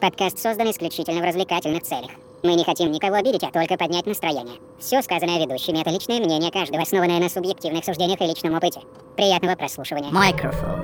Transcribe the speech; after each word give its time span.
Подкаст 0.00 0.38
создан 0.38 0.70
исключительно 0.70 1.20
в 1.20 1.24
развлекательных 1.24 1.82
целях. 1.82 2.10
Мы 2.42 2.54
не 2.54 2.64
хотим 2.64 2.90
никого 2.90 3.16
обидеть, 3.16 3.44
а 3.44 3.50
только 3.50 3.76
поднять 3.76 4.06
настроение. 4.06 4.58
Все 4.78 5.02
сказанное 5.02 5.38
ведущими— 5.38 5.78
это 5.80 5.90
личное 5.90 6.20
мнение 6.20 6.50
каждого, 6.50 6.82
основанное 6.82 7.20
на 7.20 7.28
субъективных 7.28 7.84
суждениях 7.84 8.18
и 8.22 8.26
личном 8.26 8.54
опыте. 8.54 8.80
Приятного 9.14 9.56
прослушивания. 9.56 10.10
Microphone. 10.10 10.80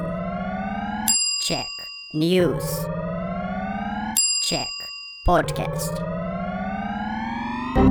Check. 1.48 1.64
News. 2.14 2.86
Check. 4.42 4.68
Podcast. 5.26 6.02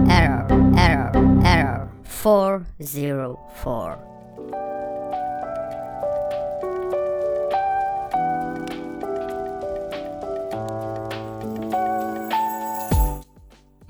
Error, 0.08 0.48
error, 0.78 1.12
error. 1.44 1.90
404. 2.04 3.98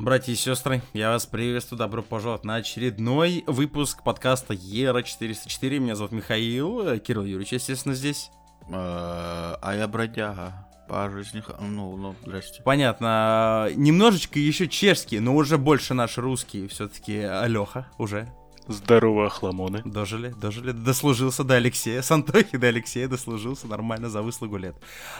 Братья 0.05 0.33
и 0.33 0.35
сестры, 0.35 0.83
я 0.93 1.09
вас 1.09 1.25
приветствую, 1.25 1.79
добро 1.79 2.03
пожаловать 2.03 2.43
на 2.43 2.57
очередной 2.57 3.43
выпуск 3.47 4.03
подкаста 4.03 4.53
Ера 4.53 5.01
404. 5.01 5.79
Меня 5.79 5.95
зовут 5.95 6.11
Михаил, 6.11 6.87
э, 6.87 6.99
Кирилл 6.99 7.23
Юрьевич, 7.23 7.53
естественно, 7.53 7.95
здесь. 7.95 8.29
Э, 8.69 9.55
А 9.59 9.73
я 9.75 9.87
бродяга 9.87 10.67
по 10.87 11.09
жизни. 11.09 11.43
Ну, 11.59 11.97
ну, 11.97 12.15
здрасте. 12.21 12.61
Понятно, 12.61 13.71
немножечко 13.75 14.37
еще 14.37 14.67
чешский, 14.67 15.19
но 15.19 15.35
уже 15.35 15.57
больше 15.57 15.95
наш 15.95 16.19
русский, 16.19 16.67
все-таки 16.67 17.21
Алеха 17.21 17.87
уже. 17.97 18.31
Здорово, 18.67 19.27
охламоны. 19.27 19.81
Дожили, 19.85 20.29
дожили, 20.29 20.71
дослужился 20.71 21.43
до 21.43 21.55
Алексея, 21.55 22.01
с 22.01 22.11
Антохи 22.11 22.57
до 22.57 22.67
Алексея 22.67 23.07
дослужился 23.07 23.67
нормально 23.67 24.09
за 24.09 24.21
выслугу 24.21 24.57
лет. 24.57 24.75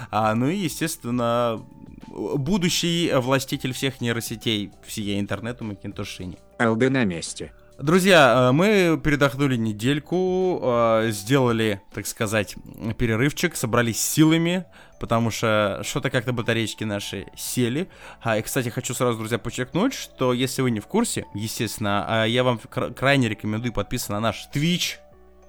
А, 0.10 0.34
ну 0.34 0.48
и, 0.48 0.56
естественно, 0.56 1.64
будущий 2.08 3.12
властитель 3.14 3.74
всех 3.74 4.02
нейросетей 4.02 4.72
всея 4.86 5.20
интернету 5.20 5.64
Макинтош 5.64 6.08
Шини. 6.08 6.38
Алды 6.58 6.90
на 6.90 7.04
месте. 7.06 7.54
Друзья, 7.80 8.48
э, 8.50 8.52
мы 8.54 8.98
передохнули 9.04 9.58
недельку, 9.58 10.62
э, 10.64 11.10
сделали, 11.12 11.82
так 11.94 12.08
сказать, 12.08 12.56
перерывчик, 12.98 13.54
собрались 13.58 14.00
силами, 14.00 14.66
потому 14.98 15.30
что 15.30 15.82
что-то 15.84 16.10
как-то 16.10 16.32
батареечки 16.32 16.86
наши 16.86 17.28
сели. 17.36 17.90
А, 18.22 18.38
и, 18.38 18.42
кстати, 18.42 18.70
хочу 18.70 18.94
сразу, 18.94 19.18
друзья, 19.18 19.38
подчеркнуть, 19.40 19.94
что 19.94 20.32
если 20.32 20.62
вы 20.62 20.72
не 20.72 20.80
в 20.80 20.88
курсе, 20.88 21.26
естественно, 21.34 22.24
э, 22.26 22.30
я 22.30 22.46
вам 22.46 22.60
кра- 22.60 22.92
крайне 22.92 23.28
рекомендую 23.28 23.74
подписываться 23.74 24.14
на 24.14 24.20
наш 24.22 24.48
Twitch, 24.54 24.96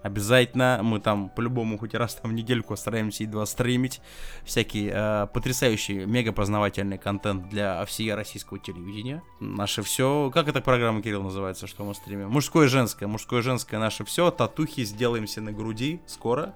Обязательно, 0.06 0.80
мы 0.84 1.00
там 1.00 1.28
по-любому 1.28 1.78
хоть 1.78 1.92
раз 1.92 2.14
там 2.14 2.30
в 2.30 2.34
недельку 2.34 2.76
стараемся 2.76 3.24
едва 3.24 3.44
стримить 3.44 4.00
всякий 4.44 4.88
э, 4.92 5.26
потрясающий, 5.34 6.06
мега 6.06 6.30
познавательный 6.30 6.96
контент 6.96 7.48
для 7.48 7.84
всей 7.86 8.14
российского 8.14 8.60
телевидения. 8.60 9.20
Наше 9.40 9.82
все, 9.82 10.30
как 10.32 10.46
эта 10.46 10.60
программа, 10.60 11.02
Кирилл, 11.02 11.24
называется, 11.24 11.66
что 11.66 11.84
мы 11.84 11.92
стримим? 11.92 12.30
Мужское 12.30 12.66
и 12.66 12.68
женское, 12.68 13.08
мужское 13.08 13.40
и 13.40 13.42
женское 13.42 13.80
наше 13.80 14.04
все, 14.04 14.30
татухи 14.30 14.84
сделаемся 14.84 15.40
на 15.40 15.50
груди 15.50 16.00
скоро. 16.06 16.54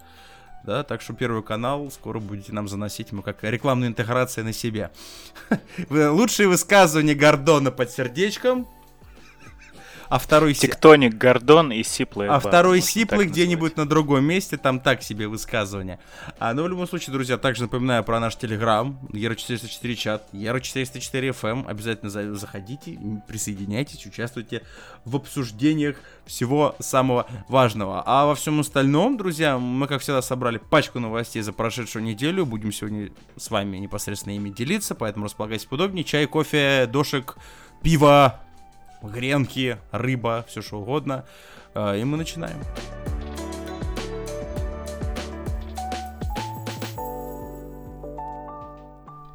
Да, 0.62 0.84
так 0.84 1.00
что 1.00 1.12
первый 1.12 1.42
канал 1.42 1.90
скоро 1.90 2.20
будете 2.20 2.52
нам 2.52 2.68
заносить, 2.68 3.10
мы 3.10 3.22
как 3.22 3.42
рекламная 3.42 3.88
интеграция 3.88 4.44
на 4.44 4.52
себе. 4.52 4.92
Лучшие 5.90 6.46
высказывания 6.46 7.14
Гордона 7.14 7.72
под 7.72 7.90
сердечком. 7.90 8.68
А 10.10 10.18
второй... 10.18 10.54
Тектоник, 10.54 11.14
Гордон 11.14 11.70
и 11.70 11.84
Сиплый. 11.84 12.28
а 12.28 12.40
второй 12.40 12.80
сиплый 12.80 13.26
где-нибудь 13.26 13.76
на 13.76 13.88
другом 13.88 14.24
месте, 14.24 14.56
там 14.56 14.80
так 14.80 15.04
себе 15.04 15.28
высказывания. 15.28 16.00
А, 16.40 16.52
ну, 16.52 16.64
в 16.64 16.68
любом 16.68 16.88
случае, 16.88 17.12
друзья, 17.12 17.38
также 17.38 17.62
напоминаю 17.62 18.02
про 18.02 18.18
наш 18.18 18.34
телеграм, 18.34 18.98
Ера404 19.12 19.94
чат, 19.94 20.28
Ера404 20.32 21.30
FM. 21.30 21.64
Обязательно 21.68 22.10
за- 22.10 22.34
заходите, 22.34 22.98
присоединяйтесь, 23.28 24.04
участвуйте 24.04 24.62
в 25.04 25.14
обсуждениях 25.14 25.96
всего 26.26 26.74
самого 26.80 27.28
важного. 27.46 28.02
А 28.04 28.26
во 28.26 28.34
всем 28.34 28.58
остальном, 28.58 29.16
друзья, 29.16 29.58
мы, 29.58 29.86
как 29.86 30.02
всегда, 30.02 30.22
собрали 30.22 30.58
пачку 30.58 30.98
новостей 30.98 31.40
за 31.42 31.52
прошедшую 31.52 32.02
неделю. 32.02 32.44
Будем 32.46 32.72
сегодня 32.72 33.10
с 33.36 33.48
вами 33.48 33.76
непосредственно 33.76 34.34
ими 34.34 34.50
делиться, 34.50 34.96
поэтому 34.96 35.26
располагайтесь 35.26 35.66
поудобнее. 35.66 36.02
Чай, 36.02 36.26
кофе, 36.26 36.88
дошек, 36.90 37.36
пиво, 37.80 38.40
гренки, 39.02 39.78
рыба, 39.92 40.44
все 40.48 40.62
что 40.62 40.80
угодно. 40.80 41.24
А, 41.74 41.96
И 41.96 42.04
мы 42.04 42.16
начинаем. 42.16 42.58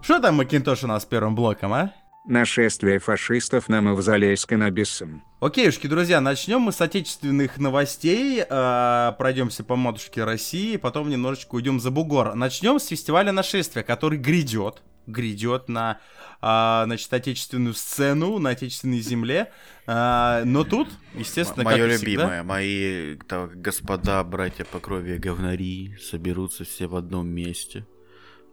Что 0.02 0.20
там, 0.20 0.36
Макинтош, 0.36 0.84
у 0.84 0.88
нас 0.88 1.02
с 1.02 1.06
первым 1.06 1.34
блоком, 1.34 1.74
а? 1.74 1.92
Нашествие 2.28 3.00
фашистов 3.00 3.70
на 3.70 3.82
мавзолей 3.82 4.38
с 4.38 4.46
каннабисом. 4.46 5.24
Окейушки, 5.40 5.88
друзья, 5.88 6.22
начнем 6.22 6.62
мы 6.62 6.72
с 6.72 6.82
отечественных 6.82 7.58
новостей, 7.58 8.44
э, 8.48 9.12
пройдемся 9.18 9.64
по 9.64 9.76
матушке 9.76 10.24
России, 10.24 10.78
потом 10.78 11.10
немножечко 11.10 11.56
уйдем 11.56 11.80
за 11.80 11.92
бугор. 11.92 12.34
Начнем 12.36 12.80
с 12.80 12.88
фестиваля 12.88 13.32
нашествия, 13.32 13.84
который 13.84 14.18
грядет, 14.18 14.82
грядет 15.08 15.70
на, 15.70 16.00
э, 16.42 16.82
значит, 16.86 17.14
отечественную 17.14 17.74
сцену, 17.74 18.40
на 18.40 18.52
отечественной 18.52 19.00
земле. 19.00 19.52
Э, 19.88 20.44
но 20.46 20.64
тут, 20.64 20.90
естественно, 21.14 21.64
как 21.64 21.74
Мое 21.74 21.86
и 21.86 21.98
всегда- 21.98 22.12
любимое, 22.12 22.44
мои 22.44 23.16
так, 23.28 23.60
господа, 23.62 24.24
братья 24.24 24.66
по 24.66 24.80
крови 24.80 25.18
говнари 25.18 25.96
соберутся 26.02 26.64
все 26.64 26.88
в 26.88 26.96
одном 26.96 27.28
месте. 27.28 27.86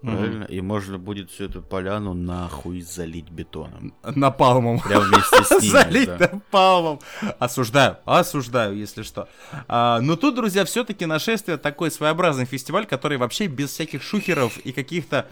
Правильно? 0.03 0.43
И 0.47 0.61
можно 0.61 0.99
будет 0.99 1.31
всю 1.31 1.45
эту 1.45 1.63
поляну 1.63 2.13
нахуй 2.13 2.81
залить 2.81 3.31
бетоном. 3.31 3.95
Напалмом. 4.03 4.81
Прям 4.81 5.03
вместе 5.05 5.45
с 5.45 5.51
ними. 5.63 5.71
Залить 5.71 6.09
да. 6.17 6.29
напалмом. 6.33 6.99
Осуждаю, 7.39 7.99
осуждаю, 8.05 8.77
если 8.77 9.05
что. 9.05 9.29
А, 9.69 10.01
но 10.01 10.17
тут, 10.17 10.35
друзья, 10.35 10.65
все-таки 10.65 11.07
нашествие 11.07 11.57
такой 11.57 11.93
своеобразный 11.93 12.47
фестиваль, 12.47 12.85
который 12.87 13.17
вообще 13.17 13.47
без 13.47 13.71
всяких 13.71 14.03
шухеров 14.03 14.59
и 14.59 14.73
каких-то 14.73 15.29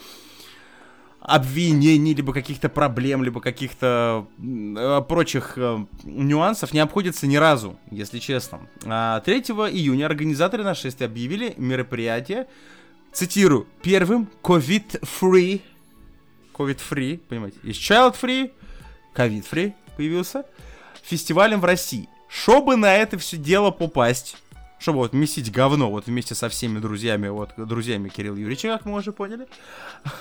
обвинений, 1.21 2.15
либо 2.15 2.33
каких-то 2.33 2.69
проблем, 2.69 3.23
либо 3.23 3.41
каких-то 3.41 4.27
э, 4.39 5.03
прочих 5.07 5.53
э, 5.57 5.85
нюансов 6.05 6.73
не 6.73 6.81
обходится 6.81 7.27
ни 7.27 7.37
разу, 7.37 7.77
если 7.91 8.19
честно. 8.19 8.61
А, 8.85 9.21
3 9.21 9.41
июня 9.41 10.07
организаторы 10.07 10.65
нашествия 10.65 11.07
объявили 11.07 11.55
мероприятие, 11.59 12.47
цитирую, 13.13 13.67
первым 13.83 14.29
COVID-free, 14.43 15.61
COVID-free, 16.55 17.19
понимаете, 17.29 17.59
есть 17.63 17.81
child-free, 17.81 18.53
COVID-free 19.15 19.75
появился, 19.97 20.47
фестивалем 21.03 21.61
в 21.61 21.65
России. 21.65 22.09
Чтобы 22.29 22.77
на 22.77 22.95
это 22.95 23.19
все 23.19 23.37
дело 23.37 23.71
попасть, 23.71 24.37
чтобы 24.81 24.99
вот 24.99 25.13
месить 25.13 25.53
говно 25.53 25.91
вот 25.91 26.07
вместе 26.07 26.35
со 26.35 26.49
всеми 26.49 26.79
друзьями, 26.81 27.29
вот 27.29 27.53
друзьями 27.57 28.09
Кирилла 28.09 28.37
Юрьевича, 28.37 28.69
как 28.69 28.87
мы 28.87 28.99
уже 28.99 29.13
поняли, 29.13 29.47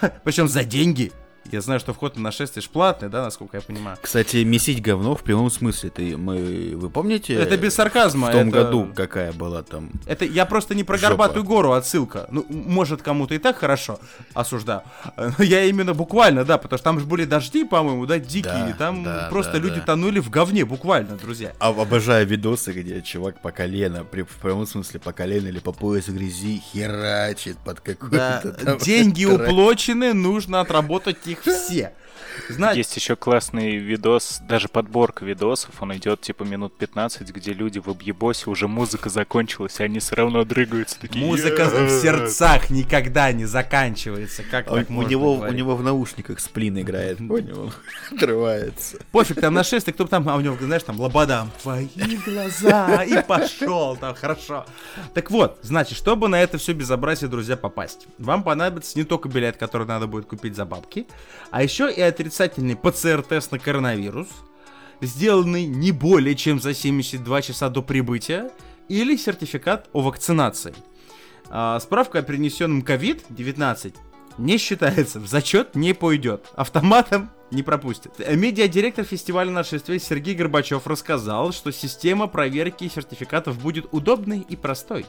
причем 0.23 0.47
за 0.47 0.63
деньги. 0.63 1.11
Я 1.51 1.61
знаю, 1.61 1.79
что 1.79 1.93
вход 1.93 2.15
на 2.15 2.23
нашествие 2.23 2.61
ж 2.61 2.69
платный, 2.69 3.09
да, 3.09 3.23
насколько 3.23 3.57
я 3.57 3.61
понимаю. 3.61 3.97
Кстати, 4.01 4.37
месить 4.37 4.81
говно 4.81 5.15
в 5.15 5.23
прямом 5.23 5.49
смысле. 5.49 5.89
Ты, 5.89 6.15
мы, 6.17 6.73
вы 6.75 6.89
помните? 6.89 7.33
Это 7.33 7.57
без 7.57 7.73
сарказма. 7.73 8.27
В 8.27 8.31
том 8.31 8.49
это- 8.49 8.63
году 8.63 8.89
какая 8.95 9.31
была 9.33 9.63
там 9.63 9.89
Это 10.05 10.25
я 10.25 10.45
просто 10.45 10.75
не 10.75 10.83
про 10.83 10.97
Жопа. 10.97 11.09
горбатую 11.09 11.43
гору 11.43 11.71
отсылка. 11.71 12.27
Ну, 12.31 12.45
может, 12.49 13.01
кому-то 13.01 13.33
и 13.33 13.39
так 13.39 13.57
хорошо, 13.57 13.99
осуждаю. 14.33 14.81
Но 15.17 15.43
я 15.43 15.63
именно 15.65 15.93
буквально, 15.93 16.45
да, 16.45 16.57
потому 16.57 16.77
что 16.77 16.83
там 16.83 16.99
же 16.99 17.05
были 17.05 17.25
дожди, 17.25 17.63
по-моему, 17.65 18.05
да, 18.05 18.19
дикие. 18.19 18.67
Да, 18.69 18.75
там 18.77 19.03
да, 19.03 19.27
просто 19.29 19.53
да, 19.53 19.57
люди 19.59 19.79
да. 19.79 19.85
тонули 19.85 20.19
в 20.19 20.29
говне, 20.29 20.65
буквально, 20.65 21.15
друзья. 21.17 21.53
Об- 21.59 21.79
Обожаю 21.79 22.27
видосы, 22.27 22.71
где 22.73 23.01
чувак 23.01 23.41
по 23.41 23.51
колено, 23.51 24.03
при, 24.03 24.21
в 24.21 24.35
прямом 24.41 24.67
смысле 24.67 24.99
по 24.99 25.11
колено 25.13 25.47
или 25.47 25.59
по 25.59 25.71
пояс 25.71 26.07
грязи 26.09 26.61
херачит 26.73 27.57
под 27.57 27.81
Да, 27.85 27.93
какой-то 28.41 28.65
там 28.65 28.77
деньги 28.79 29.25
уплочены, 29.25 30.13
нужно 30.13 30.59
отработать 30.61 31.17
их 31.29 31.41
все. 31.41 31.93
Знаете, 32.47 32.79
Есть 32.79 32.95
еще 32.95 33.15
классный 33.15 33.77
видос, 33.77 34.39
даже 34.47 34.67
подборка 34.67 35.25
видосов, 35.25 35.71
он 35.81 35.95
идет 35.95 36.21
типа 36.21 36.43
минут 36.43 36.77
15, 36.77 37.29
где 37.31 37.53
люди 37.53 37.79
в 37.79 37.87
объебосе, 37.89 38.49
уже 38.49 38.67
музыка 38.67 39.09
закончилась, 39.09 39.79
и 39.79 39.83
они 39.83 39.99
все 39.99 40.15
равно 40.15 40.43
дрыгаются 40.43 40.99
такие. 40.99 41.25
музыка 41.25 41.65
в 41.65 41.73
«Yeah!» 41.73 42.01
сердцах 42.01 42.69
никогда 42.69 43.31
не 43.31 43.45
заканчивается. 43.45 44.43
Как 44.43 44.67
А 44.67 44.73
у, 44.73 44.75
у 44.77 45.03
него, 45.03 45.33
у 45.33 45.37
говорить? 45.37 45.57
него 45.57 45.75
в 45.75 45.83
наушниках 45.83 46.39
сплин 46.39 46.79
играет, 46.79 47.17
понял? 47.27 47.63
Он 47.63 47.71
отрывается. 48.15 48.97
Пофиг, 49.11 49.41
там 49.41 49.53
нашествие, 49.53 49.93
кто 49.93 50.03
бы 50.05 50.09
там, 50.09 50.27
а 50.29 50.35
у 50.35 50.41
него, 50.41 50.55
знаешь, 50.59 50.83
там 50.83 50.99
лобода. 50.99 51.47
Твои 51.61 51.87
глаза, 52.25 53.03
и 53.03 53.21
пошел, 53.23 53.95
там, 53.95 54.13
хорошо. 54.15 54.65
Так 55.13 55.31
вот, 55.31 55.59
значит, 55.61 55.97
чтобы 55.97 56.27
на 56.27 56.41
это 56.41 56.57
все 56.57 56.73
безобразие, 56.73 57.29
друзья, 57.29 57.57
попасть, 57.57 58.07
вам 58.17 58.43
понадобится 58.43 58.97
не 58.97 59.03
только 59.03 59.29
билет, 59.29 59.57
который 59.57 59.87
надо 59.87 60.07
будет 60.07 60.25
купить 60.25 60.55
за 60.55 60.65
бабки, 60.65 61.07
а 61.51 61.63
еще 61.63 61.91
и 61.91 62.01
отрицательный 62.01 62.75
ПЦР-тест 62.75 63.51
на 63.51 63.59
коронавирус, 63.59 64.27
сделанный 65.01 65.65
не 65.65 65.91
более 65.91 66.35
чем 66.35 66.59
за 66.59 66.73
72 66.73 67.41
часа 67.41 67.69
до 67.69 67.81
прибытия, 67.81 68.51
или 68.87 69.15
сертификат 69.15 69.89
о 69.93 70.01
вакцинации. 70.01 70.73
А, 71.49 71.79
справка 71.79 72.19
о 72.19 72.21
перенесенном 72.21 72.81
COVID-19 72.81 73.95
не 74.37 74.57
считается, 74.57 75.19
в 75.19 75.27
зачет 75.27 75.75
не 75.75 75.93
пойдет, 75.93 76.47
автоматом 76.55 77.29
не 77.51 77.63
пропустит. 77.63 78.11
Медиадиректор 78.19 79.03
фестиваля 79.05 79.51
нашествия 79.51 79.97
Сергей 79.99 80.35
Горбачев 80.35 80.85
рассказал, 80.87 81.51
что 81.51 81.71
система 81.71 82.27
проверки 82.27 82.87
сертификатов 82.87 83.59
будет 83.59 83.87
удобной 83.91 84.39
и 84.47 84.55
простой, 84.55 85.05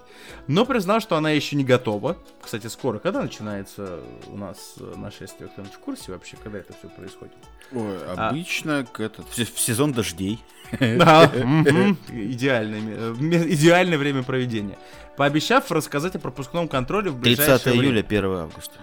но 0.46 0.64
признал, 0.64 1.00
что 1.00 1.16
она 1.16 1.30
еще 1.30 1.56
не 1.56 1.64
готова. 1.64 2.16
Кстати, 2.42 2.66
скоро, 2.68 2.98
когда 2.98 3.22
начинается 3.22 4.00
у 4.28 4.36
нас 4.36 4.74
э, 4.80 4.94
нашествие, 4.96 5.48
кто-нибудь 5.50 5.74
в 5.74 5.78
курсе 5.78 6.12
вообще, 6.12 6.36
когда 6.42 6.58
это 6.58 6.72
все 6.78 6.88
происходит? 6.88 7.34
Ой, 7.72 7.98
А. 8.16 8.28
обычно 8.30 8.86
к 8.90 9.00
этот, 9.00 9.26
в 9.26 9.36
в 9.36 9.60
сезон 9.60 9.92
дождей. 9.92 10.40
Да, 10.80 11.30
идеальное, 12.12 12.80
э, 12.80 13.14
идеальное 13.52 13.98
время 13.98 14.22
проведения. 14.22 14.78
Пообещав 15.16 15.70
рассказать 15.70 16.14
о 16.16 16.18
пропускном 16.18 16.68
контроле 16.68 17.10
в 17.10 17.20
30 17.20 17.38
ближайшее 17.38 17.72
время. 17.72 17.84
июля, 17.86 18.00
1 18.02 18.24
августа. 18.24 18.74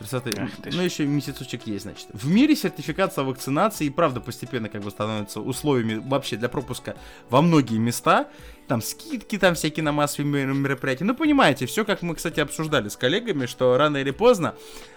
30 0.00 0.38
Ах 0.38 0.50
ты 0.62 0.70
ж. 0.70 0.74
Ну, 0.74 0.82
еще 0.82 1.06
месяцочек 1.06 1.66
есть, 1.66 1.82
значит. 1.82 2.08
В 2.12 2.26
мире 2.26 2.56
сертификация 2.56 3.22
вакцинации 3.22 3.86
и 3.86 3.90
правда 3.90 4.20
постепенно 4.20 4.68
как 4.68 4.82
бы 4.82 4.90
становится 4.90 5.40
условиями 5.40 6.02
вообще 6.04 6.36
для 6.36 6.48
пропуска 6.48 6.96
во 7.28 7.42
многие 7.42 7.78
места. 7.78 8.28
Там 8.66 8.80
скидки, 8.80 9.36
там 9.36 9.54
всякие 9.54 9.84
на 9.84 9.92
массовые 9.92 10.46
мер- 10.46 10.54
мероприятия. 10.54 11.04
Ну, 11.04 11.14
понимаете, 11.14 11.66
все 11.66 11.84
как 11.84 12.02
мы, 12.02 12.14
кстати, 12.14 12.40
обсуждали 12.40 12.88
с 12.88 12.96
коллегами, 12.96 13.46
что 13.46 13.76
рано 13.76 13.98
или 13.98 14.10
поздно 14.10 14.54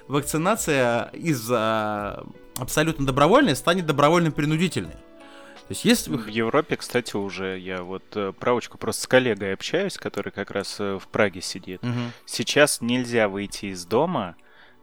вакцинация 0.08 1.10
из 1.14 1.50
а, 1.52 2.26
абсолютно 2.58 3.06
добровольной 3.06 3.56
станет 3.56 3.86
добровольно-принудительной. 3.86 4.96
То 5.68 5.74
есть, 5.86 6.08
вы 6.08 6.18
В 6.18 6.28
Европе, 6.28 6.76
кстати, 6.76 7.16
уже 7.16 7.58
я 7.58 7.84
вот 7.84 8.04
э, 8.16 8.34
правочку 8.38 8.78
просто 8.78 9.04
с 9.04 9.08
коллегой 9.08 9.54
общаюсь, 9.54 9.98
который 9.98 10.32
как 10.32 10.52
раз 10.52 10.76
э, 10.80 11.00
в 11.02 11.08
Праге 11.08 11.42
сидит. 11.42 11.82
Мгм. 11.84 12.12
Сейчас 12.26 12.82
нельзя 12.82 13.30
выйти 13.30 13.68
из 13.68 13.86
дома, 13.86 14.36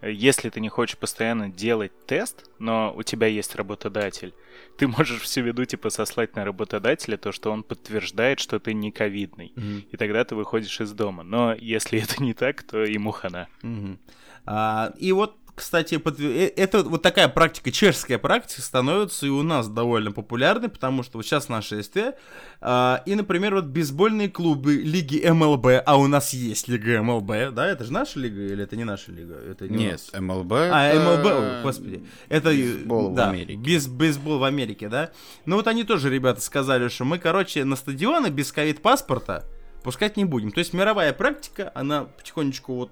если 0.03 0.51
ты 0.51 0.61
не 0.61 0.69
хочешь 0.69 0.97
постоянно 0.97 1.49
делать 1.49 1.93
тест, 2.07 2.51
но 2.59 2.93
у 2.97 3.03
тебя 3.03 3.27
есть 3.27 3.55
работодатель. 3.55 4.35
Ты 4.79 4.89
можешь 4.89 5.21
всю 5.21 5.43
виду 5.43 5.65
типа 5.65 5.91
сослать 5.91 6.37
на 6.37 6.45
работодателя 6.45 7.17
то, 7.17 7.33
что 7.33 7.51
он 7.51 7.63
подтверждает, 7.63 8.41
что 8.41 8.59
ты 8.59 8.73
не 8.73 8.91
ковидный. 8.91 9.53
Мгм. 9.55 9.85
И 9.91 9.97
тогда 9.97 10.25
ты 10.25 10.35
выходишь 10.35 10.81
из 10.81 10.93
дома. 10.93 11.23
Но 11.23 11.55
если 11.55 12.01
это 12.03 12.23
не 12.23 12.33
так, 12.33 12.63
то 12.63 12.83
ему 12.83 13.11
хана. 13.11 13.49
Мгм. 13.63 13.99
А, 14.47 14.93
и 14.99 15.13
вот, 15.13 15.37
кстати, 15.61 15.97
подтвер- 15.97 16.33
э, 16.33 16.53
это 16.57 16.83
вот 16.83 17.03
такая 17.03 17.29
практика, 17.29 17.71
чешская 17.71 18.17
практика 18.17 18.63
становится 18.63 19.27
и 19.27 19.29
у 19.29 19.43
нас 19.43 19.69
довольно 19.69 20.11
популярной, 20.11 20.71
потому 20.71 21.03
что 21.03 21.19
вот 21.19 21.27
сейчас 21.27 21.51
нашествие, 21.51 22.15
а, 22.63 23.03
и, 23.05 23.15
например, 23.15 23.55
вот 23.55 23.67
бейсбольные 23.67 24.31
клубы 24.31 24.77
лиги 24.77 25.23
МЛБ, 25.23 25.83
а 25.85 25.99
у 25.99 26.07
нас 26.07 26.33
есть 26.33 26.67
лига 26.69 27.03
МЛБ, 27.03 27.55
да, 27.55 27.67
это 27.67 27.85
же 27.85 27.93
наша 27.93 28.19
лига 28.19 28.41
или 28.41 28.65
это 28.65 28.75
не 28.75 28.85
наша 28.85 29.13
лига? 29.13 29.35
Это 29.35 29.69
не 29.69 29.85
Нет? 29.85 30.01
МЛБ. 30.19 30.53
А, 30.53 30.95
МЛБ, 30.95 31.27
ой, 31.27 31.63
господи. 31.63 32.05
Это 32.31 32.49
бейсбол 32.51 33.11
в 33.11 33.15
да, 33.15 33.29
Америке. 33.29 33.57
Без, 33.57 33.87
бейсбол 33.87 34.39
в 34.39 34.45
Америке, 34.45 34.89
да. 34.89 35.11
Ну 35.45 35.57
вот 35.57 35.67
они 35.67 35.85
тоже, 35.85 36.09
ребята, 36.09 36.41
сказали, 36.41 36.89
что 36.89 37.05
мы, 37.05 37.19
короче, 37.19 37.65
на 37.65 37.77
стадионы 37.77 38.29
без 38.29 38.51
ковид-паспорта 38.51 39.45
пускать 39.83 40.17
не 40.17 40.25
будем. 40.25 40.53
То 40.53 40.61
есть 40.61 40.73
мировая 40.73 41.13
практика, 41.13 41.71
она 41.75 42.05
потихонечку 42.05 42.75
вот 42.75 42.91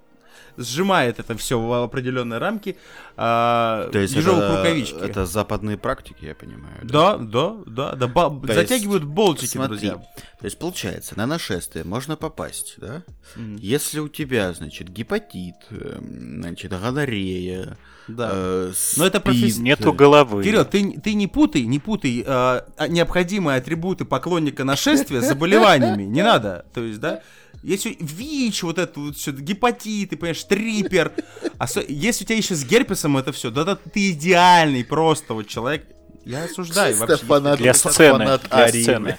сжимает 0.59 1.19
это 1.19 1.37
все 1.37 1.59
в 1.59 1.73
определенные 1.85 2.39
рамки, 2.39 2.77
а, 3.17 3.89
То 3.93 3.99
есть 3.99 4.15
ежовых 4.15 4.45
это, 4.45 4.57
рукавички. 4.59 4.95
это 5.01 5.27
западные 5.27 5.77
практики, 5.79 6.25
я 6.27 6.35
понимаю. 6.35 6.75
Да, 6.83 7.17
да, 7.17 7.55
да, 7.67 7.93
да, 7.95 8.07
ба- 8.07 8.31
То 8.47 8.53
затягивают 8.55 9.03
есть, 9.05 9.15
болтики, 9.15 9.47
Смотри, 9.53 9.69
друзья. 9.79 9.95
то 9.95 10.45
есть 10.45 10.59
получается, 10.59 11.15
на 11.17 11.27
нашествие 11.27 11.85
можно 11.85 12.17
попасть, 12.17 12.75
да? 12.79 13.03
М, 13.37 13.57
Если 13.57 14.01
у 14.01 14.09
тебя, 14.09 14.53
значит, 14.53 14.89
гепатит, 14.91 15.55
эм, 15.71 16.41
значит, 16.43 16.73
гонорея, 16.73 17.77
Да. 18.09 18.31
э, 18.33 18.73
Но 18.97 19.05
это 19.07 19.21
професс- 19.21 19.53
СПИД, 19.55 19.63
Нету 19.63 19.93
головы. 19.93 20.43
Кирилл, 20.43 20.65
ты, 20.65 20.99
ты 21.01 21.15
не 21.15 21.27
путай, 21.27 21.63
не 21.63 21.79
путай 21.79 22.25
а, 22.27 22.65
а, 22.77 22.89
необходимые 22.89 23.59
атрибуты 23.59 24.05
поклонника 24.05 24.65
нашествия 24.65 25.21
с 25.21 25.29
заболеваниями. 25.29 26.05
Не 26.05 26.23
надо. 26.23 26.65
То 26.73 26.81
есть, 26.83 27.01
да, 27.01 27.23
если 27.63 27.97
ВИЧ, 28.01 28.63
вот 28.65 28.79
это 28.79 28.99
вот 29.01 29.17
все, 29.17 29.33
гепатит, 29.33 30.11
ты 30.11 30.17
понимаешь, 30.17 30.43
трипер. 30.45 31.13
осо- 31.59 31.85
Если 31.89 32.25
у 32.25 32.27
тебя 32.27 32.37
еще 32.37 32.55
с 32.55 32.65
герпесом 32.65 33.17
это 33.17 33.33
все, 33.33 33.51
да, 33.51 33.65
да 33.65 33.77
ты 33.77 34.11
идеальный 34.11 34.85
просто 34.85 35.35
вот 35.35 35.49
человек. 35.49 35.87
Я 36.25 36.45
осуждаю 36.45 36.93
Чисто 36.95 37.07
вообще. 37.07 37.27
фанат- 37.27 37.57
Для 37.59 37.73
Фанат 37.73 37.93
сцены. 37.95 38.19
Для 38.25 38.39
Арии, 38.51 38.83
сцены. 38.83 39.19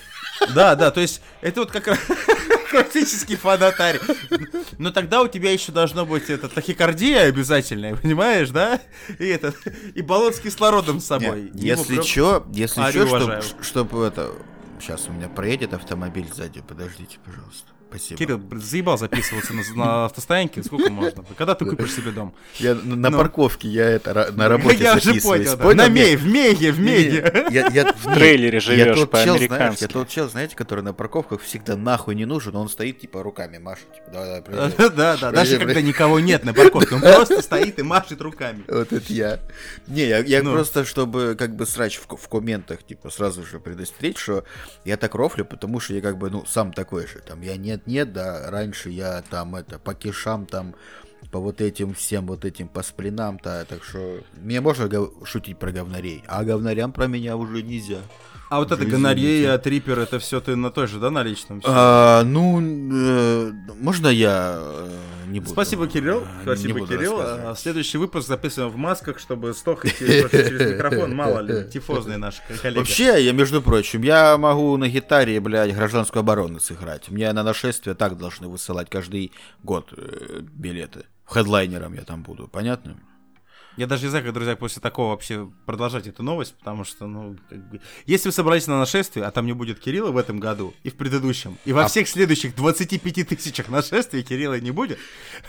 Да, 0.56 0.75
да, 0.75 0.89
то 0.91 1.01
есть 1.01 1.21
это 1.41 1.62
вот 1.62 1.71
как 1.71 1.88
раз 1.88 2.00
классический 2.71 3.36
фанатарь. 3.36 4.00
Но 4.77 4.91
тогда 4.91 5.21
у 5.21 5.27
тебя 5.27 5.51
еще 5.51 5.71
должно 5.71 6.06
быть 6.06 6.30
это 6.30 6.47
тахикардия 6.47 7.24
обязательная, 7.24 7.95
понимаешь, 7.95 8.50
да? 8.51 8.80
И 9.18 9.25
это 9.25 9.53
и 9.95 10.01
баллон 10.01 10.33
с 10.33 10.39
кислородом 10.39 11.00
с 11.01 11.06
собой. 11.07 11.50
Не, 11.53 11.68
Ему 11.69 11.81
если 11.81 11.94
прям- 11.95 12.06
чё, 12.06 12.45
если 12.53 12.81
чё, 12.94 13.06
уважаю. 13.06 13.41
чтобы 13.41 13.63
чтоб 13.63 13.95
это... 13.95 14.31
Сейчас 14.80 15.07
у 15.09 15.12
меня 15.12 15.27
проедет 15.27 15.74
автомобиль 15.74 16.27
сзади, 16.33 16.62
подождите, 16.62 17.18
пожалуйста. 17.25 17.68
Спасибо. 17.89 18.18
Кирилл, 18.19 18.41
заебал 18.62 18.97
записываться 18.97 19.53
на, 19.53 19.63
на 19.75 20.06
автостоянке, 20.06 20.62
сколько 20.63 20.91
можно? 20.91 21.24
Когда 21.38 21.56
ты 21.56 21.65
купишь 21.65 21.94
себе 21.94 22.12
дом? 22.12 22.33
Я 22.59 22.75
на 22.75 22.95
на 22.95 23.09
Ну. 23.09 23.18
парковке, 23.18 23.68
я 23.68 23.86
это 23.89 24.31
на 24.33 24.47
работе 24.47 24.83
Я 24.83 24.95
уже 24.95 25.06
записываюсь. 25.06 25.47
понял, 25.56 25.57
да. 25.57 25.74
На 25.75 25.88
Мей, 25.89 26.15
в 26.15 26.25
Меге, 26.27 26.71
в 26.71 26.80
Не, 26.80 26.86
Меге. 26.91 27.45
Я, 27.50 27.68
я 27.69 27.91
в 27.94 28.13
трейлере 28.13 28.56
я 28.56 28.59
живёшь 28.62 29.00
тот 29.00 29.12
чел, 29.13 29.24
знаешь, 29.24 29.47
по-американски. 29.50 29.81
я 29.83 29.88
тот 29.88 30.07
чел, 30.09 30.30
знаете, 30.30 30.56
который 30.56 30.83
на 30.83 30.94
парковках 30.94 31.41
всегда 31.41 31.75
нахуй 31.75 32.13
не 32.15 32.25
нужен, 32.25 32.56
он 32.56 32.69
стоит, 32.69 33.00
типа, 33.00 33.24
руками 33.24 33.57
машет. 33.57 33.91
Типа, 33.94 34.12
давай, 34.12 34.27
давай, 34.27 34.41
проезжай. 34.44 34.71
Да, 34.77 34.89
да, 34.89 35.18
да, 35.18 35.31
даже 35.31 35.57
когда 35.57 35.81
никого 35.81 36.19
нет 36.19 36.44
на 36.45 36.53
парковке, 36.53 36.95
он 36.95 37.01
просто 37.01 37.41
стоит 37.41 37.80
и 37.80 37.81
машет 37.83 38.21
руками. 38.21 38.63
Вот 38.68 38.94
это 38.94 39.12
я. 39.12 39.39
Не, 39.88 40.06
я, 40.07 40.19
я 40.19 40.44
Ну. 40.44 40.51
просто, 40.53 40.86
чтобы 40.86 41.36
как 41.39 41.56
бы 41.56 41.65
срач 41.65 41.97
в, 41.97 42.06
ко- 42.07 42.18
в 42.18 42.27
комментах, 42.30 42.83
типа, 42.83 43.09
сразу 43.09 43.44
же 43.45 43.59
предостеречь, 43.59 44.18
что 44.19 44.44
я 44.86 44.95
так 44.97 45.15
рофлю, 45.15 45.44
потому 45.45 45.80
что 45.80 45.94
я 45.95 46.01
как 46.01 46.18
бы, 46.19 46.30
ну, 46.30 46.45
сам 46.45 46.71
такой 46.71 47.07
же. 47.07 47.19
Там, 47.27 47.41
я 47.41 47.56
нет-нет, 47.87 48.13
да, 48.13 48.49
раньше 48.49 48.89
я 48.89 49.21
там, 49.29 49.55
это, 49.55 49.79
по 49.79 49.93
кишам, 49.93 50.45
там, 50.45 50.75
по 51.31 51.39
вот 51.39 51.62
этим 51.62 51.94
всем, 51.94 52.25
вот 52.27 52.45
этим, 52.45 52.68
по 52.68 52.81
сплинам-то, 52.81 53.66
так 53.69 53.83
что 53.83 54.19
мне 54.42 54.62
можно 54.62 54.88
гов- 54.88 55.13
шутить 55.27 55.57
про 55.60 55.71
говнарей, 55.71 56.24
а 56.27 56.44
говнарям 56.44 56.92
про 56.92 57.07
меня 57.07 57.38
уже 57.38 57.62
нельзя. 57.62 58.00
А 58.50 58.57
вот 58.57 58.71
это 58.71 58.83
гонорея, 58.83 59.60
трипер, 59.60 60.00
это 60.00 60.18
все 60.18 60.42
ты 60.42 60.56
на 60.56 60.71
той 60.71 60.88
же, 60.88 60.98
да, 61.00 61.12
на 61.12 61.21
личном? 61.21 61.62
всё? 61.62 61.69
А, 61.71 62.24
ну, 62.24 62.60
э, 62.60 63.51
можно 63.80 64.07
я 64.07 64.57
э, 64.60 64.98
не 65.27 65.39
буду? 65.39 65.51
Спасибо, 65.51 65.86
Кирилл. 65.88 66.21
э, 66.24 66.42
Спасибо, 66.42 66.88
Кирилл. 66.88 67.19
А, 67.19 67.54
Следующий 67.56 68.00
выпуск 68.00 68.27
записываем 68.27 68.72
в 68.74 68.75
масках, 68.75 69.19
чтобы 69.19 69.54
стохать 69.54 69.95
через 70.00 70.31
через 70.31 70.74
микрофон. 70.74 71.15
Мало 71.15 71.41
ли, 71.41 71.70
тифозные 71.70 72.17
наши 72.17 72.41
коллеги. 72.60 72.79
Вообще, 72.79 73.24
я, 73.24 73.34
между 73.34 73.62
прочим, 73.62 74.01
я 74.01 74.36
могу 74.39 74.75
на 74.77 74.88
гитаре, 74.89 75.39
блядь, 75.39 75.75
гражданскую 75.75 76.22
оборону 76.22 76.60
сыграть. 76.60 77.10
Мне 77.10 77.32
на 77.34 77.43
нашествие 77.43 77.93
так 77.93 78.17
должны 78.17 78.48
высылать 78.48 78.89
каждый 78.89 79.32
год 79.62 79.93
э, 79.96 80.39
билеты. 80.41 81.05
Хедлайнером 81.29 81.93
я 81.93 82.01
там 82.01 82.24
буду, 82.24 82.48
понятно? 82.48 82.98
Я 83.77 83.88
даже 83.88 84.03
не 84.03 84.09
знаю, 84.09 84.25
как, 84.25 84.33
друзья, 84.33 84.57
после 84.57 84.81
такого 84.81 85.12
вообще 85.12 85.50
продолжать 85.65 86.05
эту 86.05 86.21
новость, 86.21 86.53
потому 86.57 86.83
что, 86.83 87.07
ну, 87.07 87.38
как 87.50 87.69
бы... 87.69 87.79
Если 88.07 88.27
вы 88.27 88.33
собрались 88.33 88.67
на 88.67 88.77
нашествие, 88.77 89.25
а 89.25 89.31
там 89.31 89.45
не 89.45 89.53
будет 89.53 89.79
Кирилла 89.79 90.12
в 90.12 90.17
этом 90.17 90.38
году, 90.39 90.74
и 90.83 90.89
в 90.89 90.95
предыдущем, 90.95 91.57
и 91.63 91.71
во 91.71 91.86
А- 91.86 91.88
всех 91.88 92.09
следующих 92.09 92.55
25 92.55 93.24
тысячах 93.29 93.69
нашествий 93.69 94.21
Кирилла 94.24 94.59
не 94.59 94.71
будет, 94.71 95.00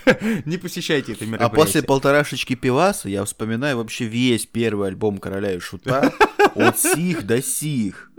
не 0.45 0.57
посещайте 0.57 1.11
это 1.11 1.25
А 1.25 1.27
мероприятие. 1.27 1.55
после 1.57 1.83
полторашечки 1.83 2.55
пиваса 2.55 3.09
я 3.09 3.25
вспоминаю 3.25 3.77
вообще 3.77 4.05
весь 4.05 4.45
первый 4.45 4.87
альбом 4.89 5.17
Короля 5.17 5.53
и 5.53 5.59
Шута 5.59 6.13
от 6.55 6.79
сих 6.79 7.25
до 7.25 7.41
сих. 7.41 8.10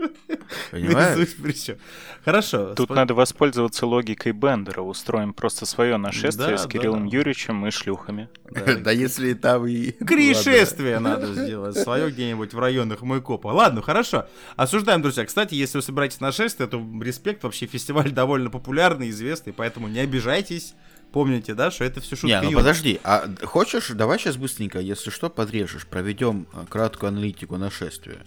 Понимаешь? 0.71 1.29
Причем. 1.41 1.77
Хорошо. 2.23 2.73
Тут 2.75 2.89
спа- 2.89 2.95
надо 2.95 3.13
воспользоваться 3.13 3.85
логикой 3.85 4.31
Бендера. 4.31 4.81
Устроим 4.81 5.33
просто 5.33 5.65
свое 5.65 5.97
нашествие 5.97 6.51
Да, 6.51 6.57
с 6.57 6.63
да, 6.63 6.69
Кириллом 6.69 7.09
да. 7.09 7.17
Юрьевичем 7.17 7.65
и 7.67 7.71
шлюхами. 7.71 8.29
Да, 8.49 8.75
Да 8.75 8.91
если 8.91 9.33
там 9.33 9.65
и... 9.67 9.91
Кришествие 9.91 10.99
надо 10.99 11.33
сделать 11.33 11.77
свое 11.77 12.09
где-нибудь 12.09 12.53
в 12.53 12.59
районах 12.59 13.01
Майкопа. 13.01 13.47
Ладно, 13.47 13.81
хорошо. 13.81 14.27
Осуждаем, 14.55 15.01
друзья. 15.01 15.25
Кстати, 15.25 15.55
если 15.55 15.77
вы 15.77 15.81
собираетесь 15.81 16.19
на 16.19 16.31
шествие, 16.31 16.67
то 16.67 16.81
респект. 17.01 17.43
Вообще 17.43 17.65
фестиваль 17.65 18.11
довольно 18.13 18.49
популярный, 18.49 19.09
известный, 19.09 19.53
поэтому 19.53 19.87
не 19.87 19.99
обижайтесь. 19.99 20.73
Помните, 21.11 21.53
да, 21.53 21.69
что 21.69 21.83
это 21.83 22.01
все 22.01 22.15
шутка 22.15 22.27
Не, 22.27 22.37
ну 22.37 22.43
юмора. 22.45 22.63
подожди, 22.63 22.99
а 23.03 23.29
хочешь, 23.43 23.89
давай 23.89 24.17
сейчас 24.17 24.35
быстренько, 24.35 24.79
если 24.79 25.11
что, 25.11 25.29
подрежешь, 25.29 25.85
проведем 25.85 26.47
э, 26.53 26.65
краткую 26.67 27.09
аналитику 27.09 27.57
нашествия. 27.57 28.17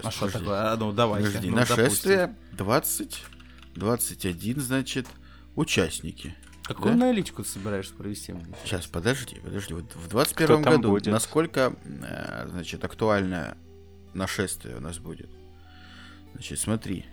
Сейчас, 0.00 0.04
А 0.06 0.10
что 0.10 0.30
такое? 0.30 0.72
А, 0.72 0.76
ну, 0.76 0.92
давайте. 0.92 1.28
Подожди, 1.28 1.50
Ну, 1.50 1.56
нашествие 1.56 2.36
20, 2.52 3.22
21, 3.74 4.60
значит, 4.60 5.06
участники. 5.54 6.28
допустим. 6.28 6.52
Какую 6.64 6.96
да? 6.96 7.04
аналитику 7.06 7.42
ты 7.42 7.48
собираешься 7.48 7.92
провести? 7.94 8.34
Сейчас, 8.64 8.86
подожди, 8.86 9.36
подожди. 9.44 9.74
Вот 9.74 9.84
в 9.94 10.06
Кто 10.06 10.10
21 10.10 10.62
там 10.62 10.74
году 10.76 10.90
будет? 10.90 11.12
насколько, 11.12 11.76
э, 11.84 12.46
значит, 12.48 12.84
актуальное 12.84 13.56
нашествие 14.14 14.76
у 14.76 14.80
нас 14.80 14.98
будет? 14.98 15.28
Значит, 16.32 16.60
смотри. 16.60 17.04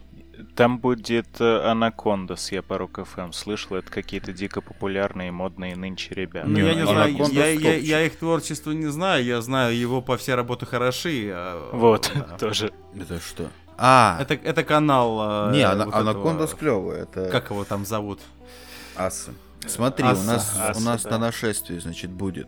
Там 0.56 0.80
будет 0.80 1.28
э, 1.40 1.70
Анакондас, 1.70 2.52
я 2.52 2.62
по 2.62 2.78
Рок 2.78 3.00
ФМ 3.06 3.32
слышал. 3.32 3.76
Это 3.78 3.92
какие-то 3.92 4.32
дико 4.34 4.62
популярные 4.62 5.32
модные 5.32 5.76
нынче 5.76 6.14
ребята. 6.16 6.48
Ну, 6.48 6.60
я 6.60 6.74
не 6.74 6.86
знаю, 6.86 7.16
я, 7.32 7.48
я- 7.50 7.76
я 7.78 8.02
их 8.06 8.18
творчество 8.18 8.72
не 8.72 8.88
знаю, 8.88 9.24
я 9.26 9.42
знаю 9.42 9.76
его 9.78 10.02
по 10.02 10.18
все 10.18 10.36
работы 10.36 10.66
хороши. 10.66 11.30
а, 11.34 11.70
Вот, 11.74 12.12
да. 12.16 12.22
тоже. 12.40 12.72
Это 13.00 13.20
что? 13.20 13.50
А, 13.78 14.18
Это, 14.22 14.34
это 14.34 14.64
канал... 14.64 15.50
э, 15.52 15.56
не, 15.58 15.68
вот 15.68 15.94
Анакондас 15.94 16.50
этого- 16.50 16.60
клевый, 16.60 17.00
это 17.00 17.30
Как 17.30 17.50
его 17.50 17.64
там 17.64 17.86
зовут? 17.86 18.20
асы. 18.96 19.34
Смотри, 19.66 20.06
Асы, 20.06 20.22
у 20.22 20.26
нас, 20.26 20.58
асы, 20.60 20.80
у 20.80 20.84
нас 20.84 21.04
да. 21.04 21.12
на 21.12 21.18
нашествии, 21.18 21.80
значит, 21.80 22.10
будет. 22.12 22.48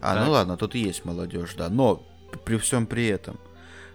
А, 0.00 0.14
Так. 0.16 0.26
ну 0.26 0.32
ладно, 0.32 0.56
тут 0.56 0.74
и 0.74 0.78
есть 0.80 1.04
молодежь, 1.04 1.54
да. 1.56 1.68
Но 1.68 2.02
при 2.44 2.56
всем 2.58 2.86
при 2.86 3.06
этом 3.08 3.38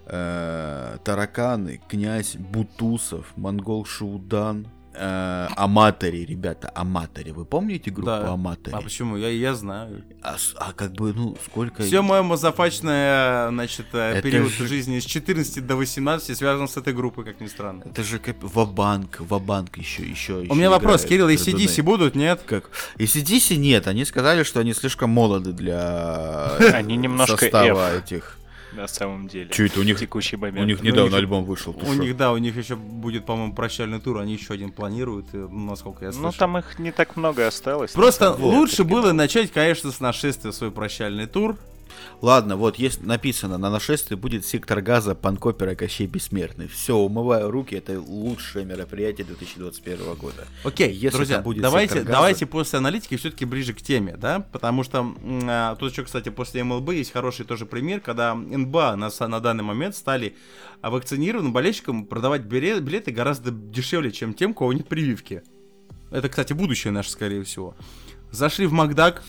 э, 0.10 0.98
тараканы, 1.04 1.82
князь 1.88 2.36
Бутусов, 2.36 3.26
монгол 3.36 3.86
Шуудан, 3.86 4.68
э, 4.94 5.48
Аматори, 5.56 6.26
ребята, 6.26 6.72
Аматори. 6.74 7.32
Вы 7.32 7.46
помните 7.46 7.92
группу 7.92 8.08
Да. 8.08 8.34
Аматори? 8.34 8.76
А 8.76 8.82
почему? 8.82 9.18
Я, 9.18 9.30
я 9.30 9.54
знаю. 9.54 10.04
А, 10.24 10.38
а 10.56 10.74
как 10.74 10.94
бы, 10.94 11.14
ну, 11.14 11.38
сколько... 11.46 11.84
Все 11.84 12.02
мое 12.02 12.24
мазафачное, 12.24 13.50
значит, 13.50 13.88
э, 13.94 14.14
Это 14.14 14.22
период 14.24 14.52
же- 14.52 14.68
жизни 14.68 15.00
с 15.00 15.06
14 15.06 15.66
до 15.68 15.76
18 15.76 16.36
связан 16.38 16.68
с 16.68 16.78
этой 16.78 16.94
группой, 16.94 17.26
как 17.26 17.42
ни 17.42 17.48
странно. 17.48 17.84
Это 17.86 18.04
же 18.04 18.18
как 18.20 18.38
Вабанк, 18.42 19.20
Вабанк 19.20 19.78
еще, 19.78 20.04
еще. 20.04 20.34
У 20.50 20.56
меня 20.56 20.70
вопрос, 20.70 21.04
Кирилл, 21.06 21.30
если 21.30 21.52
Пердуны. 21.52 21.68
DC 21.68 21.84
будут, 21.84 22.16
нет? 22.16 22.42
Как? 22.46 22.70
Если 22.98 23.22
DC 23.24 23.56
нет, 23.58 23.88
они 23.88 24.06
сказали, 24.06 24.44
что 24.44 24.60
они 24.62 24.74
слишком 24.74 25.10
молоды 25.12 25.52
для 25.54 26.56
Они 26.74 26.98
немножко 26.98 27.38
состава 27.38 27.98
этих. 27.98 28.38
На 28.74 28.88
самом 28.88 29.28
деле. 29.28 29.50
Чё 29.52 29.66
это 29.66 29.80
у 29.80 29.84
них? 29.84 29.98
Текущий 30.00 30.36
У 30.36 30.40
момент. 30.40 30.68
них 30.68 30.80
Ну, 30.80 30.86
недавно 30.86 31.04
у 31.04 31.08
них- 31.08 31.18
альбом 31.18 31.46
вышел. 31.46 31.76
У 31.82 31.86
шо? 31.86 31.94
них, 31.96 32.18
да, 32.18 32.32
у 32.34 32.38
них 32.38 32.56
еще 32.58 32.76
будет, 32.76 33.26
по-моему, 33.26 33.54
прощальный 33.54 34.00
тур, 34.00 34.20
они 34.20 34.34
еще 34.34 34.54
один 34.54 34.72
планируют, 34.72 35.28
э, 35.34 35.48
насколько 35.50 36.06
я 36.06 36.12
слышал. 36.12 36.28
Ну, 36.28 36.34
там 36.38 36.58
их 36.58 36.78
не 36.80 36.92
так 36.92 37.16
много 37.16 37.48
осталось. 37.48 37.92
Просто 37.92 38.34
лучше 38.34 38.84
было 38.84 39.14
начать, 39.14 39.52
конечно, 39.52 39.92
с 39.92 40.00
нашествия 40.00 40.52
свой 40.52 40.72
прощальный 40.72 41.28
тур. 41.28 41.56
Ладно, 42.22 42.56
вот 42.58 42.78
есть 42.78 43.02
написано, 43.04 43.58
на 43.58 43.70
нашествии 43.70 44.16
будет 44.16 44.46
сектор 44.46 44.82
газа, 44.82 45.16
панкопера 45.16 45.76
Кощей 45.76 46.08
Бессмертный. 46.08 46.68
Все, 46.68 46.96
умываю 46.96 47.52
руки, 47.52 47.76
это 47.76 48.00
лучшее 48.00 48.66
мероприятие 48.66 49.26
2021 49.26 50.16
года. 50.16 50.46
Окей, 50.64 50.92
Если 50.92 51.16
друзья, 51.16 51.40
будет 51.42 51.62
давайте, 51.62 51.96
газа- 52.00 52.12
давайте 52.12 52.46
после 52.46 52.80
аналитики 52.80 53.18
все-таки 53.18 53.46
ближе 53.46 53.74
к 53.74 53.82
теме, 53.82 54.16
да, 54.18 54.40
потому 54.52 54.84
что 54.84 55.16
а, 55.48 55.76
тут 55.76 55.92
еще, 55.92 56.04
кстати, 56.04 56.30
после 56.30 56.64
МЛБ 56.64 56.92
есть 56.94 57.12
хороший 57.12 57.46
тоже 57.46 57.66
пример, 57.66 58.00
когда 58.02 58.34
НБА 58.36 58.96
на, 58.96 59.10
на 59.28 59.40
данный 59.40 59.64
момент 59.64 59.96
стали 59.96 60.36
вакцинированным 60.82 61.54
болельщикам 61.54 62.06
продавать 62.06 62.42
биле- 62.44 62.80
билеты 62.80 63.12
гораздо 63.12 63.52
дешевле, 63.52 64.12
чем 64.12 64.34
тем, 64.34 64.52
у 64.52 64.54
кого 64.54 64.74
нет 64.74 64.88
прививки. 64.88 65.44
Это, 66.12 66.30
кстати, 66.30 66.54
будущее 66.54 66.92
наше, 66.92 67.12
скорее 67.12 67.44
всего. 67.44 67.76
Зашли 68.32 68.66
в 68.66 68.72
Макдак, 68.72 69.24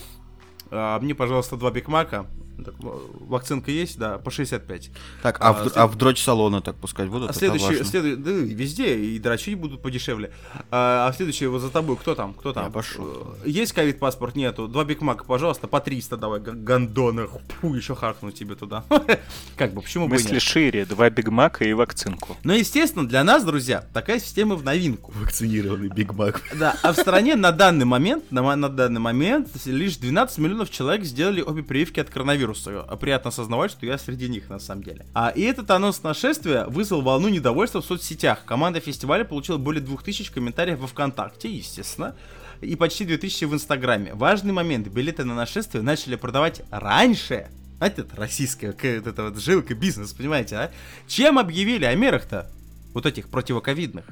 а, 0.71 0.99
мне, 1.01 1.15
пожалуйста, 1.15 1.57
два 1.57 1.71
Биг 1.71 1.89
Мака. 1.89 2.27
Так, 2.65 2.75
вакцинка 2.81 3.71
есть, 3.71 3.99
да, 3.99 4.19
по 4.19 4.31
65. 4.31 4.91
Так, 5.23 5.39
а, 5.41 5.51
А, 5.51 5.53
в, 5.53 5.63
след- 5.63 5.77
а 5.77 5.87
в 5.87 5.97
дрочь 5.97 6.23
салона 6.23 6.61
так 6.61 6.77
пускать 6.77 7.09
будут? 7.09 7.31
А 7.31 7.33
следующий, 7.33 7.85
следуй- 7.85 8.17
да, 8.17 8.31
везде 8.33 8.97
и 8.99 9.19
дрочить 9.19 9.57
будут 9.57 9.81
подешевле. 9.81 10.33
А, 10.71 11.07
а 11.09 11.13
следующий 11.13 11.47
вот 11.47 11.61
за 11.61 11.71
тобой, 11.71 11.97
кто 11.97 12.15
там? 12.15 12.35
Кто 12.35 12.53
там? 12.53 12.65
Я 12.65 12.71
пошел. 12.71 13.37
Э, 13.45 13.49
Есть 13.49 13.73
ковид 13.73 13.99
паспорт? 14.01 14.35
Нету. 14.35 14.67
Два 14.67 14.85
Биг 14.85 15.01
Мака, 15.03 15.25
пожалуйста, 15.25 15.69
по 15.69 15.81
300 15.81 16.17
давай, 16.17 16.41
гандоны. 16.41 17.29
Фу, 17.61 17.75
еще 17.75 17.95
харкну 17.95 18.33
тебе 18.33 18.57
туда. 18.57 18.85
Как 19.57 19.73
бы, 19.73 19.81
почему 19.83 20.09
бы 20.09 20.15
Мысли 20.15 20.39
шире. 20.41 20.85
Два 20.85 21.09
бигмака 21.11 21.65
и 21.65 21.73
вакцинку. 21.73 22.37
Но, 22.43 22.55
естественно, 22.55 23.07
для 23.07 23.23
нас, 23.25 23.45
друзья, 23.45 23.85
такая 23.93 24.19
система 24.19 24.57
в 24.57 24.65
новинку. 24.65 25.13
Вакцинированный 25.17 25.89
Биг 25.89 26.13
Мак. 26.15 26.43
Да, 26.59 26.77
а 26.83 26.93
в 26.93 26.97
стране 26.97 27.37
на 27.37 27.53
данный 27.53 27.85
момент, 27.85 28.31
на, 28.33 28.57
на 28.57 28.69
данный 28.69 29.01
момент, 29.01 29.49
лишь 29.67 29.97
12 29.97 30.39
миллионов 30.39 30.71
человек 30.71 31.05
сделали 31.05 31.41
обе 31.41 31.63
прививки 31.63 32.01
от 32.01 32.11
коронавируса. 32.11 32.48
А 32.89 32.97
Приятно 32.97 33.29
осознавать, 33.29 33.71
что 33.71 33.87
я 33.87 33.99
среди 33.99 34.29
них, 34.29 34.49
на 34.49 34.59
самом 34.59 34.83
деле. 34.83 35.07
А, 35.15 35.31
и 35.31 35.43
этот 35.43 35.71
анонс 35.71 36.03
Нашествия 36.03 36.65
вызвал 36.67 37.03
волну 37.03 37.29
недовольства 37.29 37.81
в 37.81 37.85
соцсетях. 37.85 38.45
Команда 38.45 38.81
фестиваля 38.81 39.25
получила 39.25 39.57
более 39.57 39.83
2000 39.83 40.33
комментариев 40.33 40.79
во 40.79 40.87
ВКонтакте, 40.87 41.51
естественно, 41.51 42.17
и 42.61 42.77
почти 42.77 43.05
2000 43.05 43.45
в 43.45 43.55
Инстаграме. 43.55 44.15
Важный 44.15 44.53
момент, 44.53 44.89
билеты 44.89 45.25
на 45.25 45.35
нашествие 45.35 45.83
начали 45.83 46.17
продавать 46.17 46.63
раньше, 46.71 47.49
знаете, 47.79 48.03
это 48.03 48.17
российская 48.17 48.73
вот 48.73 48.85
эта 48.85 49.23
вот 49.25 49.39
жилка, 49.39 49.75
бизнес, 49.75 50.13
понимаете, 50.13 50.57
а? 50.57 50.71
Чем 51.07 51.39
объявили 51.39 51.85
о 51.85 51.95
мерах-то, 51.95 52.51
вот 52.93 53.07
этих 53.07 53.29
противоковидных? 53.29 54.05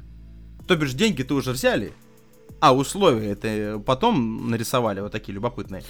То 0.69 0.77
бишь 0.77 0.95
деньги-то 0.95 1.35
уже 1.35 1.53
взяли, 1.53 1.93
а 2.61 2.75
условия 2.75 3.33
это 3.33 3.83
потом 3.85 4.51
нарисовали 4.51 5.01
вот 5.01 5.13
такие 5.13 5.35
любопытные. 5.35 5.83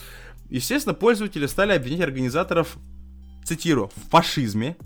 Естественно, 0.51 0.95
пользователи 0.95 1.47
стали 1.47 1.73
обвинять 1.73 2.03
организаторов, 2.03 2.77
цитирую, 3.45 3.91
в 3.95 4.11
фашизме. 4.11 4.77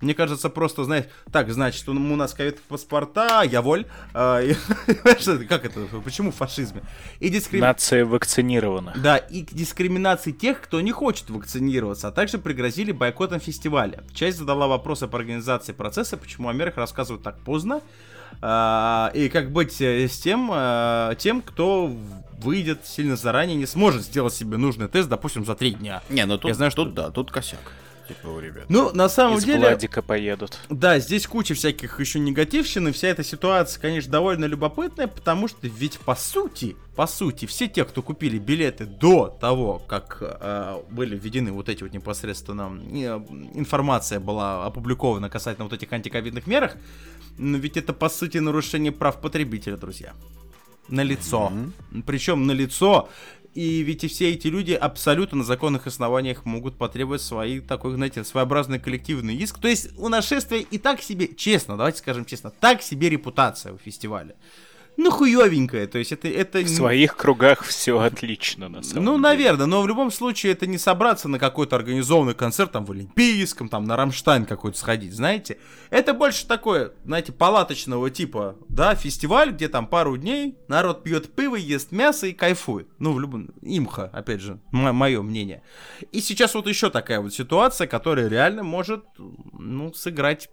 Мне 0.00 0.14
кажется, 0.14 0.48
просто, 0.48 0.84
знаете, 0.84 1.10
так, 1.30 1.50
значит, 1.52 1.86
у 1.86 1.92
у 1.92 2.16
нас 2.16 2.32
ковид-паспорта, 2.32 3.42
я 3.42 3.60
воль. 3.60 3.84
а, 4.14 4.40
и- 4.40 4.54
Как 5.46 5.66
это? 5.66 5.80
Почему 6.02 6.32
в 6.32 6.36
фашизме? 6.36 6.80
И 7.18 7.28
дискрим... 7.28 7.60
Нация 7.60 8.06
вакцинирована. 8.06 8.94
Да, 8.96 9.18
и 9.18 9.44
к 9.44 9.52
дискриминации 9.52 10.32
тех, 10.32 10.62
кто 10.62 10.80
не 10.80 10.90
хочет 10.92 11.28
вакцинироваться, 11.28 12.08
а 12.08 12.12
также 12.12 12.38
пригрозили 12.38 12.92
бойкотом 12.92 13.40
фестиваля. 13.40 14.02
Часть 14.14 14.38
задала 14.38 14.68
вопросы 14.68 15.06
по 15.06 15.18
организации 15.18 15.72
процесса, 15.72 16.16
почему 16.16 16.48
о 16.48 16.54
мерах 16.54 16.78
рассказывают 16.78 17.22
так 17.22 17.38
поздно, 17.40 17.82
и 18.42 19.28
как 19.32 19.50
быть 19.52 19.80
э, 19.80 20.08
с 20.08 20.18
тем, 20.18 20.50
а, 20.52 21.14
тем, 21.16 21.42
кто 21.42 21.94
выйдет 22.40 22.86
сильно 22.86 23.16
заранее, 23.16 23.56
не 23.56 23.66
сможет 23.66 24.02
сделать 24.02 24.32
себе 24.32 24.56
нужный 24.56 24.88
тест, 24.88 25.08
допустим, 25.08 25.44
за 25.44 25.54
три 25.54 25.72
дня. 25.72 26.02
Не, 26.08 26.24
ну 26.24 26.38
тут, 26.38 26.48
Я 26.48 26.54
знаю, 26.54 26.70
что- 26.70 26.84
тут 26.84 26.94
да, 26.94 27.10
тут 27.10 27.30
косяк. 27.30 27.60
Типа 28.10 28.26
у 28.26 28.40
ребят. 28.40 28.64
Ну, 28.68 28.92
на 28.92 29.08
самом 29.08 29.38
Из 29.38 29.44
деле... 29.44 29.60
Владика 29.60 30.02
поедут. 30.02 30.58
Да, 30.68 30.98
здесь 30.98 31.28
куча 31.28 31.54
всяких 31.54 32.00
еще 32.00 32.18
негативщин, 32.18 32.88
и 32.88 32.92
вся 32.92 33.06
эта 33.06 33.22
ситуация, 33.22 33.80
конечно, 33.80 34.10
довольно 34.10 34.46
любопытная, 34.46 35.06
потому 35.06 35.46
что 35.46 35.68
ведь 35.68 36.00
по 36.00 36.16
сути, 36.16 36.76
по 36.96 37.06
сути, 37.06 37.46
все 37.46 37.68
те, 37.68 37.84
кто 37.84 38.02
купили 38.02 38.38
билеты 38.38 38.84
до 38.84 39.28
того, 39.40 39.80
как 39.86 40.18
э, 40.22 40.82
были 40.90 41.16
введены 41.16 41.52
вот 41.52 41.68
эти 41.68 41.84
вот 41.84 41.92
непосредственно 41.92 42.82
э, 42.90 43.20
информация 43.54 44.18
была 44.18 44.66
опубликована 44.66 45.30
касательно 45.30 45.66
вот 45.66 45.72
этих 45.72 45.92
антиковидных 45.92 46.48
мерах, 46.48 46.74
но 47.38 47.58
ведь 47.58 47.76
это 47.76 47.92
по 47.92 48.08
сути 48.08 48.38
нарушение 48.38 48.90
прав 48.90 49.20
потребителя, 49.20 49.76
друзья. 49.76 50.14
На 50.88 51.04
лицо. 51.04 51.52
Причем 52.04 52.48
на 52.48 52.50
лицо. 52.50 53.08
И 53.54 53.82
ведь 53.82 54.04
и 54.04 54.08
все 54.08 54.30
эти 54.30 54.46
люди 54.46 54.72
абсолютно 54.72 55.38
на 55.38 55.44
законных 55.44 55.86
основаниях 55.86 56.44
могут 56.44 56.78
потребовать 56.78 57.20
свои 57.20 57.60
такой, 57.60 57.94
знаете, 57.94 58.22
своеобразный 58.22 58.78
коллективный 58.78 59.34
иск. 59.34 59.58
То 59.58 59.66
есть 59.66 59.98
у 59.98 60.08
нашествия 60.08 60.60
и 60.60 60.78
так 60.78 61.02
себе, 61.02 61.28
честно, 61.34 61.76
давайте 61.76 61.98
скажем 61.98 62.24
честно, 62.24 62.50
так 62.50 62.80
себе 62.80 63.08
репутация 63.08 63.72
у 63.72 63.78
фестиваля. 63.78 64.36
Ну, 65.02 65.10
хуёвенькая, 65.10 65.86
то 65.86 65.96
есть 65.96 66.12
это... 66.12 66.28
это 66.28 66.58
В 66.58 66.68
своих 66.68 67.16
кругах 67.16 67.62
все 67.64 67.98
отлично, 67.98 68.68
на 68.68 68.82
самом 68.82 69.04
ну, 69.06 69.12
деле. 69.12 69.22
наверное, 69.22 69.64
но 69.64 69.80
в 69.80 69.88
любом 69.88 70.10
случае 70.10 70.52
это 70.52 70.66
не 70.66 70.76
собраться 70.76 71.26
на 71.26 71.38
какой-то 71.38 71.74
организованный 71.74 72.34
концерт 72.34 72.72
там 72.72 72.84
в 72.84 72.92
Олимпийском, 72.92 73.70
там 73.70 73.84
на 73.84 73.96
Рамштайн 73.96 74.44
какой-то 74.44 74.76
сходить, 74.76 75.14
знаете. 75.14 75.56
Это 75.88 76.12
больше 76.12 76.46
такое, 76.46 76.92
знаете, 77.02 77.32
палаточного 77.32 78.10
типа, 78.10 78.58
да, 78.68 78.94
фестиваль, 78.94 79.52
где 79.52 79.68
там 79.68 79.86
пару 79.86 80.18
дней 80.18 80.58
народ 80.68 81.02
пьет 81.02 81.34
пиво, 81.34 81.56
ест 81.56 81.92
мясо 81.92 82.26
и 82.26 82.34
кайфует. 82.34 82.86
Ну, 82.98 83.14
в 83.14 83.20
любом... 83.20 83.48
Имха, 83.62 84.10
опять 84.12 84.42
же, 84.42 84.60
мое 84.70 85.22
мнение. 85.22 85.62
И 86.12 86.20
сейчас 86.20 86.54
вот 86.54 86.66
еще 86.66 86.90
такая 86.90 87.20
вот 87.20 87.32
ситуация, 87.32 87.86
которая 87.86 88.28
реально 88.28 88.64
может, 88.64 89.06
ну, 89.16 89.94
сыграть 89.94 90.50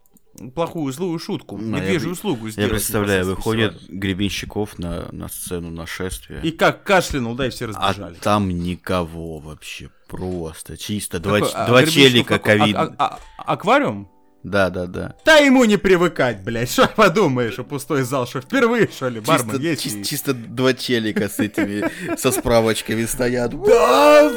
плохую, 0.54 0.94
злую 0.94 1.18
шутку, 1.20 1.58
Ну, 1.58 1.78
я 1.78 1.82
медвежью 1.84 2.10
при- 2.10 2.14
услугу 2.14 2.46
Я 2.48 2.52
сделать. 2.52 2.72
представляю, 2.72 3.26
непосредственно 3.28 3.66
выходит. 3.68 3.90
Гребенщиков 3.90 4.78
на, 4.80 5.08
на 5.12 5.28
сцену 5.30 5.72
нашествия. 5.72 6.40
И 6.42 6.52
как 6.52 6.84
кашлянул, 6.84 7.36
да, 7.36 7.48
и 7.48 7.50
все 7.50 7.66
А 7.66 7.68
разбежали. 7.90 8.16
там 8.22 8.50
никого 8.50 9.40
вообще. 9.40 9.90
Просто. 10.08 10.78
Чисто. 10.78 11.20
Два, 11.20 11.40
Какой, 11.40 11.50
ч- 11.52 11.56
а, 11.58 11.68
два 11.68 11.86
челика 11.86 12.40
какой? 12.40 12.60
ковид. 12.60 12.76
А- 12.76 12.96
а- 12.98 13.20
а- 13.40 13.54
аквариум? 13.54 14.10
Да, 14.44 14.70
да, 14.70 14.86
да. 14.86 15.16
Да 15.26 15.38
ему 15.38 15.66
не 15.66 15.76
привыкать, 15.78 16.42
блядь. 16.44 16.72
Что 16.72 16.88
подумаешь, 16.88 17.54
что 17.54 17.64
пустой 17.66 18.04
зал, 18.04 18.26
что 18.28 18.40
впервые, 18.40 18.88
что 18.88 19.10
ли, 19.10 19.20
бармен 19.20 19.50
чисто, 19.60 19.64
есть? 19.68 19.86
чис- 19.86 20.00
и- 20.02 20.04
чисто 20.06 20.34
два 20.34 20.74
челика 20.74 21.28
с 21.28 21.40
этими, 21.40 22.16
со 22.18 22.32
справочками 22.32 23.04
стоят. 23.06 23.52
Давай! 23.52 24.32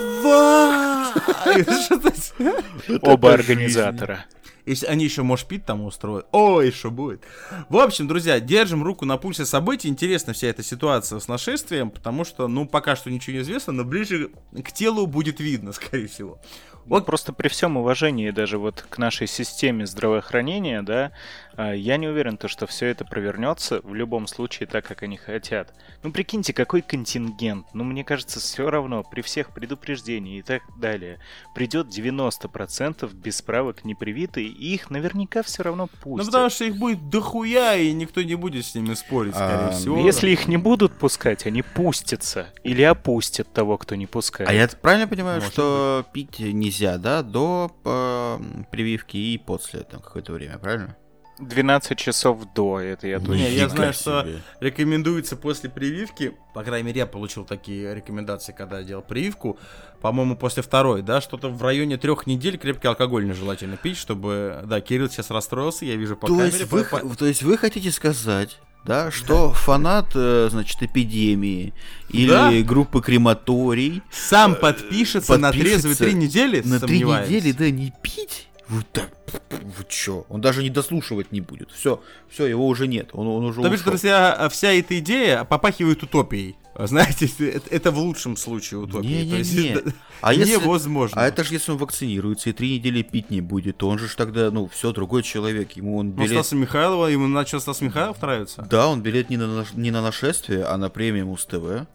Оба 3.03 3.35
организатора. 3.35 4.25
Если 4.71 4.87
они 4.87 5.03
еще, 5.03 5.25
может, 5.25 5.49
пить 5.49 5.67
там 5.67 5.85
устроят. 5.85 6.27
Ой, 6.31 6.71
что 6.71 6.93
будет. 6.93 7.25
В 7.69 7.77
общем, 7.77 8.07
друзья, 8.07 8.39
держим 8.39 8.85
руку 8.85 9.05
на 9.05 9.17
пульсе 9.17 9.45
событий. 9.45 9.89
Интересна 9.89 10.33
вся 10.33 10.47
эта 10.47 10.63
ситуация 10.63 11.19
с 11.19 11.27
нашествием, 11.27 11.91
потому 11.91 12.25
что, 12.25 12.47
ну, 12.47 12.67
пока 12.67 12.95
что 12.95 13.11
ничего 13.11 13.35
не 13.35 13.43
известно, 13.43 13.73
но 13.73 13.83
ближе 13.83 14.31
к 14.63 14.71
телу 14.71 15.09
будет 15.09 15.41
видно, 15.41 15.73
скорее 15.73 16.07
всего. 16.07 16.41
Вот 16.87 17.07
просто 17.07 17.33
при 17.33 17.49
всем 17.49 17.77
уважении 17.77 18.31
даже 18.31 18.59
вот 18.59 18.85
к 18.89 18.99
нашей 18.99 19.27
системе 19.27 19.87
здравоохранения, 19.87 20.83
да, 20.83 21.13
а, 21.57 21.73
я 21.75 21.97
не 21.99 22.09
уверен, 22.09 22.37
то, 22.37 22.49
что 22.49 22.67
все 22.67 22.87
это 22.87 23.05
провернется 23.05 23.81
в 23.85 23.95
любом 23.95 24.27
случае 24.27 24.67
так, 24.67 24.85
как 24.87 25.03
они 25.03 25.17
хотят. 25.17 25.73
Ну 26.03 26.11
прикиньте, 26.11 26.53
какой 26.53 26.83
контингент. 26.83 27.67
Ну 27.75 27.85
мне 27.85 28.03
кажется, 28.03 28.41
все 28.41 28.71
равно 28.71 29.03
при 29.05 29.21
всех 29.21 29.51
предупреждениях 29.53 30.41
и 30.41 30.43
так 30.43 30.63
далее 30.79 31.19
придет 31.55 31.89
90% 31.89 33.13
без 33.15 33.37
справок 33.39 33.85
непривитые, 33.85 34.49
и 34.49 34.75
их 34.75 34.91
наверняка 34.91 35.43
все 35.43 35.63
равно 35.63 35.89
Ну, 35.93 36.01
пустят. 36.03 36.27
потому 36.27 36.51
что 36.51 36.65
их 36.65 36.77
будет 36.77 37.09
дохуя, 37.09 37.77
и 37.77 37.93
никто 37.93 38.23
не 38.23 38.35
будет 38.35 38.65
с 38.65 38.75
ними 38.75 38.95
спорить, 38.95 39.35
скорее 39.35 39.69
А, 39.69 39.71
всего. 39.73 39.99
Если 40.05 40.31
их 40.31 40.49
не 40.49 40.57
будут 40.57 40.93
пускать, 40.95 41.47
они 41.47 41.63
пустятся. 41.63 42.49
Или 42.65 42.83
опустят 42.83 43.53
того, 43.53 43.79
кто 43.79 43.95
не 43.95 44.07
пускает. 44.07 44.49
А 44.49 44.53
я 44.53 44.69
правильно 44.69 45.07
понимаю, 45.07 45.41
Может 45.41 45.53
что 45.53 46.05
пить 46.13 46.39
нельзя, 46.71 46.99
да, 46.99 47.23
до 47.23 47.71
э, 47.85 48.39
прививки 48.71 49.17
и 49.17 49.39
после 49.39 49.81
там 49.81 50.01
какое-то 50.01 50.33
время, 50.33 50.59
правильно? 50.59 50.97
12 51.41 51.97
часов 51.99 52.53
до, 52.55 52.81
это 52.81 53.07
я 53.09 53.19
точно 53.19 53.33
Не, 53.33 53.51
я 53.55 53.69
знаю, 53.71 53.95
что 53.95 54.23
себе. 54.25 54.43
рекомендуется 54.61 55.37
после 55.37 55.71
прививки, 55.71 56.35
по 56.55 56.63
крайней 56.63 56.89
мере, 56.89 56.99
я 57.01 57.07
получил 57.07 57.45
такие 57.47 57.95
рекомендации, 57.95 58.53
когда 58.53 58.79
я 58.81 58.85
делал 58.85 59.03
прививку, 59.03 59.59
по-моему, 60.03 60.37
после 60.37 60.63
второй, 60.63 61.01
да, 61.01 61.23
что-то 61.23 61.49
в 61.49 61.63
районе 61.63 61.97
трех 61.97 62.27
недель 62.27 62.59
крепкий 62.59 62.89
алкоголь 62.89 63.27
нежелательно 63.27 63.79
пить, 63.79 63.97
чтобы, 63.97 64.61
да, 64.67 64.83
Кирилл 64.83 65.09
сейчас 65.09 65.31
расстроился, 65.31 65.87
я 65.87 65.97
вижу 65.97 66.15
по 66.15 66.27
То 66.27 66.37
камере. 66.37 66.59
есть, 66.59 66.71
вы, 66.71 66.85
по- 66.85 67.17
то 67.17 67.25
есть 67.25 67.43
вы 67.43 67.57
хотите 67.57 67.91
сказать, 67.91 68.59
да, 68.85 69.11
что 69.11 69.53
фанат, 69.53 70.11
э, 70.15 70.49
значит, 70.51 70.83
эпидемии 70.83 71.73
или 72.11 72.29
Да. 72.29 72.51
группы 72.63 73.01
крематорий 73.03 74.03
Сам 74.11 74.55
подпишется, 74.55 75.37
на 75.39 75.49
подпишется 75.49 75.83
трезвые 75.83 75.97
три 75.97 76.15
недели, 76.15 76.63
на 76.65 76.79
три 76.81 76.89
сомневаюсь. 77.01 77.29
недели, 77.29 77.53
да, 77.53 77.71
не 77.71 77.93
пить? 78.03 78.47
Вот 78.71 78.87
так, 78.93 79.11
вы 79.51 79.85
чё? 79.89 80.25
Он 80.29 80.41
даже 80.41 80.63
не 80.63 80.71
дослушивать 80.71 81.33
не 81.33 81.41
будет. 81.41 81.71
Все, 81.73 82.01
все, 82.29 82.47
его 82.47 82.67
уже 82.69 82.87
нет. 82.87 83.11
Он, 83.13 83.27
он 83.27 83.45
уже 83.47 83.63
То 83.63 83.69
есть, 83.73 83.85
друзья, 83.85 84.49
вся 84.51 84.71
эта 84.73 84.97
идея 85.01 85.43
попахивает 85.45 86.03
утопией. 86.05 86.57
Знаете, 86.79 87.29
это, 87.51 87.69
это 87.69 87.91
в 87.91 87.99
лучшем 87.99 88.37
случае 88.37 88.79
утопия. 88.81 89.29
То 89.29 89.37
есть 89.37 89.53
Не-не-не. 89.53 89.75
это 89.75 89.93
А 90.21 90.33
если, 90.33 90.55
невозможно. 90.55 91.21
а 91.21 91.27
это 91.27 91.43
же 91.43 91.55
если 91.55 91.73
он 91.73 91.79
вакцинируется 91.79 92.51
и 92.51 92.53
три 92.53 92.77
недели 92.77 93.03
пить 93.03 93.31
не 93.31 93.41
будет, 93.41 93.79
то 93.79 93.89
он 93.89 93.99
же 93.99 94.07
тогда, 94.15 94.51
ну, 94.53 94.69
все, 94.69 94.93
другой 94.93 95.25
человек. 95.25 95.73
Ему 95.73 95.97
он 95.99 96.09
Ну, 96.11 96.13
билет... 96.13 96.31
Стаса 96.31 96.55
Михайлова, 96.55 97.07
ему 97.07 97.27
начал 97.27 97.61
Стас 97.61 97.81
Михайлов 97.81 98.23
нравится. 98.23 98.63
Да, 98.71 98.87
он 98.89 99.03
билет 99.03 99.31
не 99.31 99.37
на, 99.37 99.65
не 99.75 99.91
на 99.91 100.01
нашествие, 100.01 100.65
а 100.65 100.77
на 100.77 100.91
премиум 100.91 101.37
с 101.37 101.45
ТВ. 101.45 101.87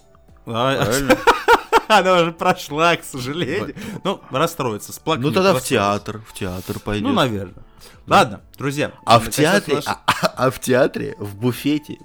А, 0.48 0.86
Правильно? 0.86 1.18
Она 1.88 2.22
уже 2.22 2.32
прошла, 2.32 2.96
к 2.96 3.04
сожалению. 3.04 3.76
Ну, 4.04 4.22
расстроится, 4.32 4.94
сплакнет. 4.94 5.26
Ну 5.26 5.32
тогда 5.32 5.54
в 5.54 5.62
театр, 5.64 6.22
в 6.28 6.34
театр 6.34 6.80
пойдет. 6.80 7.08
Ну, 7.08 7.14
наверное. 7.14 7.64
Ладно, 8.08 8.42
друзья. 8.58 8.92
А 9.06 9.20
в 9.20 9.30
театре, 9.30 9.82
а, 9.86 10.02
а- 10.06 10.34
а 10.48 10.52
в 10.52 10.60
театре, 10.60 11.16
в 11.18 11.36
буфете, 11.36 11.98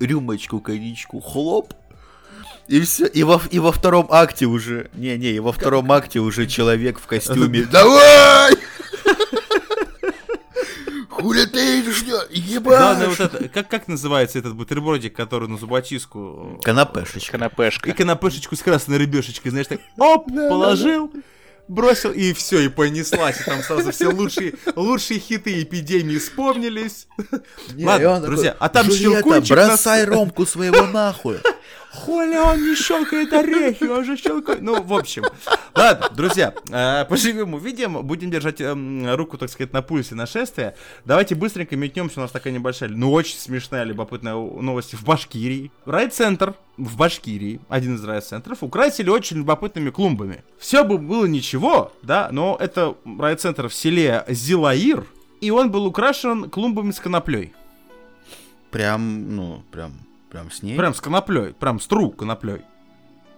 рюмочку, 0.00 0.60
коньячку, 0.60 1.20
хлоп, 1.20 1.74
и 2.66 2.80
все, 2.80 3.06
и 3.06 3.22
во, 3.22 3.40
и 3.50 3.58
во 3.58 3.72
втором 3.72 4.06
акте 4.10 4.46
уже, 4.46 4.90
не-не, 4.94 5.30
и 5.32 5.38
во 5.40 5.52
втором 5.52 5.90
акте 5.92 6.20
уже 6.20 6.46
человек 6.46 6.98
в 7.00 7.06
костюме, 7.06 7.62
давай! 7.70 8.54
Хули 11.20 11.44
ты 11.46 11.80
идешь, 11.80 12.02
Главное, 12.04 12.28
ебать! 12.30 13.08
вот 13.08 13.20
это, 13.20 13.48
как, 13.48 13.68
как 13.68 13.88
называется 13.88 14.38
этот 14.38 14.54
бутербродик, 14.54 15.14
который 15.14 15.48
на 15.48 15.56
зубочистку? 15.56 16.60
Канапешечка. 16.62 17.32
Канапешка. 17.32 17.90
И 17.90 17.92
канапешечку 17.92 18.56
с 18.56 18.60
красной 18.60 18.98
рыбешечкой, 18.98 19.50
знаешь, 19.50 19.66
так, 19.66 19.80
оп, 19.98 20.26
положил, 20.26 21.12
бросил, 21.68 22.10
и 22.10 22.32
все, 22.32 22.60
и 22.60 22.68
понеслась. 22.68 23.40
И 23.40 23.44
там 23.44 23.62
сразу 23.62 23.92
все 23.92 24.08
лучшие, 24.08 24.54
лучшие 24.76 25.20
хиты 25.20 25.62
эпидемии 25.62 26.18
вспомнились. 26.18 27.06
Не, 27.74 27.84
Ладно, 27.84 28.20
друзья, 28.20 28.52
такой, 28.52 28.66
а 28.66 28.68
там 28.68 28.86
«Жульетта, 28.86 29.22
щелкунчик 29.22 29.56
бросай 29.56 30.04
ромку 30.04 30.46
своего 30.46 30.86
нахуй. 30.86 31.38
Хули 31.92 32.36
он 32.36 32.62
не 32.62 32.76
щелкает 32.76 33.32
орехи, 33.32 33.84
он 33.84 34.04
же 34.04 34.16
щелкает. 34.16 34.62
Ну, 34.62 34.80
в 34.82 34.92
общем. 34.92 35.24
Ладно, 35.74 36.08
друзья, 36.14 36.54
э, 36.70 37.04
поживем, 37.04 37.54
увидим. 37.54 38.02
Будем 38.02 38.30
держать 38.30 38.60
эм, 38.60 39.12
руку, 39.14 39.38
так 39.38 39.50
сказать, 39.50 39.72
на 39.72 39.82
пульсе 39.82 40.14
нашествия. 40.14 40.76
Давайте 41.04 41.34
быстренько 41.34 41.76
метнемся. 41.76 42.20
У 42.20 42.22
нас 42.22 42.30
такая 42.30 42.52
небольшая, 42.52 42.90
ну, 42.90 43.10
очень 43.12 43.36
смешная, 43.36 43.82
любопытная 43.84 44.34
новость 44.34 44.94
в 44.94 45.04
Башкирии. 45.04 45.72
Райцентр 45.84 46.54
в 46.76 46.96
Башкирии, 46.96 47.60
один 47.68 47.96
из 47.96 48.04
райцентров, 48.04 48.62
украсили 48.62 49.10
очень 49.10 49.38
любопытными 49.38 49.90
клумбами. 49.90 50.44
Все 50.58 50.84
бы 50.84 50.96
было 50.96 51.26
ничего, 51.26 51.92
да, 52.02 52.28
но 52.30 52.56
это 52.58 52.94
райцентр 53.18 53.68
в 53.68 53.74
селе 53.74 54.24
Зилаир, 54.28 55.04
и 55.40 55.50
он 55.50 55.70
был 55.70 55.86
украшен 55.86 56.48
клумбами 56.48 56.92
с 56.92 57.00
коноплей. 57.00 57.52
Прям, 58.70 59.34
ну, 59.34 59.62
прям, 59.72 59.92
прям 60.30 60.50
с 60.50 60.62
ней. 60.62 60.76
Прям 60.76 60.94
с 60.94 61.00
коноплей, 61.00 61.52
прям 61.52 61.80
с 61.80 61.86
тру 61.86 62.10
коноплей. 62.10 62.62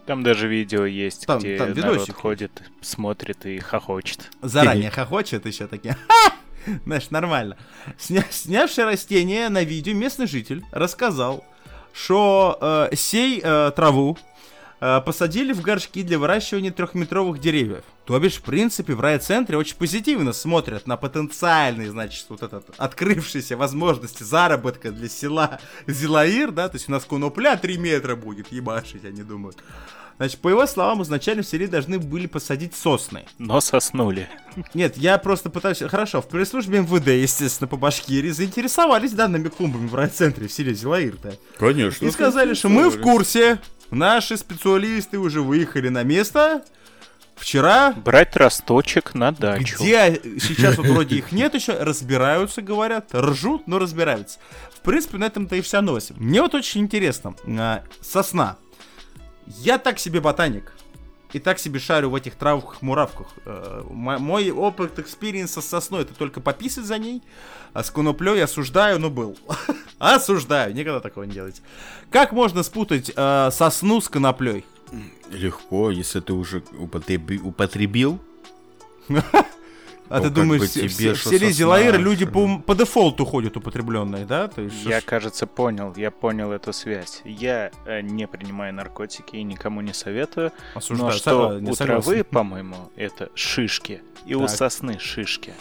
Там 0.06 0.22
даже 0.22 0.48
видео 0.48 0.84
есть, 0.84 1.26
Там- 1.26 1.38
где 1.38 1.56
там 1.56 1.72
народ 1.74 2.10
ходит, 2.12 2.62
смотрит 2.80 3.46
и 3.46 3.58
хохочет. 3.60 4.30
Заранее 4.42 4.90
хохочет 4.90 5.46
еще 5.46 5.66
такие. 5.68 5.96
Знаешь, 6.84 7.10
нормально. 7.10 7.56
Сня- 7.98 8.26
снявший 8.30 8.84
растение 8.84 9.48
на 9.48 9.62
видео 9.64 9.94
местный 9.94 10.26
житель 10.26 10.64
рассказал, 10.72 11.44
что 11.92 12.58
э, 12.90 12.96
сей 12.96 13.40
э, 13.42 13.72
траву 13.74 14.16
э, 14.82 15.00
посадили 15.00 15.52
в 15.52 15.62
горшки 15.62 16.02
для 16.02 16.18
выращивания 16.18 16.72
трехметровых 16.72 17.40
деревьев. 17.40 17.84
То 18.04 18.18
бишь, 18.18 18.34
в 18.34 18.42
принципе, 18.42 18.94
в 18.94 19.00
райцентре 19.00 19.56
очень 19.56 19.76
позитивно 19.76 20.32
смотрят 20.32 20.86
на 20.88 20.96
потенциальный, 20.96 21.86
значит, 21.86 22.26
вот 22.28 22.42
этот 22.42 22.68
открывшиеся 22.76 23.56
возможности 23.56 24.24
заработка 24.24 24.90
для 24.90 25.08
села 25.08 25.60
Зилаир, 25.86 26.50
да, 26.50 26.68
то 26.68 26.76
есть 26.76 26.88
у 26.88 26.92
нас 26.92 27.04
конопля 27.04 27.56
3 27.56 27.78
метра 27.78 28.16
будет 28.16 28.50
ебашить, 28.50 29.04
они 29.04 29.22
думают. 29.22 29.56
Значит, 30.18 30.40
по 30.40 30.48
его 30.48 30.66
словам, 30.66 31.02
изначально 31.02 31.42
в 31.42 31.46
селе 31.46 31.66
должны 31.66 31.98
были 31.98 32.26
посадить 32.26 32.74
сосны. 32.74 33.24
Но 33.38 33.60
соснули. 33.60 34.28
Нет, 34.74 34.96
я 34.96 35.18
просто 35.18 35.50
пытаюсь... 35.50 35.78
Хорошо, 35.78 36.20
в 36.20 36.28
пресс-службе 36.28 36.80
МВД, 36.80 37.08
естественно, 37.08 37.66
по 37.66 37.76
Башкирии 37.76 38.30
заинтересовались 38.30 39.12
данными 39.12 39.48
клумбами 39.48 39.88
в 39.88 39.94
райцентре 39.94 40.48
в 40.48 40.52
селе 40.52 40.74
Зилаир-то. 40.74 41.36
Конечно. 41.58 42.04
И 42.04 42.10
сказали, 42.10 42.54
что 42.54 42.68
мы 42.68 42.90
в 42.90 43.00
курсе, 43.00 43.58
наши 43.92 44.36
специалисты 44.36 45.18
уже 45.18 45.42
выехали 45.42 45.88
на 45.88 46.02
место 46.02 46.64
вчера, 47.36 47.92
Брать 47.92 48.36
росточек 48.36 49.14
на 49.14 49.32
дачу. 49.32 49.76
где 49.76 50.20
сейчас 50.40 50.76
вот 50.76 50.86
вроде 50.86 51.16
их 51.16 51.32
нет 51.32 51.54
еще, 51.54 51.72
разбираются, 51.72 52.62
говорят, 52.62 53.14
ржут, 53.14 53.66
но 53.66 53.78
разбираются. 53.78 54.38
В 54.74 54.80
принципе, 54.80 55.18
на 55.18 55.24
этом-то 55.24 55.56
и 55.56 55.60
вся 55.60 55.80
новость. 55.82 56.12
Мне 56.16 56.42
вот 56.42 56.54
очень 56.54 56.80
интересно, 56.80 57.34
а, 57.46 57.82
сосна. 58.00 58.56
Я 59.46 59.78
так 59.78 59.98
себе 59.98 60.20
ботаник. 60.20 60.72
И 61.32 61.38
так 61.38 61.58
себе 61.58 61.78
шарю 61.80 62.10
в 62.10 62.14
этих 62.14 62.34
травках-муравках. 62.34 63.28
Э, 63.46 63.82
мо- 63.90 64.18
Мой 64.18 64.50
опыт 64.50 64.98
experience 64.98 65.56
а 65.56 65.62
с 65.62 65.66
сосной 65.66 66.02
это 66.02 66.12
только 66.14 66.40
пописать 66.40 66.84
за 66.84 66.98
ней, 66.98 67.22
а 67.72 67.82
с 67.82 67.90
коноплей 67.90 68.42
осуждаю, 68.44 68.98
ну 68.98 69.08
был. 69.10 69.38
Осуждаю, 69.98 70.74
никогда 70.74 71.00
такого 71.00 71.24
не 71.24 71.32
делайте. 71.32 71.62
Как 72.10 72.32
можно 72.32 72.62
спутать 72.62 73.10
э, 73.16 73.50
сосну 73.50 74.00
с 74.00 74.08
коноплей? 74.10 74.64
Легко, 75.30 75.90
если 75.90 76.20
ты 76.20 76.34
уже 76.34 76.58
употреби- 76.72 77.40
употребил. 77.40 78.18
А 80.12 80.16
Ну, 80.18 80.22
ты 80.24 80.28
как 80.28 80.34
думаешь, 80.34 80.60
бы 80.60 80.66
в, 80.66 80.70
тебе, 80.72 80.88
в 80.88 80.92
се- 80.92 81.12
в 81.14 81.16
что 81.16 81.28
селе 81.30 81.38
сосна, 81.40 81.52
Зилаира 81.52 81.96
люди 81.96 82.26
по, 82.26 82.58
по 82.58 82.74
дефолту 82.74 83.24
ходят 83.24 83.56
употребленные, 83.56 84.26
да? 84.26 84.48
То 84.48 84.60
есть, 84.62 84.84
Я, 84.84 85.00
ш- 85.00 85.06
кажется, 85.06 85.46
понял, 85.46 85.94
я 85.96 86.10
понял 86.10 86.52
эту 86.52 86.72
связь. 86.72 87.22
Я 87.24 87.70
э, 87.86 88.02
не 88.02 88.26
принимаю 88.28 88.74
наркотики 88.74 89.36
и 89.36 89.42
никому 89.42 89.80
не 89.80 89.94
советую, 89.94 90.52
осуждаю. 90.74 91.10
но 91.12 91.16
что 91.16 91.58
не 91.60 91.70
у 91.70 91.74
согласен. 91.74 92.02
травы, 92.02 92.24
по-моему, 92.24 92.76
это 92.96 93.30
шишки, 93.34 94.02
и 94.26 94.34
у 94.34 94.40
Так. 94.46 94.50
сосны 94.50 94.98
шишки. 94.98 95.54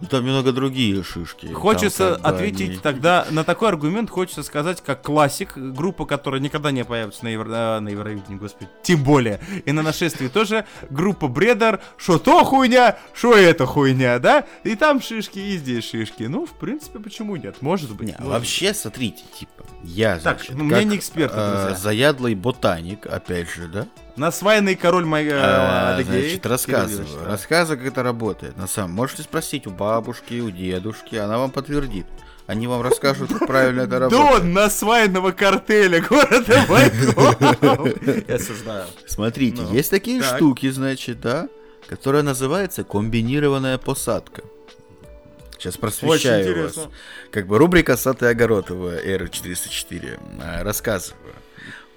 Ну, 0.00 0.08
там 0.08 0.24
немного 0.24 0.52
другие 0.52 1.02
шишки. 1.02 1.46
Там 1.46 1.54
Хочется 1.54 2.10
бы 2.10 2.28
ответить 2.28 2.68
они- 2.70 2.78
тогда 2.78 3.26
на 3.30 3.44
такой 3.44 3.68
аргумент, 3.68 4.08
хочется 4.10 4.42
сказать, 4.42 4.82
как 4.82 5.02
классик, 5.02 5.52
группа, 5.56 6.06
которая 6.06 6.40
никогда 6.40 6.70
не 6.70 6.84
появится 6.84 7.24
на, 7.24 7.28
Евро... 7.28 7.50
а, 7.52 7.80
на 7.80 7.88
Евровидении, 7.88 8.38
господи, 8.38 8.70
тем 8.82 9.02
более, 9.02 9.40
и 9.66 9.72
на 9.72 9.82
нашествии 9.82 10.28
тоже, 10.28 10.64
группа 10.88 11.28
Бредер, 11.28 11.80
что 11.96 12.18
то 12.18 12.44
хуйня, 12.44 12.96
что 13.12 13.34
это 13.34 13.66
хуйня, 13.66 14.18
да, 14.18 14.44
и 14.64 14.74
там 14.76 15.02
шишки, 15.02 15.38
и 15.38 15.56
здесь 15.58 15.88
шишки, 15.88 16.22
ну, 16.24 16.46
в 16.46 16.52
принципе, 16.52 16.98
почему 16.98 17.36
нет, 17.36 17.60
может 17.60 17.94
быть. 17.94 18.08
Не, 18.08 18.12
может 18.18 18.28
вообще, 18.32 18.72
смотрите, 18.74 19.22
типа, 19.38 19.64
я, 19.82 20.14
Так, 20.18 20.38
значит, 20.38 20.56
ну, 20.56 20.64
мы 20.64 20.70
как, 20.70 20.84
не 20.84 20.96
эксперты, 20.96 21.36
э, 21.36 21.74
заядлый 21.78 22.34
ботаник, 22.34 23.06
опять 23.06 23.50
же, 23.50 23.68
да? 23.68 23.86
Быть. 24.20 24.26
Насваянный 24.26 24.76
король 24.76 25.04
мой 25.04 25.24
э, 25.26 25.32
А, 25.34 25.94
Адыгеи. 25.94 26.10
значит, 26.20 26.40
Кирилл 26.42 26.50
рассказываю. 26.52 27.06
Да. 27.24 27.30
Рассказываю, 27.30 27.78
как 27.78 27.88
это 27.88 28.02
работает. 28.02 28.56
На 28.56 28.66
самом 28.66 28.92
можете 28.92 29.22
спросить 29.22 29.66
у 29.66 29.70
бабушки, 29.70 30.40
у 30.40 30.50
дедушки, 30.50 31.16
она 31.16 31.38
вам 31.38 31.50
подтвердит. 31.50 32.06
Они 32.46 32.66
вам 32.66 32.82
расскажут, 32.82 33.32
как 33.32 33.46
правильно 33.46 33.82
это 33.82 34.00
работает. 34.00 34.42
Дон 34.42 34.52
насваянного 34.52 35.30
картеля 35.30 36.00
города 36.00 36.64
Байков. 36.68 38.26
Я 38.28 38.34
осуждаю. 38.34 38.86
Смотрите, 39.06 39.62
Ну, 39.62 39.72
есть 39.72 39.90
такие 39.90 40.20
так. 40.20 40.36
штуки, 40.36 40.68
значит, 40.70 41.20
да, 41.20 41.48
которая 41.88 42.22
называется 42.24 42.82
«Комбинированная 42.82 43.78
посадка». 43.78 44.42
Сейчас 45.58 45.76
просвещаю 45.76 46.64
вас. 46.64 46.88
Как 47.30 47.46
бы 47.46 47.58
рубрика 47.58 47.96
«Сад 47.96 48.22
и 48.22 48.26
Огородова» 48.26 48.96
Эры 48.96 49.28
404. 49.28 50.18
а, 50.42 50.64
Рассказываю. 50.64 51.34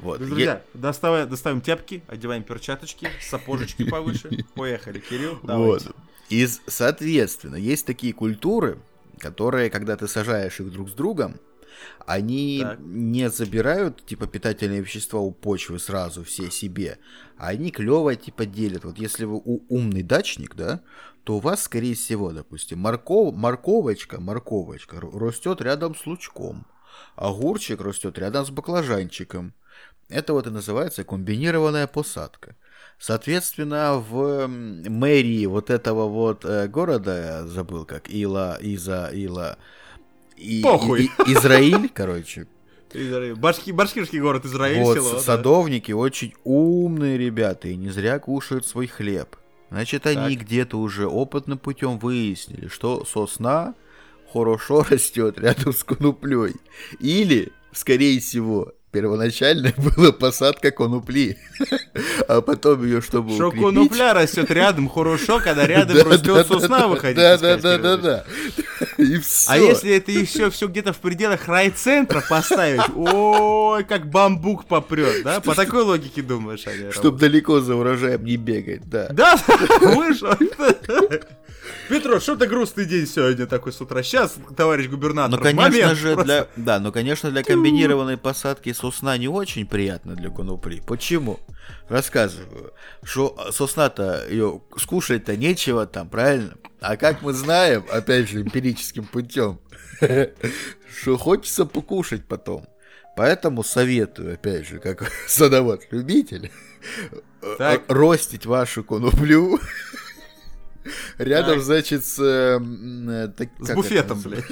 Вот. 0.04 0.20
Друзья, 0.20 0.62
доставай- 0.74 1.26
доставим 1.26 1.62
тяпки, 1.62 2.04
одеваем 2.08 2.44
перчаточки, 2.44 3.08
сапожечки 3.22 3.90
повыше. 3.90 4.30
Поехали, 4.56 5.00
Кирилл, 5.00 5.40
давайте. 5.44 5.88
Вот. 5.88 5.96
И, 6.30 6.48
соответственно, 6.68 7.56
есть 7.56 7.86
такие 7.86 8.14
культуры, 8.14 8.80
которые, 9.20 9.70
когда 9.70 9.96
ты 9.96 10.08
сажаешь 10.08 10.60
их 10.60 10.72
друг 10.72 10.90
с 10.90 10.94
другом, 10.94 11.40
они 12.06 12.60
Так. 12.62 12.80
не 12.80 13.30
забирают, 13.30 14.06
типа, 14.06 14.28
питательные 14.28 14.82
вещества 14.82 15.20
у 15.20 15.32
почвы 15.32 15.80
сразу 15.80 16.24
все 16.24 16.52
себе, 16.52 17.00
а 17.38 17.48
они 17.50 17.72
клево, 17.72 18.16
типа, 18.16 18.46
делят. 18.46 18.84
Вот 18.86 18.98
если 18.98 19.26
вы 19.26 19.38
умный 19.70 20.04
дачник, 20.04 20.56
да, 20.56 20.82
то 21.24 21.38
у 21.38 21.40
вас, 21.40 21.64
скорее 21.64 21.96
всего, 21.96 22.32
допустим, 22.32 22.80
морков, 22.80 23.34
морковочка, 23.36 24.20
морковочка 24.20 25.00
растет 25.00 25.62
рядом 25.62 25.96
с 25.96 26.06
лучком, 26.06 26.66
огурчик 27.16 27.82
растет 27.82 28.18
рядом 28.20 28.46
с 28.46 28.50
баклажанчиком. 28.50 29.54
Это 30.10 30.34
вот 30.34 30.48
и 30.48 30.50
называется 30.50 31.04
комбинированная 31.04 31.88
посадка. 31.88 32.56
Соответственно, 33.00 33.96
в 33.98 34.48
мэрии 34.48 35.46
вот 35.46 35.70
этого 35.70 36.08
вот 36.08 36.46
э, 36.46 36.68
города, 36.68 37.46
забыл 37.48 37.86
как, 37.86 38.10
Ила, 38.10 38.58
Иза, 38.62 39.10
Ила, 39.14 39.58
и, 40.38 40.62
Похуй. 40.62 41.06
и- 41.06 41.30
и- 41.30 41.34
Израиль, 41.34 41.90
короче. 41.94 42.48
Башки, 43.38 43.72
башкирский 43.72 44.20
город 44.20 44.46
Израиль, 44.46 44.84
вот 44.84 44.96
село, 44.98 45.12
да. 45.14 45.20
садовники 45.20 45.92
очень 45.92 46.34
умные 46.44 47.18
ребята 47.18 47.68
и 47.68 47.76
не 47.76 47.90
зря 47.90 48.20
кушают 48.20 48.68
свой 48.68 48.86
хлеб. 48.88 49.36
Значит, 49.72 50.06
они 50.06 50.36
Так. 50.36 50.46
где-то 50.46 50.78
уже 50.80 51.08
опытным 51.08 51.58
путем 51.58 51.98
выяснили, 51.98 52.68
что 52.68 53.04
сосна 53.06 53.74
хорошо 54.32 54.84
растет 54.90 55.40
рядом 55.40 55.74
с 55.74 55.84
коноплей. 55.84 56.54
Или, 57.00 57.52
скорее 57.72 58.20
всего, 58.20 58.74
первоначально 58.94 59.74
была 59.78 60.14
посадка 60.14 60.72
конопли, 60.72 61.38
а 62.28 62.42
потом 62.42 62.86
ее, 62.86 63.02
чтобы 63.02 63.34
Что 63.34 63.48
укрепить... 63.48 63.66
конопля 63.66 64.14
растет 64.14 64.50
рядом 64.52 64.88
хорошо, 64.88 65.40
когда 65.44 65.68
рядом 65.68 65.98
Да, 65.98 66.04
растет 66.04 66.26
да, 66.26 66.44
сосна, 66.46 66.80
да, 66.80 66.88
вы 66.88 66.98
хотите 66.98 67.22
Да, 67.22 67.38
да, 67.38 67.58
сказать, 67.58 67.82
да, 67.82 67.98
да, 67.98 67.98
да. 67.98 69.04
И 69.04 69.18
все. 69.18 69.52
А 69.52 69.58
если 69.58 69.96
это 69.96 70.12
еще 70.12 70.50
все 70.52 70.68
где-то 70.68 70.94
в 70.94 70.98
пределах 70.98 71.48
райцентра 71.48 72.24
поставить, 72.30 72.82
ой, 72.96 73.84
как 73.84 74.10
бамбук 74.10 74.66
попрет, 74.66 75.24
да? 75.24 75.42
По 75.42 75.56
такой 75.56 75.82
логике 75.82 76.22
думаешь, 76.22 76.66
они 76.68 76.92
Чтоб 76.92 77.18
далеко 77.18 77.60
за 77.60 77.76
урожаем 77.76 78.24
не 78.24 78.38
бегать, 78.38 78.88
да. 78.90 79.08
Да, 79.10 79.42
вышел. 79.82 80.30
Петро, 81.90 82.20
что 82.20 82.36
то 82.36 82.48
грустный 82.48 82.86
день 82.86 83.08
сегодня 83.08 83.46
такой 83.46 83.72
с 83.74 83.82
утра. 83.82 84.04
Сейчас, 84.04 84.36
товарищ 84.56 84.88
губернатор, 84.88 85.38
Ну, 85.38 85.44
конечно 85.44 85.70
момент 85.70 85.98
же, 85.98 86.14
просто. 86.14 86.26
для, 86.56 86.64
да, 86.64 86.80
ну, 86.80 86.92
конечно, 86.92 87.32
для 87.32 87.44
комбинированной 87.44 88.18
посадки 88.18 88.74
сосна 88.74 89.18
не 89.18 89.28
очень 89.28 89.66
приятно 89.66 90.16
для 90.16 90.30
конопли. 90.30 90.82
Почему? 90.86 91.40
Рассказываю. 91.90 92.74
Что 93.04 93.50
сосна-то 93.52 94.26
ее 94.30 94.62
скушать-то 94.78 95.36
нечего 95.38 95.86
там, 95.86 96.10
правильно? 96.10 96.56
А 96.82 96.98
как 96.98 97.22
мы 97.22 97.34
знаем, 97.34 97.86
опять 97.90 98.30
же, 98.30 98.42
эмпирическим 98.42 99.06
путем, 99.06 99.60
что 101.02 101.18
хочется 101.18 101.66
покушать 101.66 102.26
потом. 102.28 102.68
Поэтому 103.16 103.64
советую, 103.64 104.34
опять 104.34 104.68
же, 104.68 104.80
как 104.80 105.10
садовод-любитель, 105.28 106.52
э, 107.42 107.78
ростить 107.88 108.46
вашу 108.46 108.84
коноплю 108.84 109.60
рядом, 111.18 111.62
значит, 111.62 112.06
с... 112.06 112.20
э, 112.20 112.56
м, 112.58 113.10
э, 113.10 113.32
С 113.60 113.74
буфетом, 113.74 114.22
блядь. 114.22 114.46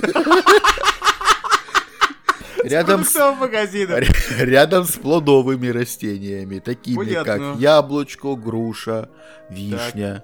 Рядом 2.63 3.03
с, 3.03 3.15
магазином. 3.39 3.99
рядом 4.37 4.85
с 4.85 4.91
плодовыми 4.91 5.67
растениями, 5.69 6.59
такими 6.59 6.97
Понятно. 6.97 7.23
как 7.23 7.59
яблочко, 7.59 8.35
груша, 8.35 9.09
вишня. 9.49 10.23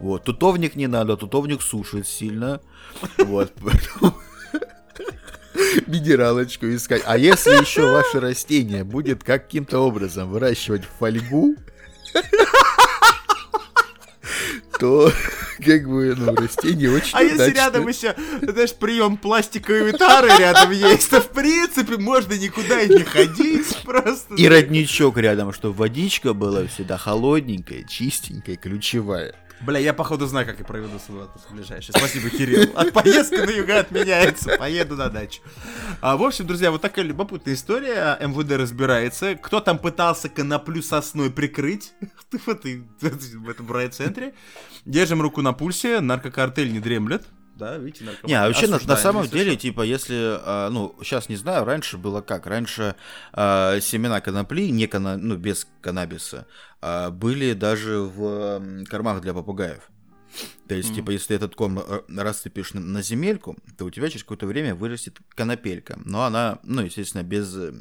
Вот. 0.00 0.24
Тутовник 0.24 0.76
не 0.76 0.86
надо, 0.86 1.16
тутовник 1.16 1.62
сушит 1.62 2.06
сильно. 2.06 2.60
Вот. 3.18 3.52
Минералочку 5.86 6.66
искать. 6.66 7.02
А 7.04 7.16
если 7.18 7.50
еще 7.50 7.90
ваше 7.90 8.20
растение 8.20 8.84
будет 8.84 9.24
каким-то 9.24 9.80
образом 9.80 10.30
выращивать 10.30 10.82
фольгу, 10.98 11.54
то 14.78 15.12
как 15.64 15.88
бы, 15.88 16.14
ну, 16.16 16.34
растение 16.34 16.90
очень 16.90 17.10
А 17.12 17.22
если 17.22 17.34
удачное. 17.34 17.54
рядом 17.54 17.88
еще, 17.88 18.14
знаешь, 18.42 18.74
прием 18.74 19.16
пластиковой 19.16 19.92
тары 19.92 20.28
рядом 20.38 20.70
есть, 20.72 21.10
то 21.10 21.20
в 21.20 21.28
принципе 21.30 21.96
можно 21.96 22.34
никуда 22.34 22.80
и 22.82 22.88
не 22.88 23.04
ходить 23.04 23.76
просто. 23.84 24.34
И 24.34 24.48
родничок 24.48 25.16
рядом, 25.18 25.52
чтобы 25.52 25.74
водичка 25.74 26.32
была 26.32 26.66
всегда 26.66 26.96
холодненькая, 26.96 27.84
чистенькая, 27.84 28.56
ключевая. 28.56 29.34
Бля, 29.60 29.78
я 29.78 29.92
походу 29.92 30.26
знаю, 30.26 30.46
как 30.46 30.58
я 30.58 30.64
проведу 30.64 30.98
свой 30.98 31.24
отпуск 31.24 31.50
ближайший. 31.50 31.92
Спасибо, 31.92 32.30
Кирилл. 32.30 32.70
От 32.76 32.92
поездка 32.92 33.44
на 33.44 33.50
юга 33.50 33.80
отменяется. 33.80 34.56
Поеду 34.56 34.96
на 34.96 35.08
дачу. 35.08 35.40
А, 36.00 36.16
в 36.16 36.22
общем, 36.22 36.46
друзья, 36.46 36.70
вот 36.70 36.80
такая 36.80 37.04
любопытная 37.04 37.54
история. 37.54 38.16
МВД 38.20 38.52
разбирается. 38.52 39.34
Кто 39.34 39.60
там 39.60 39.78
пытался 39.78 40.28
коноплю 40.28 40.80
сосной 40.80 41.30
прикрыть 41.30 41.92
в 42.30 43.48
этом 43.48 43.72
райцентре. 43.72 44.34
Держим 44.84 45.22
руку 45.22 45.42
на 45.42 45.52
пульсе. 45.52 46.00
Наркокартель 46.00 46.72
не 46.72 46.80
дремлет. 46.80 47.26
Да, 47.58 47.76
видите, 47.76 48.04
наркоман. 48.04 48.28
Не, 48.28 48.34
а 48.34 48.46
вообще 48.46 48.68
на, 48.68 48.78
на 48.86 48.96
самом 48.96 49.26
деле, 49.26 49.56
типа, 49.56 49.82
если, 49.82 50.14
а, 50.16 50.70
ну, 50.70 50.94
сейчас 51.02 51.28
не 51.28 51.36
знаю, 51.36 51.64
раньше 51.64 51.98
было 51.98 52.20
как? 52.20 52.46
Раньше 52.46 52.94
а, 53.32 53.80
семена 53.80 54.20
конопли, 54.20 54.70
не 54.70 54.86
кана, 54.86 55.16
ну, 55.16 55.36
без 55.36 55.66
каннабиса, 55.80 56.46
а, 56.80 57.10
были 57.10 57.54
даже 57.54 57.98
в 57.98 58.84
кормах 58.88 59.20
для 59.20 59.34
попугаев. 59.34 59.90
То 60.68 60.74
есть, 60.74 60.94
типа, 60.94 61.10
если 61.10 61.34
этот 61.34 61.54
корм 61.54 61.78
э, 61.78 62.02
рассыпешь 62.08 62.74
на, 62.74 62.80
на 62.80 63.02
земельку, 63.02 63.56
то 63.78 63.86
у 63.86 63.90
тебя 63.90 64.10
через 64.10 64.22
какое-то 64.22 64.46
время 64.46 64.74
вырастет 64.74 65.16
конопелька. 65.34 65.98
Но 66.04 66.24
она, 66.24 66.58
ну, 66.62 66.82
естественно, 66.82 67.22
без 67.22 67.56
э, 67.56 67.72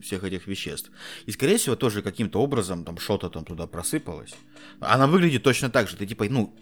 всех 0.00 0.22
этих 0.22 0.46
веществ. 0.46 0.90
И, 1.26 1.32
скорее 1.32 1.58
всего, 1.58 1.74
тоже 1.74 2.02
каким-то 2.02 2.40
образом 2.40 2.84
там 2.84 2.98
что-то 2.98 3.28
там 3.28 3.44
туда 3.44 3.66
просыпалось. 3.66 4.34
Она 4.80 5.08
выглядит 5.08 5.42
точно 5.42 5.68
так 5.68 5.88
же. 5.88 5.96
Ты, 5.96 6.06
типа, 6.06 6.26
ну, 6.30 6.56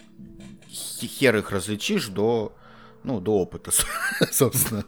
хе- 0.70 1.06
хер 1.06 1.36
их 1.36 1.50
различишь 1.50 2.08
до, 2.08 2.56
ну, 3.04 3.20
до 3.20 3.38
опыта, 3.38 3.70
собственно. 4.32 4.84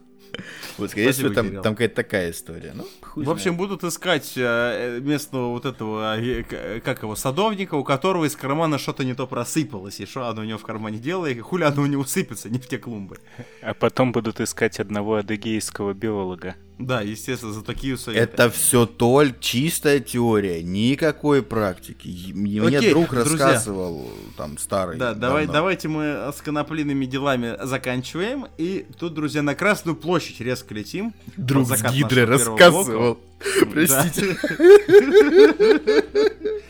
Вот, 0.78 0.90
скорее 0.90 1.12
всего, 1.12 1.30
там, 1.30 1.62
там 1.62 1.74
какая-то 1.74 1.94
такая 1.94 2.30
история. 2.30 2.72
Ну, 2.74 2.86
В 3.14 3.30
общем, 3.30 3.54
знает. 3.54 3.58
будут 3.58 3.84
искать 3.84 4.32
э, 4.36 5.00
местного 5.00 5.48
вот 5.48 5.64
этого, 5.64 6.18
э, 6.18 6.80
как 6.80 7.02
его, 7.02 7.16
садовника, 7.16 7.74
у 7.74 7.84
которого 7.84 8.24
из 8.24 8.36
кармана 8.36 8.78
что-то 8.78 9.04
не 9.04 9.14
то 9.14 9.26
просыпалось, 9.26 10.00
и 10.00 10.06
что 10.06 10.26
оно 10.26 10.42
у 10.42 10.44
него 10.44 10.58
в 10.58 10.64
кармане 10.64 10.98
делало, 10.98 11.26
и 11.26 11.38
хули 11.40 11.64
оно 11.64 11.82
у 11.82 11.86
него 11.86 12.04
сыпется, 12.04 12.50
не 12.50 12.58
в 12.58 12.66
те 12.66 12.78
клумбы. 12.78 13.18
А 13.62 13.74
потом 13.74 14.12
будут 14.12 14.40
искать 14.40 14.80
одного 14.80 15.16
адыгейского 15.16 15.94
биолога. 15.94 16.56
Да, 16.78 17.00
естественно, 17.00 17.52
за 17.54 17.62
такие 17.64 17.96
советы. 17.96 18.22
Это 18.22 18.50
все 18.50 18.84
только 18.84 19.40
чистая 19.40 19.98
теория, 19.98 20.62
никакой 20.62 21.42
практики. 21.42 22.32
Мне 22.34 22.60
мне 22.60 22.78
Окей, 22.78 22.90
друг 22.90 23.08
друзья. 23.10 23.46
рассказывал, 23.46 24.10
там, 24.36 24.58
старый. 24.58 24.98
Да, 24.98 25.14
давай, 25.14 25.44
давно. 25.46 25.52
давайте 25.54 25.88
мы 25.88 26.30
с 26.36 26.42
коноплиными 26.42 27.06
делами 27.06 27.56
заканчиваем. 27.62 28.46
И 28.58 28.86
тут, 28.98 29.14
друзья, 29.14 29.40
на 29.42 29.54
Красную 29.54 29.96
площадь 29.96 30.25
резко 30.40 30.74
летим. 30.74 31.14
Друг 31.36 31.68
с 31.68 31.82
первого 31.82 32.26
рассказывал. 32.26 33.18
Простите. 33.72 34.36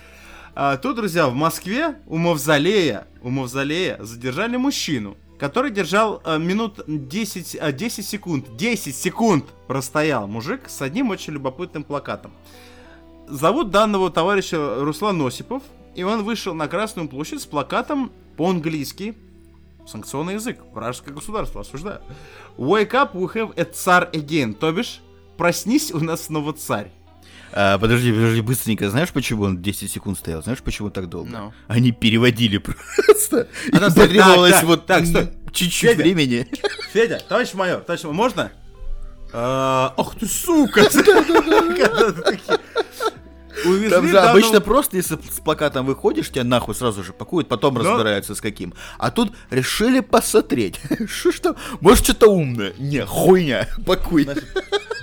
А, 0.58 0.78
тут, 0.78 0.96
друзья, 0.96 1.28
в 1.28 1.34
Москве 1.34 1.96
у 2.06 2.16
мавзолея, 2.16 3.06
у 3.20 3.28
мавзолея 3.28 4.02
задержали 4.02 4.56
мужчину, 4.56 5.18
который 5.38 5.70
держал 5.70 6.22
а, 6.24 6.38
минут 6.38 6.80
10, 6.86 7.58
а, 7.60 7.72
10 7.72 8.06
секунд, 8.06 8.56
10 8.56 8.96
секунд 8.96 9.44
простоял 9.66 10.26
мужик 10.26 10.62
с 10.68 10.80
одним 10.80 11.10
очень 11.10 11.34
любопытным 11.34 11.84
плакатом. 11.84 12.32
Зовут 13.28 13.70
данного 13.70 14.10
товарища 14.10 14.82
Руслан 14.82 15.20
Осипов, 15.26 15.62
и 15.94 16.04
он 16.04 16.22
вышел 16.22 16.54
на 16.54 16.68
Красную 16.68 17.06
площадь 17.06 17.42
с 17.42 17.46
плакатом 17.46 18.10
по-английски, 18.38 19.14
санкционный 19.86 20.34
язык, 20.34 20.58
вражеское 20.72 21.14
государство, 21.14 21.60
осуждаю. 21.60 22.00
Wake 22.56 22.90
up, 22.92 23.12
we 23.14 23.32
have 23.34 23.52
a 23.58 23.64
царь 23.64 24.08
again, 24.12 24.52
то 24.54 24.72
бишь, 24.72 25.00
проснись, 25.36 25.92
у 25.92 26.00
нас 26.00 26.24
снова 26.24 26.52
царь. 26.52 26.90
А, 27.52 27.78
подожди, 27.78 28.12
подожди, 28.12 28.40
быстренько. 28.40 28.90
Знаешь, 28.90 29.10
почему 29.10 29.44
он 29.44 29.62
10 29.62 29.90
секунд 29.90 30.18
стоял? 30.18 30.42
Знаешь, 30.42 30.60
почему 30.62 30.90
так 30.90 31.08
долго? 31.08 31.30
Ну. 31.30 31.52
Они 31.68 31.92
переводили 31.92 32.58
просто. 32.58 33.48
А, 33.72 33.90
стой, 33.90 34.04
потребовалось 34.06 34.52
так, 34.52 34.64
вот 34.64 34.86
так, 34.86 35.06
стой. 35.06 35.28
чуть-чуть 35.52 35.90
Федя. 35.90 36.02
времени. 36.02 36.46
Федя, 36.92 37.20
товарищ 37.28 37.54
майор, 37.54 37.80
товарищ 37.80 38.02
майор, 38.04 38.16
можно? 38.16 38.52
А, 39.32 39.94
Ах 39.96 40.14
ты 40.18 40.26
сука! 40.26 40.82
Увезли 43.64 43.88
Там 43.90 44.06
же 44.06 44.12
данного- 44.12 44.30
обычно 44.32 44.60
просто, 44.60 44.96
если 44.96 45.14
с 45.16 45.40
плакатом 45.40 45.86
выходишь, 45.86 46.30
тебя 46.30 46.44
нахуй 46.44 46.74
сразу 46.74 47.02
же 47.02 47.12
пакуют, 47.12 47.48
потом 47.48 47.74
Да. 47.74 47.80
разбираются 47.82 48.34
с 48.34 48.40
каким. 48.40 48.74
А 48.98 49.10
тут 49.10 49.32
решили 49.50 50.00
посмотреть. 50.00 50.78
Что 51.08 51.32
ж 51.32 51.40
там? 51.40 51.56
Может, 51.80 52.04
что-то 52.04 52.28
умное? 52.30 52.74
Не, 52.78 53.04
хуйня. 53.06 53.68
Пакуй. 53.86 54.28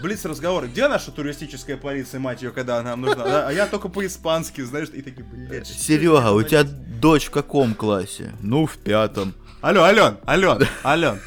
Блиц 0.02 0.26
разговоры. 0.26 0.68
Где 0.68 0.88
наша 0.88 1.12
туристическая 1.12 1.78
полиция, 1.78 2.20
мать 2.20 2.42
ее, 2.42 2.52
когда 2.52 2.82
нам 2.84 3.02
нужна? 3.02 3.24
Да, 3.24 3.48
А 3.48 3.52
я 3.54 3.66
только 3.68 3.88
по-испански, 3.90 4.62
знаешь, 4.62 4.90
и 4.94 5.02
такие, 5.02 5.24
блядь. 5.26 5.68
Серега, 5.68 6.32
у 6.32 6.44
тебя 6.44 6.64
дочь 6.64 7.26
в 7.26 7.32
каком 7.32 7.74
классе? 7.74 8.34
Ну, 8.42 8.66
в 8.66 8.78
пятом. 8.78 9.34
Алло, 9.64 9.84
Ален, 9.84 10.18
Ален, 10.28 10.68
Ален. 10.84 11.20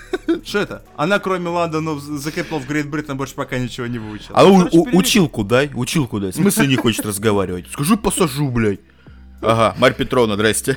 Что 0.45 0.59
это? 0.59 0.83
Она 0.95 1.19
кроме 1.21 1.49
Лондона 1.49 1.99
за 1.99 2.29
Capital 2.29 2.59
в 2.61 2.71
Great 2.71 2.91
Britain 2.91 3.15
больше 3.15 3.35
пока 3.35 3.59
ничего 3.59 3.87
не 3.87 3.99
выучила. 3.99 4.37
А 4.39 4.43
Ну, 4.43 4.55
у- 4.55 4.59
короче, 4.59 4.77
у- 4.79 4.85
перевели. 4.85 4.99
училку 4.99 5.43
дай, 5.45 5.71
училку 5.75 6.21
дай. 6.21 6.33
В 6.33 6.35
смысле 6.35 6.67
не 6.67 6.77
хочет 6.77 7.07
разговаривать? 7.07 7.67
Скажи, 7.73 7.97
посажу, 7.97 8.51
блядь. 8.51 8.81
Ага, 9.41 9.75
Марь 9.79 9.95
Петровна, 9.95 10.35
здрасте. 10.35 10.77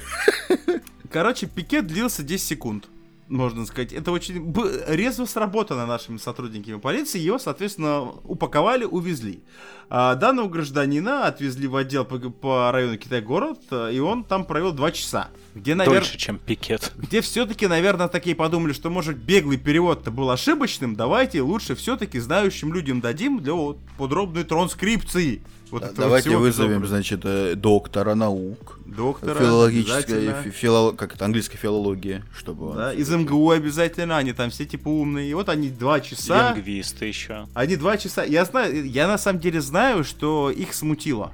Короче, 1.12 1.48
пикет 1.48 1.86
длился 1.88 2.24
10 2.24 2.48
секунд. 2.48 2.86
Можно 3.30 3.68
сказать, 3.68 3.94
это 3.94 4.12
очень 4.12 4.54
резво 4.88 5.26
сработано 5.26 5.86
нашими 5.86 6.18
сотрудниками 6.18 6.80
полиции. 6.80 7.20
Его, 7.20 7.38
соответственно, 7.38 8.02
упаковали, 8.24 8.86
увезли. 8.86 9.44
А 9.92 10.16
данного 10.16 10.50
гражданина 10.50 11.28
отвезли 11.28 11.68
в 11.68 11.76
отдел 11.76 12.06
по, 12.06 12.18
по 12.18 12.72
району 12.72 12.98
Китай-город, 12.98 13.60
э, 13.70 13.92
и 13.94 14.00
он 14.00 14.24
там 14.24 14.46
провел 14.46 14.72
2 14.72 14.92
часа. 14.92 15.30
Где, 15.56 15.76
наверное, 15.76 16.02
Дольше, 16.02 16.18
чем 16.18 16.40
пикет. 16.40 16.92
где 16.96 17.22
все-таки, 17.22 17.68
наверное, 17.68 18.08
такие 18.08 18.36
подумали, 18.36 18.74
что, 18.74 18.90
может, 18.90 19.18
беглый 19.18 19.58
перевод-то 19.58 20.12
был 20.12 20.30
ошибочным, 20.30 20.96
давайте 20.96 21.42
лучше 21.42 21.76
все-таки 21.76 22.20
знающим 22.20 22.74
людям 22.74 23.00
дадим 23.00 23.40
для 23.40 23.54
вот 23.54 23.78
подробной 23.98 24.44
транскрипции. 24.44 25.42
Вот 25.72 25.84
этого 25.84 25.96
Давайте 25.98 26.30
всего 26.30 26.42
вызовем, 26.42 26.82
безобразия. 26.82 26.90
значит, 26.96 27.22
э, 27.24 27.56
доктора 27.56 28.16
наук. 28.16 28.80
доктора. 28.86 29.40
Филологическая, 29.40 30.44
фило- 30.52 30.96
как 30.96 31.16
это, 31.16 31.26
английская 31.26 31.58
филология, 31.58 32.24
чтобы 32.36 32.70
он... 32.70 32.78
Да, 32.78 32.94
из 32.94 33.10
МГУ 33.10 33.52
обязательно, 33.52 34.18
они 34.18 34.34
там 34.34 34.50
все 34.50 34.66
типа 34.66 34.90
умные. 34.90 35.30
И 35.30 35.34
вот 35.34 35.48
они 35.50 35.70
два 35.70 36.00
часа. 36.00 36.54
Лингвисты 36.54 37.06
еще. 37.06 37.48
Они 37.54 37.76
два 37.76 37.98
часа. 37.98 38.24
Я 38.24 38.46
знаю, 38.46 38.90
я 38.90 39.08
на 39.08 39.18
самом 39.18 39.40
деле 39.40 39.62
знаю, 39.62 40.04
что 40.04 40.50
их 40.50 40.74
смутило. 40.74 41.32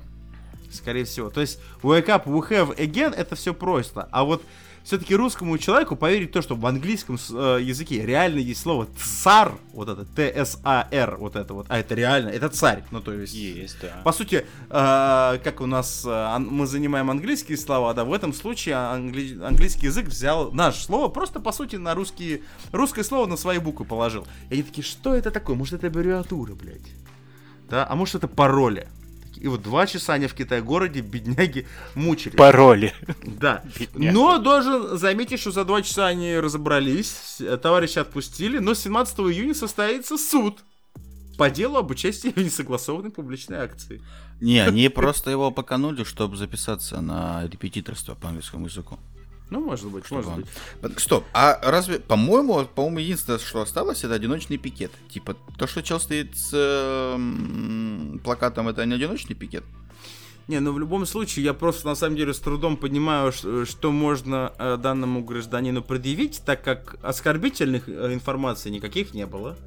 Скорее 0.71 1.05
всего. 1.05 1.29
То 1.29 1.39
есть, 1.41 1.59
wake 1.81 2.07
up, 2.07 2.25
we 2.25 2.49
have 2.49 2.75
again, 2.77 3.13
это 3.15 3.35
все 3.35 3.53
просто. 3.53 4.09
А 4.11 4.25
вот 4.25 4.43
все-таки 4.85 5.15
русскому 5.15 5.57
человеку 5.57 5.95
поверить 5.95 6.29
в 6.29 6.33
то, 6.33 6.43
что 6.43 6.55
в 6.55 6.65
английском 6.65 7.15
э, 7.15 7.57
языке 7.61 8.05
реально 8.05 8.37
есть 8.37 8.61
слово 8.61 8.87
цар, 8.95 9.53
вот 9.73 9.89
это, 9.89 10.05
Т-С-А-Р, 10.05 11.17
вот 11.17 11.35
это 11.35 11.53
вот, 11.55 11.65
а 11.69 11.79
это 11.79 11.95
реально, 11.95 12.29
это 12.29 12.49
царь, 12.49 12.83
ну 12.91 13.01
то 13.01 13.11
есть... 13.11 13.33
Есть, 13.33 13.77
да. 13.81 14.01
По 14.03 14.11
сути, 14.11 14.45
э, 14.69 15.39
как 15.43 15.59
у 15.59 15.65
нас 15.65 16.03
э, 16.05 16.37
мы 16.37 16.67
занимаем 16.67 17.09
английские 17.09 17.57
слова, 17.57 17.95
да, 17.95 18.05
в 18.05 18.13
этом 18.13 18.31
случае 18.31 18.75
англи- 18.75 19.43
английский 19.43 19.87
язык 19.87 20.05
взял 20.05 20.51
наше 20.51 20.83
слово, 20.83 21.09
просто 21.09 21.39
по 21.39 21.51
сути 21.51 21.77
на 21.77 21.95
русские, 21.95 22.43
русское 22.71 23.03
слово 23.03 23.25
на 23.25 23.37
свои 23.37 23.57
буквы 23.57 23.85
положил. 23.85 24.27
И 24.51 24.53
они 24.53 24.63
такие, 24.63 24.83
что 24.83 25.15
это 25.15 25.31
такое? 25.31 25.55
Может 25.55 25.73
это 25.73 25.87
аббревиатура, 25.87 26.53
блядь? 26.53 26.91
Да, 27.69 27.87
а 27.89 27.95
может 27.95 28.15
это 28.15 28.27
пароли? 28.27 28.87
И 29.37 29.47
вот 29.47 29.61
два 29.61 29.87
часа 29.87 30.13
они 30.13 30.27
в 30.27 30.33
Китай-городе, 30.33 31.01
бедняги, 31.01 31.67
мучились. 31.93 32.35
Пароли. 32.35 32.93
Да. 33.23 33.63
Бедняги. 33.79 34.13
Но 34.13 34.37
должен 34.37 34.97
заметить, 34.97 35.39
что 35.39 35.51
за 35.51 35.65
два 35.65 35.81
часа 35.81 36.07
они 36.07 36.37
разобрались, 36.37 37.37
э, 37.39 37.57
товарища 37.57 38.01
отпустили, 38.01 38.59
но 38.59 38.73
17 38.73 39.19
июня 39.19 39.53
состоится 39.53 40.17
суд 40.17 40.63
по 41.37 41.49
делу 41.49 41.77
об 41.77 41.91
участии 41.91 42.29
в 42.29 42.37
несогласованной 42.37 43.11
публичной 43.11 43.57
акции. 43.57 44.01
Не, 44.41 44.59
они 44.59 44.89
просто 44.89 45.31
его 45.31 45.51
поканули, 45.51 46.03
чтобы 46.03 46.37
записаться 46.37 47.01
на 47.01 47.47
репетиторство 47.47 48.15
по 48.15 48.29
английскому 48.29 48.67
языку. 48.67 48.99
Ну, 49.51 49.59
может 49.63 49.87
быть, 49.91 50.09
может 50.09 50.31
он- 50.31 50.43
быть. 50.81 50.99
Стоп, 50.99 51.23
а 51.33 51.59
разве, 51.61 51.99
по-моему, 51.99 52.65
по-моему, 52.65 52.97
единственное, 52.99 53.37
что 53.39 53.61
осталось, 53.61 54.03
это 54.03 54.13
одиночный 54.15 54.57
пикет. 54.57 54.91
Типа, 55.09 55.35
то, 55.57 55.67
что 55.67 55.83
чел 55.83 55.99
стоит 55.99 56.35
с 56.35 56.49
эм, 56.53 58.19
плакатом, 58.23 58.67
это 58.67 58.85
не 58.85 58.95
одиночный 58.95 59.35
пикет? 59.35 59.63
Не, 60.47 60.59
ну 60.59 60.71
в 60.73 60.79
любом 60.79 61.05
случае, 61.07 61.45
я 61.45 61.53
просто 61.53 61.87
на 61.87 61.95
самом 61.95 62.15
деле 62.17 62.33
с 62.33 62.39
трудом 62.39 62.77
понимаю, 62.77 63.31
ш- 63.31 63.65
что 63.65 63.91
можно 63.91 64.53
э, 64.59 64.77
данному 64.77 65.23
гражданину 65.23 65.81
предъявить, 65.81 66.41
так 66.45 66.63
как 66.63 66.97
оскорбительных 67.03 67.89
э, 67.89 68.13
информаций 68.13 68.69
никаких 68.71 69.13
не 69.15 69.25
было. 69.25 69.57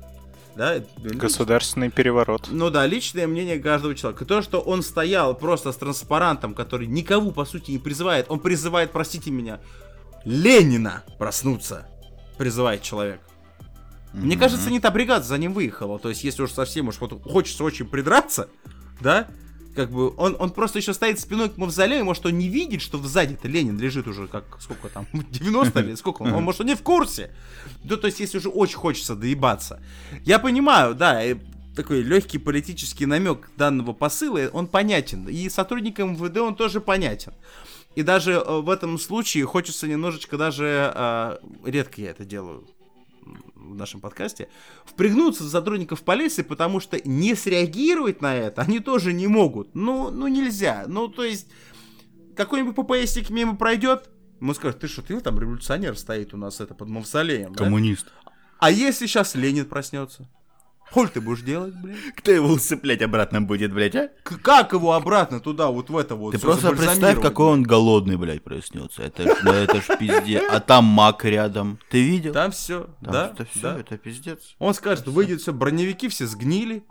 Да, 0.59 0.79
лич- 0.79 1.17
Государственный 1.17 1.89
переворот. 1.89 2.49
Ну 2.51 2.69
да, 2.69 2.85
личное 2.85 3.29
мнение 3.29 3.61
каждого 3.61 3.95
человека. 3.95 4.25
То, 4.25 4.43
что 4.43 4.59
он 4.59 4.83
стоял 4.83 5.33
просто 5.37 5.71
с 5.71 5.77
транспарантом, 5.77 6.53
который 6.53 6.89
никого, 6.89 7.31
по 7.31 7.45
сути, 7.45 7.71
не 7.71 7.79
призывает. 7.79 8.27
Он 8.29 8.41
призывает, 8.41 8.91
простите 8.91 9.31
меня, 9.31 9.61
Ленина 10.25 11.05
проснуться. 11.17 11.87
Призывает 12.39 12.83
человек. 12.83 13.21
Мне 14.13 14.37
кажется, 14.37 14.69
не 14.71 14.81
та 14.81 14.91
бригада 14.91 15.25
за 15.25 15.39
ним 15.39 15.53
выехала. 15.53 16.01
То 16.01 16.09
есть, 16.09 16.25
если 16.25 16.43
уж 16.43 16.51
совсем 16.51 16.89
уж 16.89 16.99
вот 16.99 17.23
хочется 17.23 17.63
очень 17.63 17.87
придраться, 17.87 18.49
да, 19.01 19.29
как 19.79 19.93
бы 19.93 20.13
он, 20.17 20.35
он 20.41 20.51
просто 20.51 20.81
еще 20.81 20.93
стоит 20.93 21.21
спиной 21.21 21.51
к 21.51 21.57
мавзолею, 21.57 22.05
может, 22.05 22.27
он 22.27 22.37
не 22.37 22.49
видит, 22.49 22.83
что 22.83 22.99
сзади-то 22.99 23.47
Ленин 23.47 23.79
лежит 23.79 24.09
уже, 24.09 24.27
как, 24.27 24.61
сколько 24.61 24.89
там, 24.89 25.07
90 25.13 25.81
ли, 25.83 25.95
сколько 25.95 26.23
он, 26.23 26.43
может, 26.43 26.63
он 26.63 26.67
не 26.67 26.75
в 26.75 26.83
курсе. 26.83 27.31
Ну, 27.85 27.97
то 27.97 28.09
есть, 28.09 28.19
если 28.19 28.39
уже 28.39 28.49
очень 28.49 28.77
хочется 28.77 29.15
доебаться. 29.15 29.81
Я 30.25 30.41
понимаю, 30.41 30.97
да, 30.97 31.23
такой 31.77 32.03
легкий 32.03 32.39
политический 32.39 33.07
намек 33.07 33.51
данного 33.57 33.93
посыла, 33.93 34.51
он 34.53 34.67
понятен. 34.67 35.29
И 35.29 35.49
сотрудникам 35.49 36.15
МВД 36.15 36.39
он 36.39 36.57
тоже 36.57 36.81
понятен. 36.81 37.33
И 37.95 38.03
даже 38.03 38.33
э, 38.33 38.61
в 38.61 38.71
этом 38.71 38.99
случае 38.99 39.47
хочется 39.47 39.87
немножечко 39.87 40.37
даже, 40.37 40.93
э, 40.93 41.37
редко 41.65 42.01
я 42.01 42.11
это 42.11 42.25
делаю, 42.25 42.67
в 43.69 43.75
нашем 43.75 44.01
подкасте, 44.01 44.49
впрягнуться 44.85 45.45
в 45.45 45.49
сотрудников 45.49 46.03
полиции, 46.03 46.43
потому 46.43 46.81
что 46.81 46.99
не 47.09 47.35
среагировать 47.35 48.23
на 48.23 48.35
это 48.35 48.63
они 48.63 48.81
тоже 48.81 49.13
не 49.13 49.27
могут. 49.27 49.75
Ну, 49.75 50.11
ну 50.11 50.27
нельзя. 50.29 50.85
Ну, 50.87 51.09
то 51.09 51.25
есть, 51.25 51.49
какой-нибудь 52.37 52.75
ППСник 52.75 53.31
мимо 53.31 53.57
пройдет, 53.57 54.11
ему 54.41 54.55
скажут, 54.55 54.81
ты 54.81 54.89
что, 54.89 55.03
ты 55.03 55.21
там 55.21 55.39
революционер 55.39 55.97
стоит 55.97 56.35
у 56.35 56.37
нас 56.37 56.61
это 56.61 56.75
под 56.75 56.89
мавзолеем, 56.89 57.53
да? 57.53 57.65
Коммунист. 57.65 58.07
А 58.59 58.71
если 58.71 59.07
сейчас 59.07 59.35
Ленин 59.35 59.67
проснется? 59.67 60.29
Холь 60.91 61.09
ты 61.11 61.21
будешь 61.21 61.43
делать, 61.43 61.75
блин? 61.75 61.97
Кто 62.17 62.31
его 62.33 62.49
усыплять 62.49 63.03
обратно 63.03 63.43
будет, 63.43 63.73
блядь, 63.75 63.95
а? 63.95 64.09
К- 64.23 64.39
как 64.41 64.73
его 64.73 64.95
обратно 64.95 65.39
туда, 65.41 65.69
вот 65.69 65.91
в 65.91 65.97
это 65.97 66.15
вот? 66.15 66.33
Ты 66.33 66.39
просто 66.39 66.71
представь, 66.71 67.21
какой 67.21 67.47
он 67.47 67.63
голодный, 67.63 68.17
блядь, 68.17 68.43
проснется. 68.43 69.03
Это 69.03 69.25
ж, 69.25 69.39
ну, 69.43 69.53
это 69.53 69.81
ж 69.83 69.99
пиздец. 69.99 70.43
А 70.51 70.61
там 70.61 70.85
мак 70.85 71.25
рядом. 71.25 71.79
Ты 71.91 72.03
видел? 72.03 72.33
Там 72.33 72.51
все, 72.53 72.89
Там 73.03 73.13
да, 73.13 73.31
это 73.35 73.45
все, 73.45 73.61
да. 73.61 73.79
это 73.81 73.99
пиздец. 73.99 74.55
Он 74.59 74.73
скажет, 74.73 75.07
выйдет 75.09 75.41
все, 75.43 75.53
броневики 75.53 76.09
все 76.09 76.27
сгнили, 76.27 76.85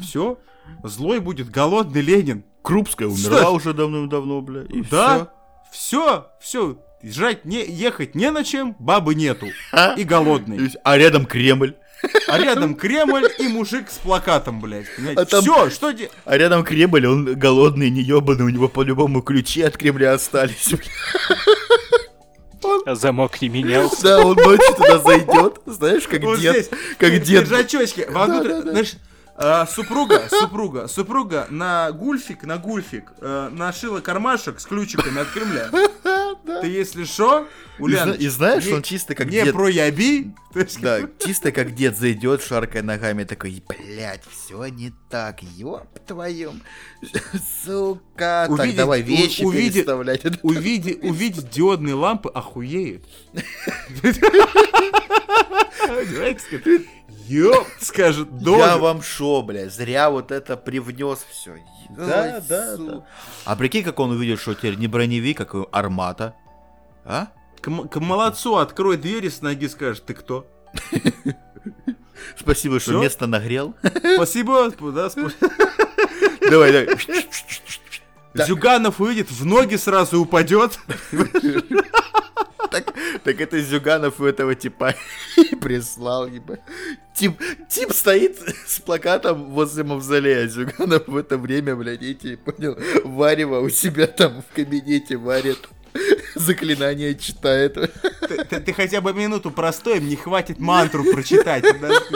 все, 0.00 0.38
злой 0.84 1.18
будет 1.20 1.50
голодный 1.50 2.02
Ленин. 2.02 2.44
Крупская 2.62 3.06
умерла 3.08 3.36
умерла 3.36 3.50
уже 3.50 3.74
давным-давно, 3.74 4.40
блядь. 4.40 4.70
И 4.70 4.82
Да, 4.82 5.32
все, 5.72 6.28
все, 6.40 6.78
жрать 7.02 7.44
не, 7.44 7.64
ехать 7.64 8.14
не 8.14 8.30
на 8.30 8.42
чем, 8.44 8.74
бабы 8.78 9.14
нету 9.14 9.46
и 9.96 10.02
голодный. 10.04 10.70
А 10.84 10.96
рядом 10.96 11.26
Кремль. 11.26 11.74
А 12.28 12.38
рядом 12.42 12.74
Кремль 12.74 13.28
и 13.38 13.48
мужик 13.48 13.90
с 13.90 13.98
плакатом, 13.98 14.60
блядь. 14.60 14.86
А 15.16 15.24
там- 15.24 15.42
Все, 15.42 15.70
что 15.70 15.90
де... 15.92 16.10
А 16.24 16.36
рядом 16.36 16.64
Кремль, 16.64 17.06
он 17.06 17.34
голодный, 17.34 17.90
не 17.90 18.02
ебаный, 18.02 18.44
у 18.44 18.48
него 18.48 18.68
по-любому 18.68 19.22
ключи 19.22 19.62
от 19.62 19.76
Кремля 19.76 20.12
остались. 20.14 20.68
блядь. 20.68 20.90
А 22.84 22.94
замок 22.94 23.40
не 23.42 23.48
менялся. 23.48 24.02
Да, 24.02 24.24
он 24.26 24.34
ночью 24.36 24.74
туда 24.76 24.98
зайдет, 24.98 25.60
знаешь, 25.66 26.06
как 26.08 26.22
Вот 26.22 26.38
дед. 26.40 26.56
здесь, 26.56 26.70
Как 26.98 27.22
дед. 27.22 27.44
пиджачочки. 27.44 28.06
Внутрь, 28.08 28.52
знаешь, 28.62 28.94
а, 29.38 29.66
супруга, 29.66 30.28
супруга, 30.30 30.88
супруга 30.88 31.46
на 31.50 31.92
гульфик, 31.92 32.44
на 32.44 32.56
гульфик 32.58 33.12
э, 33.20 33.48
нашила 33.52 34.00
кармашек 34.00 34.58
с 34.60 34.64
ключиками 34.66 35.20
от 35.20 35.28
Кремля. 35.28 35.70
Ты 36.60 36.68
если 36.68 37.04
И, 37.78 37.82
Ульяна, 37.82 38.12
зна- 38.14 38.24
и 38.24 38.28
знаешь, 38.28 38.64
не- 38.66 38.72
он 38.74 38.82
чисто 38.82 39.14
как 39.14 39.26
не 39.26 39.42
дед. 39.42 39.52
прояби. 39.52 40.30
То 40.52 40.60
есть, 40.60 40.80
Да, 40.80 41.00
чисто 41.18 41.50
как 41.52 41.74
дед 41.74 41.96
зайдет, 41.98 42.42
шаркая 42.42 42.82
ногами, 42.82 43.24
такой, 43.24 43.62
блядь, 43.68 44.22
все 44.30 44.64
не 44.68 44.92
так, 45.10 45.42
ёб 45.42 45.86
твою, 46.06 46.52
сука, 47.64 48.46
так, 48.48 48.50
Увидеть- 48.50 48.76
давай 48.76 49.02
у- 49.02 49.04
вещи 49.04 49.42
увидеть- 49.42 49.74
переставлять. 49.74 50.22
Увидеть, 50.42 51.02
увидеть 51.02 51.50
диодные 51.50 51.94
лампы, 51.94 52.30
охуеет. 52.30 53.04
Ёп, 57.28 57.66
скажет, 57.80 58.28
Я 58.40 58.76
вам 58.78 59.02
шо, 59.02 59.42
блядь, 59.42 59.72
зря 59.72 60.10
вот 60.10 60.30
это 60.30 60.56
привнес 60.56 61.24
все. 61.30 61.58
Да, 61.90 62.40
да, 62.48 62.76
да. 62.76 63.06
А 63.44 63.56
прикинь, 63.56 63.84
как 63.84 63.98
он 64.00 64.10
увидит, 64.12 64.40
что 64.40 64.54
теперь 64.54 64.76
не 64.76 64.86
броневик, 64.86 65.38
как 65.38 65.54
армата. 65.72 66.34
А? 67.04 67.28
К, 67.60 68.00
молодцу 68.00 68.56
открой 68.56 68.96
дверь 68.96 69.26
и 69.26 69.30
с 69.30 69.40
ноги 69.42 69.66
скажет, 69.66 70.04
ты 70.06 70.14
кто? 70.14 70.46
Спасибо, 72.36 72.80
что 72.80 73.00
место 73.00 73.26
нагрел. 73.26 73.74
Спасибо, 74.14 74.70
да, 74.92 75.06
спа- 75.06 75.32
Давай, 76.50 76.86
давай. 78.36 78.46
Зюганов 78.48 79.00
увидит, 79.00 79.30
в 79.30 79.44
ноги 79.44 79.76
сразу 79.76 80.20
упадет. 80.20 80.78
Так, 82.70 82.92
так 83.24 83.40
это 83.40 83.60
Зюганов 83.60 84.20
у 84.20 84.24
этого 84.24 84.54
типа 84.54 84.94
прислал. 85.60 86.28
Тип, 87.14 87.40
тип 87.70 87.92
стоит 87.92 88.36
с 88.66 88.80
плакатом 88.80 89.50
возле 89.50 89.84
мавзолея. 89.84 90.48
Зюганов 90.48 91.06
в 91.06 91.16
это 91.16 91.38
время, 91.38 91.76
блядь, 91.76 92.02
эти, 92.02 92.36
понял, 92.36 92.76
варево 93.04 93.60
у 93.60 93.68
себя 93.70 94.06
там 94.06 94.42
в 94.42 94.54
кабинете 94.54 95.16
варит. 95.16 95.68
Заклинание 96.34 97.14
читает. 97.14 97.74
Ты, 98.28 98.44
ты- 98.44 98.60
ты 98.60 98.72
хотя 98.74 99.00
бы 99.00 99.14
минуту 99.14 99.50
простой, 99.50 100.00
мне 100.00 100.16
хватит 100.16 100.58
мантру 100.58 101.04
прочитать. 101.04 101.62
подожди. 101.62 102.14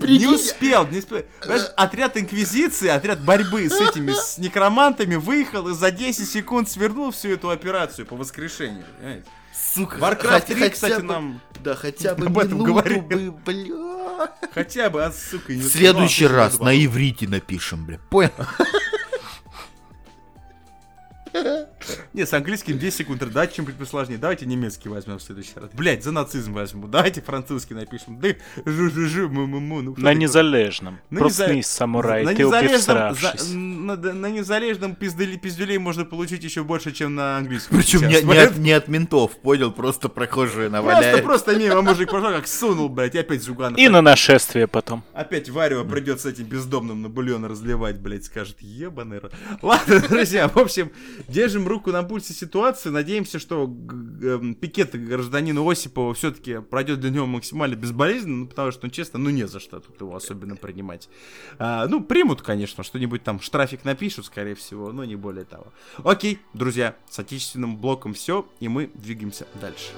Не 0.00 0.26
успел, 0.26 0.86
не 0.88 0.98
успел. 0.98 1.22
Знаешь, 1.42 1.66
отряд 1.76 2.16
инквизиции, 2.16 2.88
отряд 2.88 3.24
борьбы 3.24 3.68
с 3.68 3.80
этими, 3.80 4.12
с 4.12 4.38
некромантами 4.38 5.16
выехал 5.16 5.68
и 5.68 5.74
за 5.74 5.90
10 5.90 6.28
секунд 6.28 6.68
свернул 6.68 7.10
всю 7.10 7.30
эту 7.30 7.50
операцию 7.50 8.06
по 8.06 8.16
воскрешению. 8.16 8.84
понимаете? 8.98 9.24
Сука, 9.74 9.96
Warcraft 9.96 10.28
хотя- 10.28 10.54
3, 10.54 10.68
кстати, 10.70 10.92
хотя 10.92 11.02
бы- 11.02 11.12
нам 11.12 11.40
Да, 11.64 11.74
хотя 11.74 12.14
бы 12.14 12.26
об 12.26 12.38
этом 12.38 12.52
минуту 12.58 12.64
говорили. 12.72 13.00
бы, 13.00 13.30
бля. 13.30 14.28
Хотя 14.54 14.90
бы, 14.90 15.04
а, 15.04 15.12
сука, 15.12 15.54
не 15.54 15.60
В 15.60 15.68
следующий 15.68 16.26
раз 16.26 16.58
на 16.58 16.74
иврите 16.84 17.26
напишем, 17.28 17.86
бля. 17.86 17.98
Понял? 18.10 18.30
Не, 22.12 22.26
с 22.26 22.32
английским 22.32 22.78
10 22.78 22.96
секунд, 22.98 23.22
давайте 23.32 23.56
чем-нибудь 23.56 23.76
посложнее. 23.76 24.18
Давайте 24.18 24.46
немецкий 24.46 24.88
возьмем 24.88 25.18
в 25.18 25.22
следующий 25.22 25.52
раз. 25.56 25.70
Блять, 25.72 26.04
за 26.04 26.12
нацизм 26.12 26.52
возьму. 26.52 26.86
Давайте 26.86 27.20
французский 27.20 27.74
напишем. 27.74 28.18
Да, 28.20 28.28
жу-жу-жу, 28.64 29.28
му-му-му. 29.28 29.82
Ну, 29.82 29.92
кто 29.92 30.02
На 30.02 30.10
такой? 30.10 30.22
незалежном. 30.22 30.98
На 31.10 31.20
Проснись, 31.20 31.66
неза- 31.66 31.76
самурай, 31.76 32.24
на 32.24 32.34
ты 32.34 32.42
незалежном, 32.44 33.14
за- 33.14 33.56
на, 33.56 33.96
на 33.96 34.26
незалежном 34.30 34.94
пиздели, 34.94 35.36
пиздюлей 35.36 35.78
можно 35.78 36.04
получить 36.04 36.42
еще 36.44 36.64
больше, 36.64 36.92
чем 36.92 37.14
на 37.14 37.36
английском. 37.38 37.76
Причем 37.78 38.00
не, 38.08 38.22
не 38.22 38.38
от, 38.38 38.56
не 38.56 38.72
от 38.72 38.88
ментов, 38.88 39.36
понял? 39.40 39.70
Просто 39.72 40.08
прохожие 40.08 40.70
Просто, 40.70 40.70
наваляют. 40.70 41.24
просто 41.24 41.56
мимо 41.56 41.82
мужик 41.82 42.10
пошел, 42.10 42.30
как 42.30 42.46
сунул, 42.48 42.88
блядь, 42.88 43.14
и 43.14 43.18
опять 43.18 43.42
Зюганов. 43.42 43.78
И 43.78 43.88
на 43.88 44.00
нашествие 44.00 44.66
потом. 44.66 45.04
Опять 45.12 45.48
Варева 45.50 45.84
придется 45.84 46.30
этим 46.30 46.44
бездомным 46.44 47.02
на 47.02 47.08
бульон 47.08 47.44
разливать, 47.44 47.98
блядь, 48.00 48.24
скажет, 48.24 48.60
ебаный 48.60 49.18
рот. 49.18 49.32
Ладно, 49.62 50.00
друзья, 50.00 50.48
в 50.48 50.56
общем, 50.56 50.90
держим 51.28 51.66
руку 51.68 51.75
на 51.84 52.02
пульсе 52.02 52.32
ситуации, 52.32 52.90
надеемся, 52.90 53.38
что 53.38 53.64
эм, 53.64 54.54
пикет 54.54 54.92
гражданина 54.92 55.60
Осипова 55.70 56.14
все-таки 56.14 56.60
пройдет 56.60 57.00
для 57.00 57.10
него 57.10 57.26
максимально 57.26 57.74
безболезненно, 57.74 58.36
ну, 58.36 58.46
потому 58.46 58.70
что, 58.72 58.86
ну, 58.86 58.90
честно, 58.90 59.18
ну, 59.18 59.30
не 59.30 59.46
за 59.46 59.60
что 59.60 59.80
тут 59.80 60.00
его 60.00 60.14
особенно 60.14 60.56
принимать. 60.56 61.08
А, 61.58 61.86
ну, 61.86 62.02
примут, 62.02 62.42
конечно, 62.42 62.82
что-нибудь 62.82 63.22
там, 63.22 63.40
штрафик 63.40 63.84
напишут, 63.84 64.26
скорее 64.26 64.54
всего, 64.54 64.92
но 64.92 65.04
не 65.04 65.16
более 65.16 65.44
того. 65.44 65.72
Окей, 66.04 66.38
друзья, 66.54 66.96
с 67.08 67.18
отечественным 67.18 67.76
блоком 67.76 68.14
все, 68.14 68.46
и 68.60 68.68
мы 68.68 68.90
двигаемся 68.94 69.46
дальше. 69.60 69.92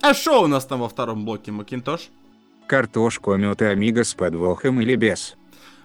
А 0.00 0.14
что 0.14 0.42
у 0.42 0.46
нас 0.46 0.64
там 0.64 0.80
во 0.80 0.88
втором 0.88 1.24
блоке, 1.24 1.50
Макинтош? 1.50 2.08
Картошку 2.68 3.34
мед 3.34 3.62
и 3.62 3.64
амиго 3.64 4.04
с 4.04 4.14
подвохом 4.14 4.80
или 4.80 4.94
без. 4.94 5.36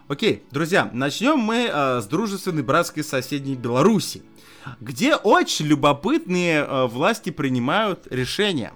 Окей, 0.07 0.43
друзья, 0.51 0.89
начнем 0.93 1.39
мы 1.39 1.69
э, 1.71 2.01
с 2.01 2.05
дружественной 2.05 2.61
братской 2.61 3.03
соседней 3.03 3.55
Беларуси, 3.55 4.21
где 4.79 5.15
очень 5.15 5.65
любопытные 5.65 6.63
э, 6.63 6.85
власти 6.85 7.31
принимают 7.31 8.05
решения. 8.11 8.73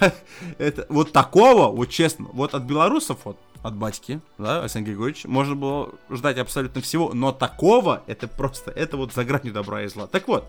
Это 0.58 0.86
вот 0.88 1.12
такого, 1.12 1.70
вот 1.70 1.90
честно, 1.90 2.28
вот 2.32 2.54
от 2.54 2.62
белорусов, 2.62 3.18
вот 3.24 3.38
от 3.62 3.76
батьки, 3.76 4.20
да, 4.38 4.60
Александр 4.60 4.90
Григорьевич, 4.90 5.24
можно 5.24 5.54
было 5.54 5.90
ждать 6.10 6.38
абсолютно 6.38 6.80
всего, 6.80 7.12
но 7.12 7.32
такого, 7.32 8.04
это 8.06 8.26
просто, 8.28 8.70
это 8.70 8.96
вот 8.96 9.12
за 9.12 9.24
гранью 9.24 9.52
добра 9.52 9.82
и 9.82 9.88
зла. 9.88 10.06
Так 10.06 10.28
вот, 10.28 10.46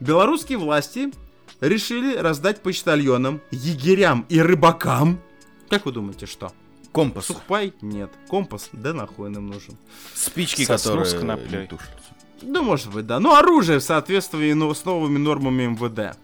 белорусские 0.00 0.58
власти 0.58 1.10
решили 1.60 2.16
раздать 2.16 2.62
почтальонам, 2.62 3.40
егерям 3.50 4.26
и 4.28 4.40
рыбакам, 4.40 5.20
как 5.68 5.84
вы 5.84 5.92
думаете, 5.92 6.26
что? 6.26 6.52
Компас. 6.92 7.26
Сухпай? 7.26 7.74
Нет. 7.82 8.10
Компас? 8.28 8.70
Да 8.72 8.94
нахуй 8.94 9.28
нам 9.28 9.48
нужен. 9.48 9.76
Спички, 10.14 10.64
Сосну 10.64 10.92
которые 10.92 11.06
с 11.06 11.14
коноплей. 11.14 11.68
Ну, 12.40 12.62
может 12.62 12.90
быть, 12.90 13.06
да. 13.06 13.20
Ну, 13.20 13.34
оружие 13.34 13.78
в 13.78 13.82
соответствии 13.82 14.52
ну, 14.52 14.72
с 14.72 14.84
новыми 14.84 15.18
нормами 15.18 15.66
МВД. 15.66 16.16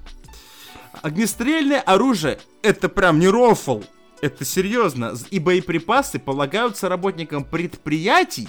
Огнестрельное 1.02 1.80
оружие— 1.80 2.38
это 2.62 2.88
прям 2.88 3.18
не 3.18 3.28
рофл. 3.28 3.82
Это 4.22 4.44
серьезно. 4.44 5.14
И 5.30 5.38
боеприпасы 5.38 6.18
полагаются 6.18 6.88
работникам 6.88 7.44
предприятий, 7.44 8.48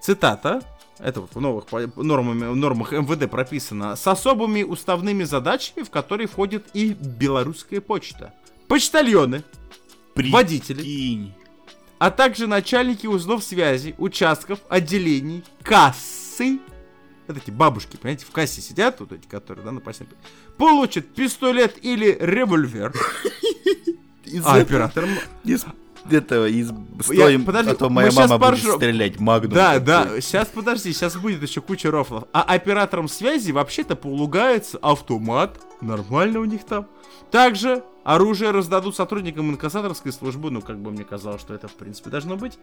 цитата, 0.00 0.62
это 0.98 1.20
вот 1.20 1.34
в 1.34 1.40
новых 1.40 1.66
нормами, 1.96 2.54
нормах 2.54 2.92
МВД 2.92 3.30
прописано, 3.30 3.96
с 3.96 4.06
особыми 4.06 4.62
уставными 4.62 5.24
задачами, 5.24 5.82
в 5.84 5.90
которые 5.90 6.26
входит 6.26 6.66
и 6.72 6.94
белорусская 6.94 7.80
почта. 7.80 8.32
Почтальоны, 8.68 9.42
водители, 10.14 10.78
Прикинь. 10.78 11.34
а 11.98 12.10
также 12.10 12.46
начальники 12.46 13.06
узлов 13.06 13.44
связи, 13.44 13.94
участков, 13.98 14.60
отделений, 14.68 15.44
кассы. 15.62 16.58
Вот 17.28 17.36
эти 17.36 17.50
бабушки, 17.50 17.96
понимаете, 17.96 18.24
в 18.24 18.30
кассе 18.30 18.60
сидят, 18.60 19.00
вот 19.00 19.12
эти, 19.12 19.26
которые, 19.26 19.64
да, 19.64 19.72
на 19.72 19.80
посне- 19.80 20.06
Получат 20.56 21.06
пистолет 21.14 21.76
или 21.84 22.16
револьвер, 22.20 22.94
а 24.44 24.54
оператор... 24.56 25.06
этого, 26.12 26.46
из... 26.46 26.70
Я- 26.70 27.02
Стоим, 27.02 27.44
подожди, 27.44 27.70
а 27.70 27.74
то 27.74 27.88
моя 27.90 28.10
мама 28.12 28.38
будет 28.38 28.48
поржем. 28.48 28.76
стрелять 28.76 29.20
магнум. 29.20 29.54
Да, 29.54 29.78
да, 29.78 30.20
сейчас 30.20 30.48
подожди, 30.48 30.92
сейчас 30.92 31.16
будет 31.16 31.42
еще 31.42 31.60
куча 31.60 31.90
рофлов. 31.90 32.24
А 32.32 32.42
оператором 32.42 33.08
связи 33.08 33.52
вообще-то 33.52 33.96
полагается 33.96 34.78
автомат, 34.78 35.58
нормально 35.80 36.40
у 36.40 36.44
них 36.44 36.64
там. 36.64 36.86
Также 37.30 37.82
оружие 38.04 38.52
раздадут 38.52 38.94
сотрудникам 38.94 39.50
инкассаторской 39.50 40.12
службы, 40.12 40.50
ну, 40.50 40.62
как 40.62 40.78
бы 40.78 40.92
мне 40.92 41.02
казалось, 41.04 41.40
что 41.40 41.54
это, 41.54 41.66
в 41.66 41.72
принципе, 41.72 42.08
должно 42.08 42.36
быть. 42.36 42.56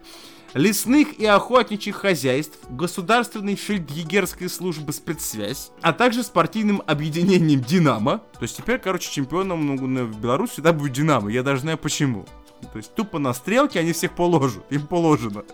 Лесных 0.54 1.18
и 1.18 1.26
охотничьих 1.26 1.96
хозяйств, 1.96 2.58
государственной 2.70 3.54
фельдъегерской 3.54 4.48
службы 4.48 4.92
спецсвязь, 4.92 5.70
а 5.82 5.92
также 5.92 6.22
спортивным 6.22 6.82
объединением 6.86 7.60
«Динамо». 7.60 8.22
То 8.32 8.42
есть 8.42 8.56
теперь, 8.56 8.78
короче, 8.78 9.10
чемпионом 9.10 9.66
ну, 9.76 10.06
в 10.06 10.18
Беларуси 10.18 10.52
всегда 10.52 10.72
будет 10.72 10.92
«Динамо». 10.92 11.30
Я 11.30 11.42
даже 11.42 11.60
знаю 11.60 11.76
почему. 11.76 12.24
То 12.72 12.78
есть 12.78 12.94
тупо 12.94 13.18
на 13.18 13.34
стрелке 13.34 13.80
они 13.80 13.92
всех 13.92 14.14
положат. 14.14 14.64
Им 14.70 14.86
положено. 14.86 15.44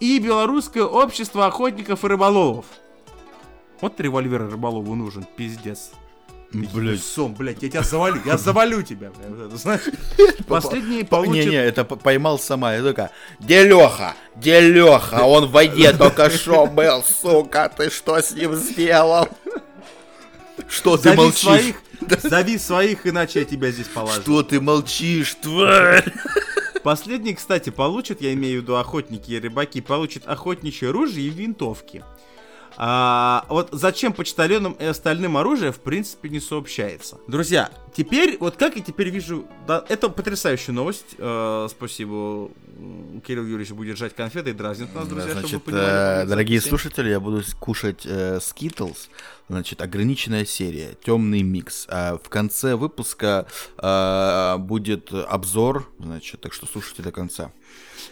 И 0.00 0.18
Белорусское 0.18 0.84
общество 0.84 1.46
охотников 1.46 2.04
и 2.04 2.08
рыболовов. 2.08 2.66
Вот 3.80 3.98
револьвер 4.00 4.50
рыболову 4.50 4.94
нужен, 4.94 5.24
пиздец. 5.36 5.90
Блядь. 6.52 7.02
Сом, 7.02 7.34
блядь, 7.34 7.62
я 7.62 7.70
тебя 7.70 7.82
завалю, 7.82 8.20
я 8.24 8.36
завалю 8.36 8.82
тебя, 8.82 9.10
блядь, 9.10 9.52
знаешь. 9.52 9.82
Последние 10.48 11.02
Не, 11.02 11.04
получат... 11.04 11.46
не, 11.46 11.54
это 11.54 11.84
поймал 11.84 12.40
сама. 12.40 12.74
Я 12.74 12.82
такая, 12.82 13.12
где 13.38 13.62
Леха? 13.62 14.16
Где 14.34 14.60
Леха? 14.60 15.22
Он 15.22 15.46
в 15.46 15.52
воде 15.52 15.92
только 15.92 16.28
что 16.28 16.66
был, 16.66 17.04
сука, 17.04 17.72
ты 17.74 17.88
что 17.88 18.20
с 18.20 18.32
ним 18.32 18.54
сделал? 18.56 19.28
Что 20.68 20.98
ты 20.98 21.14
молчишь? 21.14 21.74
Зови 22.22 22.58
своих, 22.58 23.06
иначе 23.06 23.40
я 23.40 23.44
тебя 23.44 23.70
здесь 23.70 23.88
положу. 23.88 24.20
Что 24.22 24.42
ты 24.42 24.60
молчишь, 24.60 25.36
тварь? 25.42 26.12
Последние, 26.82 27.36
кстати, 27.36 27.70
получат, 27.70 28.22
я 28.22 28.32
имею 28.32 28.60
в 28.60 28.62
виду 28.62 28.76
охотники 28.76 29.32
и 29.32 29.38
рыбаки, 29.38 29.80
получат 29.80 30.26
охотничье 30.26 30.88
оружие 30.88 31.26
и 31.26 31.30
винтовки. 31.30 32.02
А, 32.82 33.44
вот 33.50 33.68
зачем 33.72 34.14
почтальонам 34.14 34.72
и 34.72 34.86
остальным 34.86 35.36
оружие, 35.36 35.70
в 35.70 35.80
принципе, 35.80 36.30
не 36.30 36.40
сообщается. 36.40 37.18
Друзья, 37.26 37.70
теперь, 37.94 38.38
вот 38.40 38.56
как 38.56 38.74
я 38.74 38.80
теперь 38.82 39.10
вижу, 39.10 39.44
да, 39.66 39.84
это 39.90 40.08
потрясающая 40.08 40.72
новость. 40.72 41.14
Э, 41.18 41.68
спасибо, 41.68 42.48
Кирилл 43.26 43.44
Юрьевич 43.44 43.72
будет 43.72 43.88
держать 43.88 44.16
конфеты 44.16 44.48
и 44.48 44.52
дразнит 44.54 44.94
нас, 44.94 45.06
друзья, 45.06 45.28
чтобы 45.28 45.40
Значит, 45.40 45.54
вы 45.56 45.72
понимали. 45.72 46.22
э, 46.22 46.26
дорогие 46.26 46.58
слушатели, 46.62 47.10
я 47.10 47.20
буду 47.20 47.42
кушать 47.58 48.06
э, 48.06 48.38
Skittles. 48.38 49.10
Значит, 49.50 49.82
ограниченная 49.82 50.46
серия, 50.46 50.94
темный 51.04 51.42
микс. 51.42 51.86
А 51.90 52.16
в 52.16 52.30
конце 52.30 52.76
выпуска 52.76 53.46
э, 53.76 54.56
будет 54.58 55.12
обзор, 55.12 55.86
значит, 55.98 56.40
так 56.40 56.54
что 56.54 56.64
слушайте 56.64 57.02
до 57.02 57.12
конца. 57.12 57.52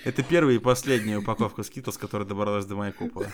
Это 0.05 0.23
первая 0.23 0.55
и 0.55 0.59
последняя 0.59 1.19
упаковка 1.19 1.63
скитов, 1.63 1.99
которая 1.99 2.27
добралась 2.27 2.65
до 2.67 2.77
моей 2.77 2.93
купы. 2.93 3.29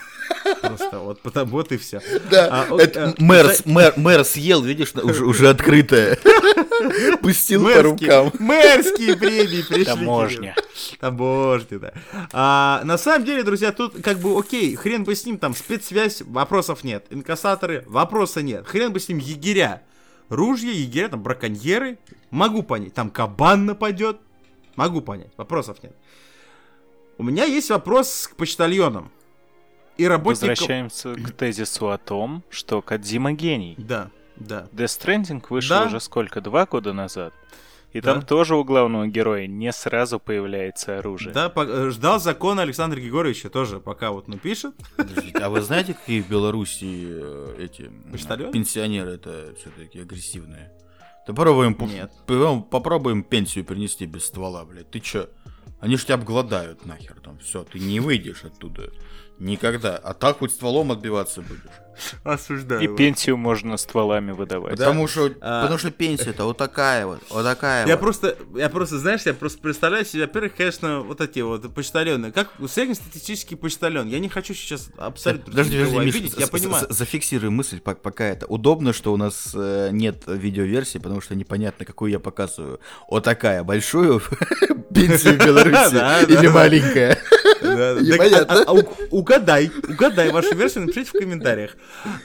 Просто 0.62 0.99
вот, 0.99 1.20
потому 1.20 1.51
вот 1.53 1.72
и 1.72 1.77
все. 1.77 2.01
Да, 2.31 2.66
А, 2.70 2.77
это 2.81 3.14
э, 3.18 3.22
мэр, 3.22 3.47
за- 3.47 3.55
с- 3.55 3.66
мэр, 3.66 3.93
мэр 3.97 4.25
съел, 4.25 4.62
видишь, 4.62 4.95
уже, 4.95 5.25
уже 5.25 5.49
открытое. 5.51 6.18
Пустил 7.22 7.64
по 7.64 7.83
рукам. 7.83 8.33
мэрские 8.39 9.16
премии 9.16 9.62
пришли. 9.62 9.85
Таможня. 9.85 10.57
Таможня, 11.01 11.79
да. 11.79 11.93
А, 12.33 12.81
на 12.85 12.99
самом 12.99 13.25
деле, 13.25 13.43
друзья, 13.43 13.72
тут 13.72 14.03
как 14.03 14.18
бы 14.18 14.39
окей, 14.39 14.75
хрен 14.75 15.05
бы 15.05 15.14
с 15.14 15.25
ним, 15.27 15.39
там 15.39 15.55
спецсвязь, 15.55 16.22
вопросов 16.22 16.83
нет. 16.85 17.07
Инкассаторы, 17.11 17.85
вопроса 17.87 18.43
нет. 18.43 18.66
Хрен 18.66 18.93
бы 18.93 19.01
с 19.01 19.09
ним 19.09 19.18
егеря. 19.18 19.83
ружья, 20.29 20.72
егеря, 20.72 21.09
там 21.09 21.22
браконьеры. 21.22 21.99
Могу 22.31 22.62
понять. 22.62 22.95
Там 22.95 23.11
кабан 23.11 23.66
нападет. 23.66 24.16
Могу 24.77 25.01
понять. 25.01 25.31
Вопросов 25.37 25.83
нет. 25.83 25.95
У 27.18 27.22
меня 27.22 27.45
есть 27.45 27.70
вопрос 27.70 28.29
к 28.33 28.37
почтальонам. 28.37 29.11
И 29.97 30.07
работникам... 30.09 30.49
Возвращаемся 30.51 31.14
к 31.14 31.31
тезису 31.33 31.91
о 31.91 31.99
том, 31.99 32.43
что 32.51 32.83
Кадзима 32.83 33.33
гений. 33.33 33.77
Да, 33.79 34.11
да. 34.37 34.66
Death 34.72 34.87
Stranding 35.01 35.45
вышел 35.49 35.77
Да. 35.79 35.87
уже 35.87 36.01
сколько? 36.01 36.41
Два 36.41 36.66
года 36.66 36.93
назад? 36.93 37.33
И 37.93 38.01
Да. 38.01 38.14
там 38.14 38.22
тоже 38.22 38.57
у 38.57 38.64
главного 38.64 39.07
героя 39.07 39.47
не 39.47 39.70
сразу 39.72 40.18
появляется 40.18 40.99
оружие. 40.99 41.33
Да, 41.33 41.49
по- 41.49 41.61
э, 41.62 41.91
ждал 41.91 42.18
закона 42.18 42.62
Александра 42.62 42.99
Григорьевича 43.01 43.51
тоже, 43.51 43.79
пока 43.79 44.11
вот 44.11 44.27
напишет. 44.27 44.75
Подождите, 44.97 45.39
а 45.39 45.49
вы 45.49 45.61
знаете, 45.61 45.95
какие 45.95 46.20
в 46.20 46.29
Беларуси 46.29 47.07
э, 47.07 47.57
эти 47.61 47.83
м, 47.83 48.11
Почтальоны? 48.11 48.51
пенсионеры 48.53 49.12
это 49.12 49.55
все-таки 49.61 50.01
агрессивные? 50.01 50.72
Попробуем, 51.27 51.75
п- 51.75 51.87
Нет. 51.87 52.12
попробуем 52.70 53.22
пенсию 53.22 53.64
принести 53.64 54.07
без 54.07 54.27
ствола, 54.27 54.64
блядь. 54.64 54.91
Ты 54.91 55.01
чё? 55.01 55.29
Они 55.81 55.97
ж 55.97 56.05
тебя 56.05 56.14
обгладают 56.16 56.85
нахер 56.87 57.20
там. 57.20 57.39
Все, 57.39 57.64
ты 57.64 57.79
не 57.79 58.01
выйдешь 58.01 58.45
оттуда. 58.45 58.91
Никогда. 59.39 59.97
А 59.97 60.14
так 60.14 60.39
хоть 60.39 60.53
стволом 60.53 60.93
отбиваться 60.93 61.43
будешь. 61.43 61.61
Осуждаю. 62.24 62.80
И 62.80 62.97
пенсию 62.97 63.36
можно 63.36 63.76
стволами 63.76 64.32
выдавать. 64.32 64.72
Потому 64.72 65.07
что, 65.09 65.30
А. 65.40 65.62
потому 65.62 65.78
что 65.78 65.90
пенсия-то 65.90 66.45
вот 66.45 66.57
такая 66.59 67.07
вот, 67.07 67.20
вот 67.30 67.45
такая 67.45 67.86
Я 67.86 67.95
вот. 67.95 68.01
просто, 68.01 68.36
я 68.57 68.68
просто, 68.68 68.99
знаешь, 68.99 69.22
я 69.24 69.34
просто 69.34 69.61
представляю 69.61 70.05
себе, 70.05 70.22
во-первых, 70.22 70.55
конечно, 70.57 71.01
вот 71.01 71.20
эти 71.20 71.40
вот 71.40 71.72
почтальоны. 71.74 72.32
Как 72.32 72.49
среднестатистический 72.68 73.57
почтальон. 73.57 74.09
Я 74.09 74.18
не 74.18 74.28
хочу 74.28 74.55
сейчас 74.55 74.88
абсолютно 74.97 75.51
Подожди, 75.53 75.76
подожди, 75.78 75.99
Миш, 75.99 76.14
обидеть, 76.14 76.34
я 76.38 76.47
понимаю. 76.47 76.86
за- 76.88 76.92
зафиксируй 76.95 77.51
мысль, 77.51 77.78
пок- 77.78 77.97
пока 78.03 78.24
это. 78.24 78.47
Удобно, 78.47 78.92
что 78.92 79.12
у 79.12 79.16
нас 79.16 79.53
э, 79.55 79.90
нет 79.92 80.22
видеоверсии, 80.26 80.99
потому 80.99 81.20
что 81.20 81.34
непонятно, 81.34 81.84
какую 81.84 82.11
я 82.11 82.18
показываю. 82.20 82.80
Вот 83.11 83.24
такая, 83.24 83.62
большую 83.64 84.20
пенсию 84.95 85.34
в 85.34 85.45
Беларуси 85.45 85.95
или 86.30 86.49
маленькая. 86.49 87.18
Угадай, 89.11 89.70
угадай 89.88 90.30
вашу 90.30 90.55
версию, 90.55 90.84
напишите 90.86 91.11
в 91.11 91.12
комментариях. 91.12 91.76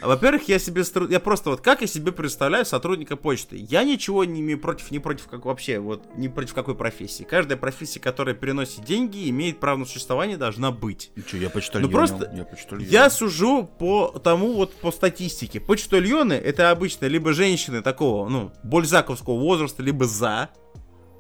Во-первых, 0.02 0.48
я 0.48 0.60
себе 0.60 0.84
я 1.10 1.20
просто 1.20 1.52
вот 1.52 1.62
как 1.62 1.82
я 1.82 1.88
себе 1.88 2.12
представляю 2.12 2.66
сотрудника 2.66 3.16
почты. 3.16 3.58
Я 3.58 3.84
ничего 3.84 4.24
не 4.26 4.42
имею 4.42 4.60
против, 4.60 4.92
не 4.92 5.00
против 5.00 5.28
как 5.28 5.46
вообще, 5.46 5.80
вот 5.80 6.04
не 6.16 6.30
против 6.30 6.54
какой 6.54 6.76
профессии. 6.76 7.24
Каждая 7.24 7.58
профессия, 7.58 8.00
которая 8.00 8.36
приносит 8.36 8.84
деньги, 8.84 9.30
имеет 9.30 9.60
право 9.60 9.80
на 9.80 9.86
существование, 9.86 10.38
должна 10.38 10.72
быть. 10.72 11.12
Че, 11.30 11.38
я 11.38 11.50
почтальон. 11.50 11.90
Ну, 11.90 11.98
просто 11.98 12.32
я 12.36 12.44
почтальон. 12.44 12.86
Я 12.86 13.10
сужу 13.10 13.70
по 13.80 14.20
тому 14.24 14.54
вот 14.54 14.74
по 14.76 14.92
статистике. 14.92 15.60
Почтальоны 15.60 16.34
это 16.34 16.72
обычно 16.72 17.06
либо 17.06 17.34
женщины 17.34 17.82
такого, 17.82 18.28
ну, 18.30 18.52
бальзаковского 18.64 19.40
возраста, 19.40 19.84
либо 19.84 20.06
за, 20.06 20.50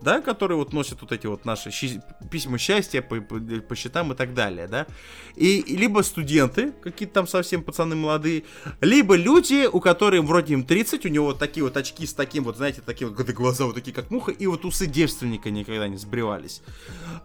да, 0.02 0.22
которые 0.22 0.58
вот 0.58 0.74
носят 0.74 1.02
вот 1.02 1.12
эти 1.12 1.28
вот 1.28 1.46
наши 1.46 1.72
щи- 1.72 2.02
письма 2.32 2.58
счастья 2.58 3.02
по, 3.02 3.20
по- 3.22 3.40
по 3.40 3.76
счетам 3.76 4.12
и 4.14 4.16
так 4.16 4.34
далее, 4.34 4.68
да. 4.68 4.88
И, 5.36 5.64
либо 5.76 6.02
студенты, 6.02 6.72
какие-то 6.72 7.14
там 7.14 7.28
совсем 7.28 7.64
пацаны 7.64 7.96
молодые, 7.96 8.44
либо 8.82 9.16
люди, 9.16 9.68
у 9.72 9.80
которых 9.80 10.24
вроде 10.24 10.54
им 10.54 10.64
30, 10.64 11.06
у 11.06 11.10
него 11.10 11.26
вот 11.28 11.40
такие 11.40 11.64
вот 11.64 11.78
очки 11.78 12.06
с 12.06 12.14
таким 12.14 12.44
вот, 12.44 12.58
знаете, 12.58 12.82
такие 12.86 13.08
вот 13.10 13.18
глаза 13.30 13.66
вот 13.66 13.76
такие 13.76 13.94
как 13.94 14.10
муха, 14.12 14.32
и 14.32 14.48
вот 14.48 14.66
усы 14.66 14.86
девственника 14.86 15.50
никогда 15.50 15.88
не 15.88 15.98
сбривались. 15.98 16.62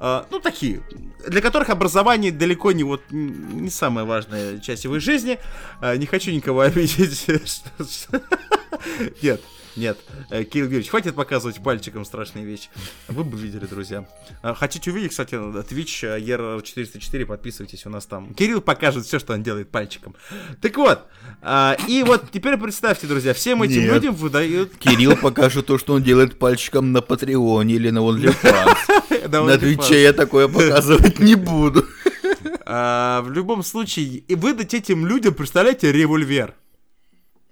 А, 0.01 0.27
ну, 0.31 0.41
такие, 0.41 0.83
для 1.27 1.41
которых 1.41 1.71
образование 1.71 2.33
далеко 2.33 2.73
не 2.73 2.85
вот 2.85 3.03
не 3.11 3.71
самая 3.71 4.05
важная 4.05 4.59
часть 4.59 4.85
его 4.85 4.99
жизни. 4.99 5.39
А, 5.81 5.97
не 5.97 6.07
хочу 6.07 6.31
никого 6.31 6.61
обидеть. 6.63 7.27
Нет, 9.23 9.41
нет, 9.77 9.99
Э, 10.31 10.45
Кирилл 10.45 10.67
Юрьевич, 10.67 10.89
хватит 10.89 11.15
показывать 11.15 11.63
пальчиком 11.63 12.05
страшные 12.05 12.45
вещи. 12.45 12.69
Вы 13.09 13.25
бы 13.25 13.37
видели, 13.39 13.67
друзья. 13.67 14.07
А, 14.43 14.55
Хотите 14.55 14.91
увидеть, 14.91 15.11
кстати, 15.11 15.35
Twitch 15.35 16.07
э, 16.07 16.21
ER404, 16.21 17.27
подписывайтесь, 17.27 17.87
у 17.87 17.91
нас 17.91 18.07
там. 18.07 18.35
Кирилл 18.35 18.61
покажет 18.61 19.05
все, 19.05 19.19
что 19.19 19.35
он 19.35 19.43
делает 19.43 19.71
пальчиком. 19.71 20.15
Так 20.61 20.77
вот, 20.77 21.01
а, 21.43 21.77
и 21.89 22.03
вот 22.03 22.31
теперь 22.31 22.57
представьте, 22.57 23.07
друзья, 23.07 23.35
всем 23.35 23.63
этим 23.63 23.83
Нет. 23.83 23.95
людям 23.95 24.15
выдают... 24.15 24.77
Кирилл 24.77 25.17
покажет 25.17 25.67
то, 25.67 25.79
что 25.79 25.95
он 25.95 26.03
делает 26.03 26.39
пальчиком 26.39 26.93
на 26.93 27.01
Патреоне 27.01 27.75
или 27.75 27.91
на 27.91 27.99
OnlyFans. 27.99 29.29
На 29.45 29.59
Твиче 29.59 30.03
я 30.03 30.13
такое 30.13 30.49
показывать 30.49 31.19
не 31.19 31.35
буду. 31.35 31.87
А, 32.67 33.23
в 33.23 33.31
любом 33.31 33.63
случае, 33.63 34.07
и 34.07 34.35
выдать 34.35 34.75
этим 34.75 35.07
людям, 35.07 35.35
представляете, 35.35 35.93
револьвер. 35.93 36.55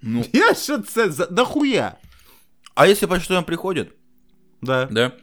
Ну, 0.01 0.25
Я 0.33 0.53
что-то. 0.53 1.27
Да 1.29 1.45
хуя. 1.45 1.97
А 2.75 2.87
если 2.87 3.05
почтальон 3.05 3.43
приходит, 3.45 3.95
Да. 4.61 4.87
да, 4.89 5.13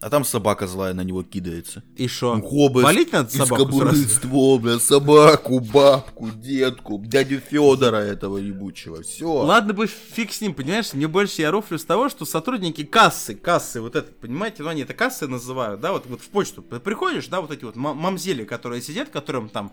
а 0.00 0.10
там 0.10 0.24
собака 0.24 0.66
злая 0.66 0.92
на 0.92 1.00
него 1.02 1.22
кидается. 1.22 1.82
И 1.96 2.06
шо? 2.06 2.38
Хоба 2.42 2.80
Валить 2.80 3.12
надо 3.12 3.30
из 3.30 3.34
собаку 3.38 3.72
сразу? 3.72 4.58
бля, 4.60 4.78
собаку, 4.78 5.58
бабку, 5.60 6.30
детку, 6.30 6.98
дядю 7.04 7.40
Федора 7.40 7.96
этого 7.96 8.36
ебучего. 8.36 9.02
Все. 9.02 9.26
Ладно 9.26 9.72
бы 9.72 9.86
фиг 9.86 10.32
с 10.32 10.40
ним, 10.42 10.52
понимаешь? 10.52 10.92
Мне 10.92 11.08
больше 11.08 11.40
я 11.40 11.50
рофлю 11.50 11.78
с 11.78 11.84
того, 11.84 12.08
что 12.10 12.24
сотрудники 12.26 12.84
кассы, 12.84 13.34
кассы, 13.34 13.80
вот 13.80 13.96
это, 13.96 14.12
понимаете, 14.12 14.62
ну 14.62 14.68
они 14.68 14.82
это 14.82 14.92
кассы 14.92 15.26
называют, 15.26 15.80
да, 15.80 15.92
вот, 15.92 16.04
вот 16.06 16.20
в 16.20 16.28
почту 16.28 16.62
приходишь, 16.62 17.28
да, 17.28 17.40
вот 17.40 17.50
эти 17.50 17.64
вот 17.64 17.74
ма- 17.76 17.94
мамзели, 17.94 18.44
которые 18.44 18.82
сидят, 18.82 19.08
которым 19.08 19.48
там 19.48 19.72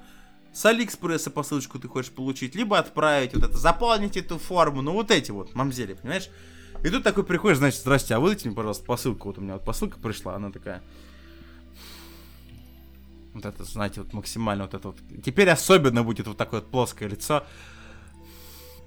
с 0.53 0.65
Алиэкспресса 0.65 1.31
посылочку 1.31 1.79
ты 1.79 1.87
хочешь 1.89 2.11
получить, 2.11 2.55
либо 2.55 2.77
отправить 2.79 3.33
вот 3.33 3.43
это, 3.43 3.57
заполнить 3.57 4.15
эту 4.15 4.37
форму, 4.39 4.81
ну 4.81 4.93
вот 4.93 5.11
эти 5.11 5.31
вот 5.31 5.53
мамзели, 5.53 5.95
понимаешь? 5.95 6.29
И 6.83 6.89
тут 6.89 7.03
такой 7.03 7.23
приходишь, 7.23 7.57
значит, 7.57 7.79
здрасте, 7.79 8.13
а 8.13 8.19
выдайте 8.19 8.47
мне, 8.47 8.55
пожалуйста, 8.55 8.85
посылку, 8.85 9.29
вот 9.29 9.37
у 9.37 9.41
меня 9.41 9.53
вот 9.53 9.63
посылка 9.63 9.97
пришла, 9.97 10.35
она 10.35 10.51
такая... 10.51 10.83
Вот 13.33 13.45
это, 13.45 13.63
знаете, 13.63 14.01
вот 14.01 14.13
максимально 14.13 14.65
вот 14.65 14.73
это 14.73 14.89
вот. 14.89 14.97
Теперь 15.25 15.49
особенно 15.49 16.03
будет 16.03 16.27
вот 16.27 16.37
такое 16.37 16.59
вот 16.59 16.69
плоское 16.69 17.09
лицо. 17.09 17.43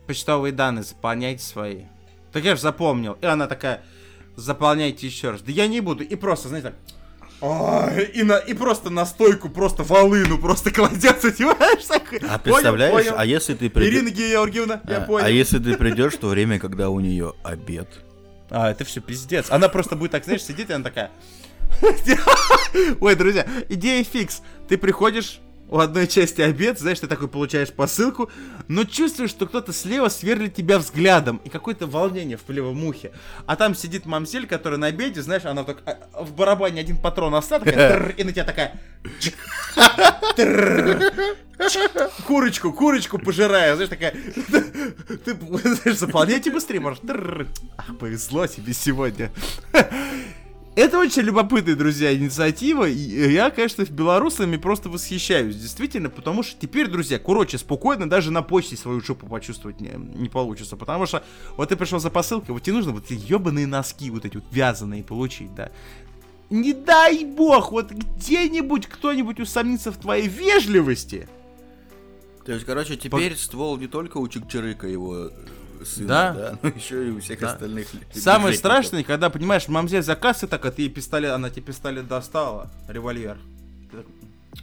Почтовые 0.06 0.52
данные 0.52 0.84
заполняйте 0.84 1.42
свои. 1.42 1.84
Так 2.32 2.44
я 2.44 2.54
же 2.54 2.62
запомнил. 2.62 3.14
И 3.22 3.26
она 3.26 3.48
такая, 3.48 3.82
заполняйте 4.36 5.06
еще 5.06 5.30
раз. 5.30 5.40
Да 5.40 5.50
я 5.50 5.66
не 5.66 5.80
буду. 5.80 6.04
И 6.04 6.14
просто, 6.14 6.48
знаете, 6.48 6.68
так... 6.70 6.95
И, 7.40 8.22
на, 8.22 8.38
и 8.38 8.54
просто 8.54 8.88
на 8.90 9.04
стойку, 9.04 9.48
просто 9.50 9.82
волыну 9.82 10.38
просто 10.38 10.70
кладет, 10.72 11.20
понимаешь? 11.20 11.84
А 12.30 12.38
представляешь, 12.38 12.94
понял. 12.94 13.14
а 13.16 13.26
если 13.26 13.54
ты 13.54 13.68
придешь... 13.68 13.92
Ирина 13.94 14.10
Георгиевна, 14.10 14.80
я 14.88 14.98
А, 14.98 15.00
понял. 15.02 15.26
а 15.26 15.30
если 15.30 15.58
ты 15.58 15.76
придешь 15.76 16.14
в 16.14 16.18
то 16.18 16.28
время, 16.28 16.58
когда 16.58 16.88
у 16.88 16.98
нее 17.00 17.34
обед? 17.44 17.88
А, 18.48 18.70
это 18.70 18.84
все 18.84 19.00
пиздец. 19.00 19.46
Она 19.50 19.68
просто 19.68 19.96
будет 19.96 20.12
так, 20.12 20.24
знаешь, 20.24 20.42
сидит, 20.42 20.70
и 20.70 20.72
она 20.72 20.84
такая... 20.84 21.10
Ой, 23.00 23.14
друзья, 23.16 23.46
идея 23.68 24.02
фикс. 24.04 24.40
Ты 24.68 24.78
приходишь, 24.78 25.40
у 25.68 25.78
одной 25.78 26.06
части 26.06 26.40
обед, 26.40 26.78
знаешь, 26.78 27.00
ты 27.00 27.06
такой 27.06 27.28
получаешь 27.28 27.72
посылку, 27.72 28.30
но 28.68 28.84
чувствуешь, 28.84 29.30
что 29.30 29.46
кто-то 29.46 29.72
слева 29.72 30.08
сверлит 30.08 30.54
тебя 30.54 30.78
взглядом, 30.78 31.40
и 31.44 31.48
какое-то 31.48 31.86
волнение 31.86 32.36
в 32.36 32.48
левом 32.50 32.84
ухе. 32.84 33.12
А 33.46 33.56
там 33.56 33.74
сидит 33.74 34.06
мамсель, 34.06 34.46
которая 34.46 34.78
на 34.78 34.86
обеде, 34.88 35.22
знаешь, 35.22 35.44
она 35.44 35.64
так 35.64 35.82
а, 35.84 36.22
в 36.22 36.32
барабане 36.34 36.80
один 36.80 36.96
патрон 36.96 37.34
«Тррр», 37.42 38.14
и 38.16 38.24
на 38.24 38.32
тебя 38.32 38.44
такая... 38.44 38.80
Курочку, 42.26 42.72
курочку 42.72 43.18
пожирая, 43.18 43.74
знаешь, 43.74 43.90
такая... 43.90 44.12
Ты, 45.24 45.34
знаешь, 45.50 45.98
заполняйте 45.98 46.50
быстрее, 46.50 46.80
может. 46.80 47.02
Ах, 47.76 47.98
повезло 47.98 48.46
тебе 48.46 48.72
сегодня. 48.72 49.30
Это 50.76 50.98
очень 50.98 51.22
любопытная, 51.22 51.74
друзья, 51.74 52.14
инициатива. 52.14 52.86
И 52.86 53.32
я, 53.32 53.48
конечно, 53.48 53.82
белорусами 53.84 54.58
просто 54.58 54.90
восхищаюсь, 54.90 55.56
действительно, 55.56 56.10
потому 56.10 56.42
что 56.42 56.54
теперь, 56.60 56.88
друзья, 56.88 57.18
короче, 57.18 57.56
спокойно 57.56 58.10
даже 58.10 58.30
на 58.30 58.42
почте 58.42 58.76
свою 58.76 59.00
жопу 59.00 59.26
почувствовать 59.26 59.80
не, 59.80 59.92
не 59.96 60.28
получится. 60.28 60.76
Потому 60.76 61.06
что 61.06 61.24
вот 61.56 61.70
ты 61.70 61.76
пришел 61.76 61.98
за 61.98 62.10
посылкой, 62.10 62.52
вот 62.52 62.62
тебе 62.62 62.76
нужно 62.76 62.92
вот 62.92 63.10
эти 63.10 63.18
ебаные 63.18 63.66
носки, 63.66 64.10
вот 64.10 64.26
эти 64.26 64.36
вот 64.36 64.44
вязаные 64.50 65.02
получить, 65.02 65.54
да. 65.54 65.72
Не 66.50 66.74
дай 66.74 67.24
бог, 67.24 67.72
вот 67.72 67.90
где-нибудь 67.90 68.86
кто-нибудь 68.86 69.40
усомнится 69.40 69.90
в 69.90 69.96
твоей 69.96 70.28
вежливости. 70.28 71.26
То 72.44 72.52
есть, 72.52 72.66
короче, 72.66 72.98
теперь 72.98 73.34
ствол 73.34 73.78
не 73.78 73.86
только 73.86 74.18
у 74.18 74.28
Чикчирыка 74.28 74.86
его 74.86 75.30
сына, 75.84 76.06
Да. 76.08 76.32
да, 76.32 76.58
но 76.62 76.68
еще 76.70 77.08
и 77.08 77.10
у 77.10 77.20
всех 77.20 77.40
Да. 77.40 77.52
остальных. 77.52 77.88
Самое 78.12 78.54
страшное, 78.54 79.02
когда, 79.04 79.30
понимаешь, 79.30 79.68
мамзель 79.68 80.02
за 80.02 80.16
кассой 80.16 80.48
так, 80.48 80.64
а 80.64 80.70
ты 80.70 80.82
ей 80.82 80.88
пистолет, 80.88 81.32
она 81.32 81.50
тебе 81.50 81.62
пистолет 81.62 82.08
достала, 82.08 82.70
револьвер. 82.88 83.38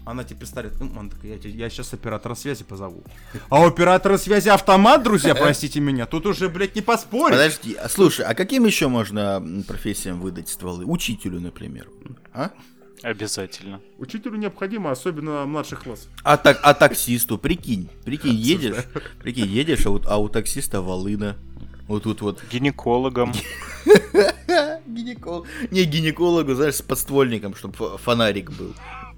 Она 0.06 0.24
тебе 0.24 0.40
пистолет, 0.42 0.74
«М, 0.82 0.98
он 0.98 1.10
такой, 1.12 1.30
я, 1.30 1.50
я 1.50 1.70
сейчас 1.70 1.94
оператора 1.94 2.34
связи 2.36 2.64
позову. 2.64 3.04
А 3.50 3.66
оператора 3.66 4.18
связи 4.18 4.50
автомат, 4.50 5.04
друзья, 5.04 5.36
простите 5.36 5.80
меня, 5.80 6.08
тут 6.08 6.26
уже, 6.26 6.50
блядь, 6.50 6.76
не 6.76 6.82
поспоришь. 6.82 7.38
Подожди, 7.38 7.76
а 7.76 7.88
слушай, 7.88 8.26
а 8.26 8.34
каким 8.34 8.66
еще 8.66 8.88
можно 8.88 9.42
профессиям 9.68 10.20
выдать 10.20 10.50
стволы? 10.50 10.84
Учителю, 10.86 11.40
например. 11.40 11.88
А? 12.34 12.50
Обязательно. 13.04 13.82
Учителю 13.98 14.38
необходимо, 14.38 14.90
особенно 14.90 15.46
младших 15.46 15.84
классов. 15.84 16.08
А, 16.24 16.38
так, 16.38 16.60
а 16.64 16.74
таксисту, 16.74 17.38
прикинь, 17.38 17.90
прикинь, 18.06 18.34
едешь, 18.54 18.86
прикинь, 19.22 19.46
едешь, 19.46 19.86
а 19.86 19.92
у, 19.92 20.02
а 20.06 20.18
у 20.18 20.30
таксиста 20.30 20.82
волына. 20.82 21.36
Вот 21.88 22.04
тут 22.04 22.22
вот 22.22 22.42
Гинекологом. 22.50 23.34
гинеколог. 24.88 25.48
Не 25.70 25.84
гинекологу, 25.84 26.54
знаешь, 26.54 26.76
с 26.76 26.82
подствольником, 26.82 27.56
чтобы 27.56 27.98
фонарик 27.98 28.52
был. 28.52 28.74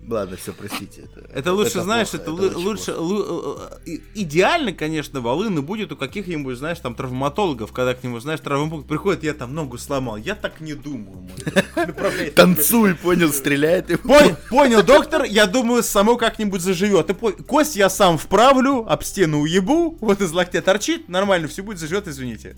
Ладно, 0.08 0.38
все, 0.38 0.54
простите. 0.54 1.08
Это 1.34 1.54
лучше, 1.54 1.82
знаешь, 1.82 2.10
плохо, 2.10 2.22
это, 2.46 2.58
лучше, 2.58 2.94
плохо. 2.94 3.70
э, 3.86 3.90
и- 3.90 4.02
идеально, 4.16 4.72
конечно, 4.74 5.20
волыны 5.22 5.62
будет 5.62 5.92
у 5.92 5.96
каких-нибудь, 5.98 6.58
знаешь, 6.58 6.80
там 6.80 6.96
травматологов, 6.96 7.72
когда 7.72 7.94
к 7.96 8.04
нему, 8.04 8.20
знаешь, 8.20 8.40
травмпункт 8.40 8.88
приходит, 8.88 9.24
я 9.24 9.34
там 9.34 9.54
ногу 9.56 9.78
сломал. 9.78 10.18
Я 10.18 10.36
так 10.36 10.62
не 10.62 10.74
думаю. 10.74 11.28
Направляет 11.76 12.36
Танцуй, 12.36 12.96
понял, 13.04 13.32
стреляет 13.34 13.90
и... 13.90 13.96
Понял, 13.96 14.36
понял, 14.50 14.84
доктор, 14.84 15.24
я 15.24 15.48
думаю, 15.48 15.82
само 15.84 16.18
как-нибудь 16.18 16.62
заживет. 16.62 17.12
Кость 17.48 17.76
я 17.76 17.90
сам 17.90 18.18
вправлю, 18.18 18.86
об 18.88 19.04
стену 19.04 19.40
уебу, 19.40 19.98
вот 20.02 20.22
из 20.22 20.32
локтя 20.32 20.62
торчит, 20.62 21.10
нормально, 21.10 21.48
все 21.48 21.64
будет 21.64 21.80
заживет, 21.80 22.08
извините. 22.08 22.56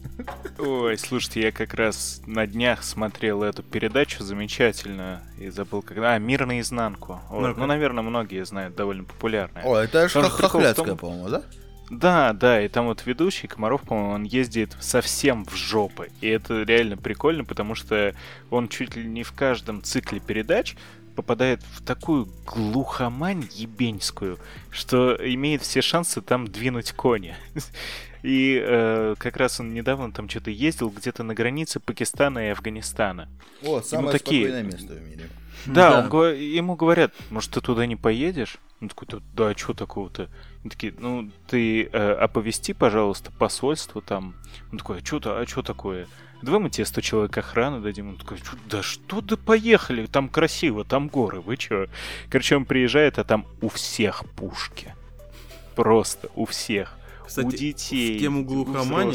Ой, 0.59 0.97
слушайте, 0.97 1.41
я 1.41 1.51
как 1.51 1.73
раз 1.73 2.21
на 2.25 2.45
днях 2.45 2.83
смотрел 2.83 3.43
эту 3.43 3.63
передачу 3.63 4.23
замечательную 4.23 5.21
и 5.37 5.49
забыл 5.49 5.81
когда. 5.81 6.13
А, 6.13 6.19
«Мир 6.19 6.45
наизнанку». 6.45 7.19
Вот. 7.29 7.57
Ну, 7.57 7.65
наверное, 7.65 8.03
многие 8.03 8.45
знают, 8.45 8.75
довольно 8.75 9.03
популярная. 9.03 9.63
О, 9.63 9.75
это 9.77 10.07
ж 10.09 10.13
Там 10.13 10.23
ха- 10.23 10.29
прикол 10.29 10.47
в 10.47 10.51
хохлядская, 10.51 10.85
том- 10.87 10.97
по-моему, 10.97 11.29
да? 11.29 11.43
Да, 11.89 12.33
да, 12.33 12.61
и 12.61 12.67
там 12.67 12.87
вот 12.87 13.05
ведущий 13.05 13.47
Комаров, 13.47 13.81
по-моему, 13.83 14.11
он 14.11 14.23
ездит 14.23 14.75
совсем 14.81 15.45
в 15.45 15.55
жопы. 15.55 16.09
И 16.19 16.27
это 16.27 16.63
реально 16.63 16.97
прикольно, 16.97 17.45
потому 17.45 17.75
что 17.75 18.13
он 18.49 18.67
чуть 18.67 18.95
ли 18.97 19.05
не 19.05 19.23
в 19.23 19.31
каждом 19.31 19.81
цикле 19.81 20.19
передач 20.19 20.75
попадает 21.15 21.61
в 21.63 21.83
такую 21.83 22.27
глухомань 22.45 23.47
ебеньскую, 23.53 24.37
что 24.69 25.17
имеет 25.19 25.61
все 25.63 25.81
шансы 25.81 26.21
там 26.21 26.47
двинуть 26.47 26.91
кони. 26.91 27.35
И 28.27 28.61
э, 28.61 29.15
как 29.17 29.37
раз 29.37 29.61
он 29.61 29.73
недавно 29.73 30.11
там 30.11 30.27
что-то 30.27 30.51
ездил 30.51 30.89
где-то 30.89 31.23
на 31.23 31.33
границе 31.33 31.79
Пакистана 31.79 32.47
и 32.47 32.49
Афганистана. 32.49 33.29
О, 33.63 33.79
самое 33.81 34.11
такие- 34.11 34.43
спокойное 34.49 34.63
место 34.63 34.93
в 34.95 35.01
мире. 35.01 35.29
Да, 35.65 36.01
Да. 36.01 36.17
он 36.17 36.35
ему 36.35 36.75
говорят, 36.75 37.13
может, 37.29 37.51
ты 37.51 37.61
туда 37.61 37.85
не 37.85 37.95
поедешь? 37.95 38.57
Он 38.81 38.89
такой, 38.89 39.07
да, 39.09 39.19
да 39.33 39.57
что 39.57 39.73
такого-то? 39.73 40.29
Они 40.61 40.69
такие, 40.69 40.93
ну, 40.99 41.31
ты 41.47 41.83
э, 41.85 42.11
оповести, 42.25 42.73
пожалуйста, 42.73 43.31
посольство 43.31 44.01
там. 44.01 44.35
Он 44.73 44.77
такой, 44.77 44.97
а 44.99 45.05
что-то, 45.05 45.39
а 45.39 45.47
что 45.47 45.61
такое? 45.61 46.05
Давай 46.41 46.59
мы 46.59 46.69
тебе 46.69 46.85
100 46.85 46.99
человек 47.01 47.37
охраны 47.37 47.79
дадим. 47.79 48.09
Он 48.09 48.17
такой, 48.17 48.37
«Чё- 48.39 48.57
да 48.69 48.83
что 48.83 49.21
да 49.21 49.37
поехали, 49.37 50.05
там 50.05 50.27
красиво, 50.29 50.83
там 50.83 51.07
горы, 51.07 51.39
вы 51.39 51.55
чё? 51.55 51.87
Короче, 52.29 52.57
он 52.57 52.65
приезжает, 52.65 53.17
а 53.19 53.23
там 53.23 53.47
у 53.61 53.69
всех 53.69 54.23
пушки. 54.35 54.93
Просто 55.75 56.29
у 56.35 56.45
всех. 56.45 56.93
Кстати, 57.27 57.45
у 57.45 57.51
детей, 57.51 58.17
в 58.17 58.21
тему 58.21 58.43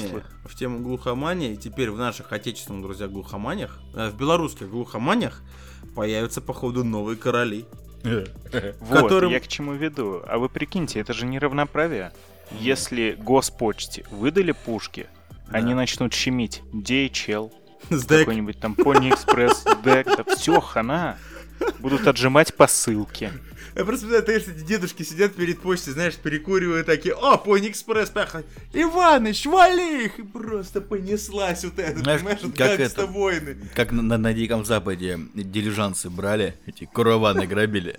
взрослых. 0.03 0.25
в 0.45 0.55
тему 0.55 0.79
глухомании, 0.81 1.57
теперь 1.57 1.91
в 1.91 1.99
наших 1.99 2.33
отечественных, 2.33 2.83
друзья, 2.83 3.09
глухоманиях, 3.09 3.81
э, 3.95 4.11
в 4.11 4.17
белорусских 4.17 4.71
глухоманиях 4.71 5.43
появятся, 5.97 6.41
походу, 6.41 6.85
новые 6.85 7.17
короли. 7.17 7.65
Вот, 8.81 9.03
которым- 9.03 9.31
я 9.33 9.41
к 9.41 9.49
чему 9.49 9.75
веду. 9.75 10.23
А 10.27 10.39
вы 10.39 10.49
прикиньте, 10.49 11.01
это 11.01 11.13
же 11.13 11.25
неравноправие. 11.27 12.13
Если 12.61 13.17
госпочте 13.19 14.05
выдали 14.11 14.53
пушки, 14.53 15.07
Да. 15.49 15.59
они 15.59 15.75
начнут 15.75 16.13
щемить 16.13 16.63
DHL, 16.73 17.51
какой-нибудь 17.89 18.59
там 18.61 18.75
Pony 18.75 19.11
Express, 19.11 19.65
DEC, 19.83 20.17
да 20.17 20.35
все, 20.37 20.61
хана. 20.61 21.17
Будут 21.79 22.07
отжимать 22.07 22.55
посылки. 22.55 23.31
Я 23.75 23.85
просто 23.85 24.07
представляю, 24.07 24.41
знаешь, 24.43 24.59
эти 24.59 24.67
дедушки 24.67 25.03
сидят 25.03 25.35
перед 25.35 25.61
почтой, 25.61 25.95
знаешь, 25.95 26.15
перекуривают 26.17 26.87
такие, 26.87 27.15
о, 27.15 27.39
Пони 27.39 27.69
Экспресс, 27.71 28.11
пахнет. 28.11 28.45
Иваныч, 28.73 29.47
вали 29.47 30.05
их! 30.07 30.19
И 30.19 30.23
просто 30.23 30.81
понеслась 30.81 31.65
вот 31.65 31.79
это, 31.79 31.99
Знаешь, 32.01 32.21
понимаешь, 32.21 32.41
вот 32.43 32.57
как 32.57 32.79
гангста 32.79 33.03
это? 33.03 33.13
войны. 33.13 33.57
Как 33.75 33.93
на, 33.93 34.03
на- 34.03 34.19
на 34.19 34.33
Диком 34.35 34.65
Западе 34.65 35.19
дилижансы 35.35 36.11
брали, 36.11 36.55
эти 36.67 36.89
караваны 36.93 37.47
грабили. 37.47 37.97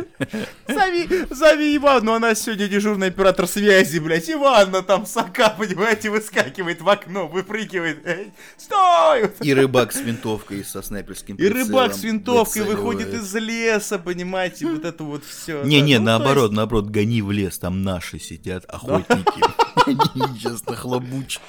Зови, 0.67 1.25
зови 1.31 1.75
Иванну, 1.77 2.13
она 2.13 2.35
сегодня 2.35 2.67
дежурный 2.67 3.07
оператор 3.07 3.47
связи, 3.47 3.99
блядь. 3.99 4.29
Иванна 4.29 4.81
там 4.83 5.05
сока, 5.05 5.49
понимаете, 5.57 6.09
выскакивает 6.09 6.81
в 6.81 6.89
окно, 6.89 7.27
выпрыгивает. 7.27 8.05
Эй, 8.05 8.31
стой! 8.57 9.31
И 9.41 9.53
рыбак 9.53 9.91
с 9.91 9.97
винтовкой 10.01 10.63
со 10.63 10.81
снайперским 10.81 11.35
И 11.35 11.47
рыбак 11.47 11.93
с 11.93 12.03
винтовкой 12.03 12.63
выходит 12.63 13.13
из 13.13 13.33
леса, 13.35 13.97
понимаете, 13.99 14.67
вот 14.67 14.85
это 14.85 15.03
вот 15.03 15.23
все. 15.25 15.62
Не-не, 15.63 15.99
наоборот, 15.99 16.51
наоборот, 16.51 16.89
гони 16.89 17.21
в 17.21 17.31
лес, 17.31 17.59
там 17.59 17.83
наши 17.83 18.19
сидят, 18.19 18.65
охотники. 18.67 19.41
Они 19.85 20.37
сейчас 20.37 20.65
нахлобучат. 20.65 21.41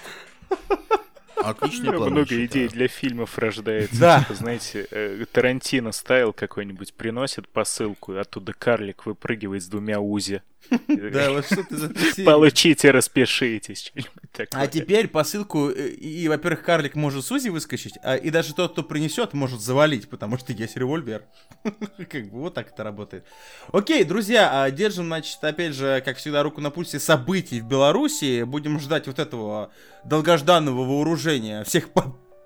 Отличный 1.37 1.93
план. 1.93 2.11
Много 2.11 2.45
идей 2.45 2.69
для 2.69 2.89
фильмов 2.89 3.37
рождается. 3.39 4.01
Да. 4.01 4.21
Типа, 4.21 4.35
знаете, 4.35 4.87
э, 4.91 5.25
Тарантино 5.31 5.93
стайл 5.93 6.33
какой-нибудь 6.33 6.95
приносит 6.95 7.49
посылку, 7.49 8.17
оттуда 8.17 8.55
карлик 8.55 9.05
выпрыгивает 9.05 9.63
с 9.63 9.67
двумя 9.67 10.01
узи. 10.01 10.43
Да, 10.71 11.31
вот 11.31 11.47
что 11.47 11.63
ты 11.65 11.77
за? 11.77 11.93
Получите, 12.25 12.91
распишитесь. 12.91 13.93
А 14.53 14.67
теперь 14.67 15.09
посылку, 15.09 15.71
э, 15.71 15.89
и, 15.89 16.25
и, 16.25 16.29
во-первых, 16.29 16.63
карлик 16.63 16.95
может 16.95 17.25
Сузи 17.25 17.49
выскочить, 17.49 17.99
а, 18.03 18.17
и 18.17 18.31
даже 18.31 18.55
тот, 18.55 18.73
кто 18.73 18.83
принесет, 18.83 19.33
может 19.33 19.61
завалить, 19.61 20.09
потому 20.09 20.39
что 20.39 20.53
есть 20.53 20.77
револьвер. 20.77 21.25
Как 22.11 22.31
бы 22.31 22.41
вот 22.41 22.55
так 22.55 22.73
это 22.73 22.83
работает. 22.85 23.25
Окей, 23.73 24.05
друзья, 24.05 24.65
а, 24.65 24.71
держим, 24.71 25.07
значит, 25.07 25.43
опять 25.43 25.75
же, 25.75 26.03
как 26.05 26.17
всегда, 26.17 26.43
руку 26.43 26.61
на 26.61 26.71
пульсе 26.71 26.99
событий 26.99 27.61
в 27.61 27.67
Беларуси. 27.67 28.43
Будем 28.43 28.81
ждать 28.81 29.07
вот 29.07 29.19
этого 29.19 29.71
долгожданного 30.05 30.85
вооружения 30.85 31.65
всех 31.65 31.91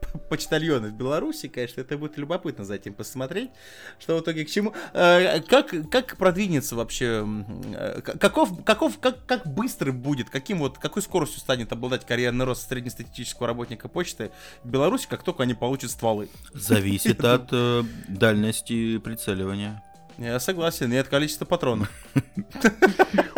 по- 0.13 0.19
почтальонов 0.19 0.93
Беларуси, 0.93 1.49
конечно, 1.49 1.81
это 1.81 1.99
будет 1.99 2.17
любопытно 2.19 2.65
за 2.65 2.75
этим 2.75 2.95
посмотреть, 2.95 3.51
что 3.99 4.17
в 4.17 4.21
итоге 4.21 4.45
к 4.45 4.51
чему. 4.51 4.73
Э, 4.93 5.41
Как, 5.41 5.75
как 5.91 6.17
продвинется 6.17 6.77
вообще, 6.77 7.27
э, 7.75 8.01
каков, 8.03 8.65
каков, 8.65 8.99
как, 8.99 9.25
как 9.27 9.47
быстро 9.47 9.93
будет, 9.93 10.31
каким 10.31 10.59
вот, 10.59 10.79
какой 10.79 11.03
скоростью 11.03 11.41
станет 11.41 11.73
обладать 11.73 12.07
карьерный 12.07 12.45
рост 12.45 12.69
среднестатистического 12.69 13.47
работника 13.47 13.89
почты 13.89 14.31
в 14.63 14.69
Беларуси, 14.69 15.07
как 15.09 15.23
только 15.23 15.43
они 15.43 15.55
получат 15.55 15.91
стволы. 15.91 16.29
Зависит 16.53 17.25
от 17.25 17.49
э, 17.53 17.83
дальности 18.09 18.99
прицеливания. 18.99 19.83
Я 20.19 20.41
согласен, 20.41 20.93
от 20.99 21.09
количества 21.09 21.45
патронов. 21.45 21.89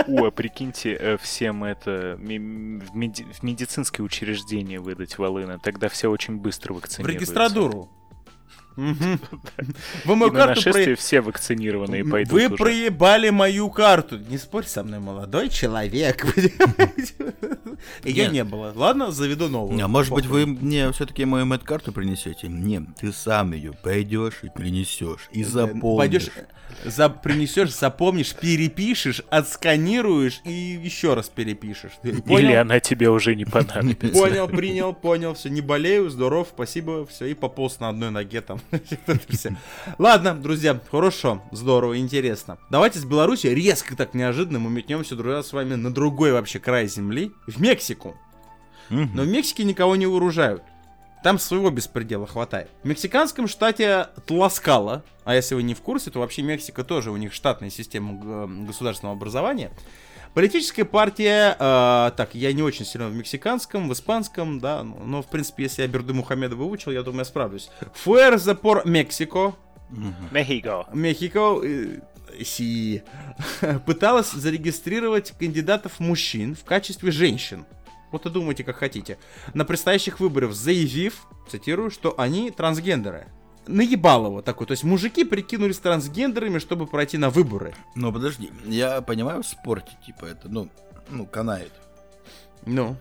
О, 0.07 0.25
а 0.27 0.31
прикиньте, 0.31 0.95
э, 0.95 1.17
всем 1.19 1.63
это 1.65 2.17
в, 2.19 2.23
меди- 2.23 3.27
в 3.33 3.43
медицинское 3.43 4.03
учреждение 4.03 4.81
выдать 4.81 5.19
волына, 5.19 5.59
тогда 5.59 5.89
все 5.91 6.09
очень 6.11 6.37
быстро 6.37 6.73
В 6.73 6.77
вакцинируются. 6.77 7.19
регистратуру. 7.21 7.91
Вы 10.05 10.17
мою 10.17 10.33
карту 10.33 10.63
про- 10.63 10.71
нашествие 10.71 10.97
все 10.97 11.21
вакцинированные 11.21 12.05
пойдут 12.05 12.33
Вы 12.33 12.51
проебали 12.51 13.31
мою 13.31 13.71
карту. 13.71 14.19
Не 14.19 14.39
спорь 14.39 14.65
со 14.65 14.83
мной, 14.83 15.01
молодой 15.01 15.49
человек. 15.49 16.27
Ее 18.05 18.29
не 18.29 18.45
было. 18.45 18.73
Ладно, 18.75 19.11
заведу 19.11 19.49
новую. 19.49 19.83
А 19.85 19.89
может 19.89 20.13
быть, 20.13 20.27
вы 20.27 20.47
мне 20.47 20.91
все-таки 20.93 21.25
мою 21.25 21.45
медкарту 21.45 21.93
принесете? 21.93 22.49
Нет, 22.49 22.85
ты 22.99 23.13
сам 23.13 23.53
ее 23.53 23.73
пойдешь 23.73 24.41
и 24.43 24.49
принесешь. 24.49 25.29
И 25.33 25.45
запомнишь. 25.45 25.99
Пойдешь, 25.99 26.31
за, 26.85 27.09
принесешь, 27.09 27.75
запомнишь, 27.75 28.35
перепишешь, 28.35 29.23
отсканируешь 29.31 30.41
и 30.45 30.53
еще 30.53 31.15
раз 31.15 31.29
перепишешь. 31.29 31.93
Или 32.03 32.21
Понял? 32.21 32.61
она 32.61 32.81
тебе 32.81 33.11
уже 33.11 33.35
не 33.35 33.45
понадобится. 33.45 34.13
Понял, 34.19 34.49
принял, 34.49 34.95
понял, 34.95 35.35
все, 35.35 35.49
не 35.51 35.61
болею, 35.61 36.11
здоров, 36.11 36.49
спасибо, 36.53 37.07
все, 37.07 37.27
и 37.27 37.35
пополз 37.35 37.81
на 37.81 37.89
одной 37.89 38.11
ноге 38.11 38.41
там. 38.41 38.60
Ладно, 39.99 40.35
друзья, 40.35 40.79
хорошо, 40.91 41.43
здорово, 41.53 41.99
интересно. 41.99 42.59
Давайте 42.71 42.99
с 42.99 43.05
Беларуси 43.05 43.47
резко 43.49 43.97
так 43.97 44.15
неожиданно 44.15 44.59
мы 44.59 44.71
метнемся, 44.71 45.17
друзья, 45.17 45.43
с 45.43 45.53
вами 45.53 45.75
на 45.75 45.93
другой 45.93 46.33
вообще 46.33 46.59
край 46.59 46.87
земли, 46.87 47.33
в 47.47 47.61
Мексику. 47.61 48.17
Но 49.15 49.23
в 49.23 49.29
Мексике 49.29 49.65
никого 49.65 49.97
не 49.97 50.07
вооружают. 50.07 50.63
Там 51.23 51.39
своего 51.39 51.71
беспредела 51.71 52.27
хватает. 52.27 52.71
В 52.83 52.89
мексиканском 52.89 53.47
штате 53.47 54.09
Тласкала, 54.27 55.05
а 55.25 55.35
если 55.35 55.55
вы 55.55 55.63
не 55.63 55.75
в 55.75 55.83
курсе, 55.83 56.11
то 56.11 56.19
вообще 56.21 56.41
Мексика 56.43 56.83
тоже, 56.83 57.11
у 57.11 57.17
них 57.19 57.35
штатная 57.35 57.69
система 57.69 58.15
г- 58.15 58.67
государственного 58.67 59.17
образования. 59.17 59.71
Политическая 60.35 60.85
партия, 60.85 61.57
э, 61.59 62.13
так, 62.17 62.35
я 62.35 62.53
не 62.53 62.63
очень 62.63 62.85
силен 62.85 63.11
в 63.11 63.15
мексиканском, 63.17 63.89
в 63.89 63.93
испанском, 63.93 64.61
да, 64.61 64.85
но, 64.85 65.23
в 65.23 65.27
принципе, 65.27 65.65
если 65.65 65.83
я 65.83 65.89
Берду 65.89 66.15
Мухаммеда 66.15 66.55
выучил, 66.55 66.93
я 66.93 67.03
думаю, 67.03 67.21
я 67.21 67.25
справлюсь. 67.25 67.69
Fuerza 68.05 68.59
por 68.59 68.85
Mexico, 68.85 69.55
Мехико. 70.31 70.87
Мехико, 70.93 71.61
э, 71.65 72.01
си, 72.45 73.03
пыталась 73.87 74.31
зарегистрировать 74.31 75.33
кандидатов 75.33 75.99
мужчин 75.99 76.55
в 76.55 76.65
качестве 76.65 77.11
женщин. 77.11 77.67
Вот 78.13 78.27
и 78.27 78.31
думайте, 78.31 78.65
как 78.65 78.77
хотите. 78.77 79.19
На 79.55 79.65
предстоящих 79.65 80.21
выборах 80.21 80.53
заявив, 80.53 81.27
цитирую, 81.49 81.91
что 81.91 82.15
они 82.19 82.51
трансгендеры. 82.51 83.29
Наебал 83.71 84.27
его 84.27 84.43
такой. 84.43 84.67
То 84.67 84.73
есть 84.73 84.85
мужики 84.85 85.25
прикинулись 85.25 85.79
трансгендерами, 85.79 86.59
чтобы 86.59 86.87
пройти 86.87 87.19
на 87.19 87.31
выборы. 87.31 87.75
Ну 87.95 88.13
подожди, 88.13 88.51
я 88.67 89.01
понимаю 89.01 89.43
в 89.43 89.47
спорте, 89.47 89.93
типа 90.05 90.27
это, 90.27 90.49
ну, 90.49 90.69
ну, 91.09 91.27
канает. 91.27 91.73
Ну. 92.67 92.97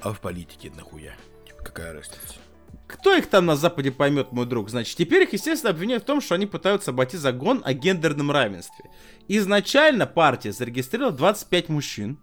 А 0.00 0.12
в 0.12 0.20
политике 0.20 0.72
нахуя? 0.74 1.14
Типа, 1.46 1.62
Какая 1.62 1.92
разница? 1.92 2.40
Кто 2.86 3.14
их 3.16 3.28
там 3.28 3.46
на 3.46 3.56
Западе 3.56 3.90
поймет, 3.90 4.32
мой 4.32 4.46
друг? 4.46 4.68
Значит, 4.68 4.96
теперь 4.98 5.22
их, 5.22 5.32
естественно, 5.32 5.70
обвиняют 5.70 6.02
в 6.02 6.06
том, 6.06 6.20
что 6.20 6.34
они 6.34 6.46
пытаются 6.46 6.90
обойти 6.90 7.16
закон 7.16 7.62
о 7.64 7.72
гендерном 7.72 8.30
равенстве. 8.30 8.84
Изначально 9.28 10.06
партия 10.06 10.52
зарегистрировала 10.52 11.14
25 11.14 11.68
мужчин 11.70 12.18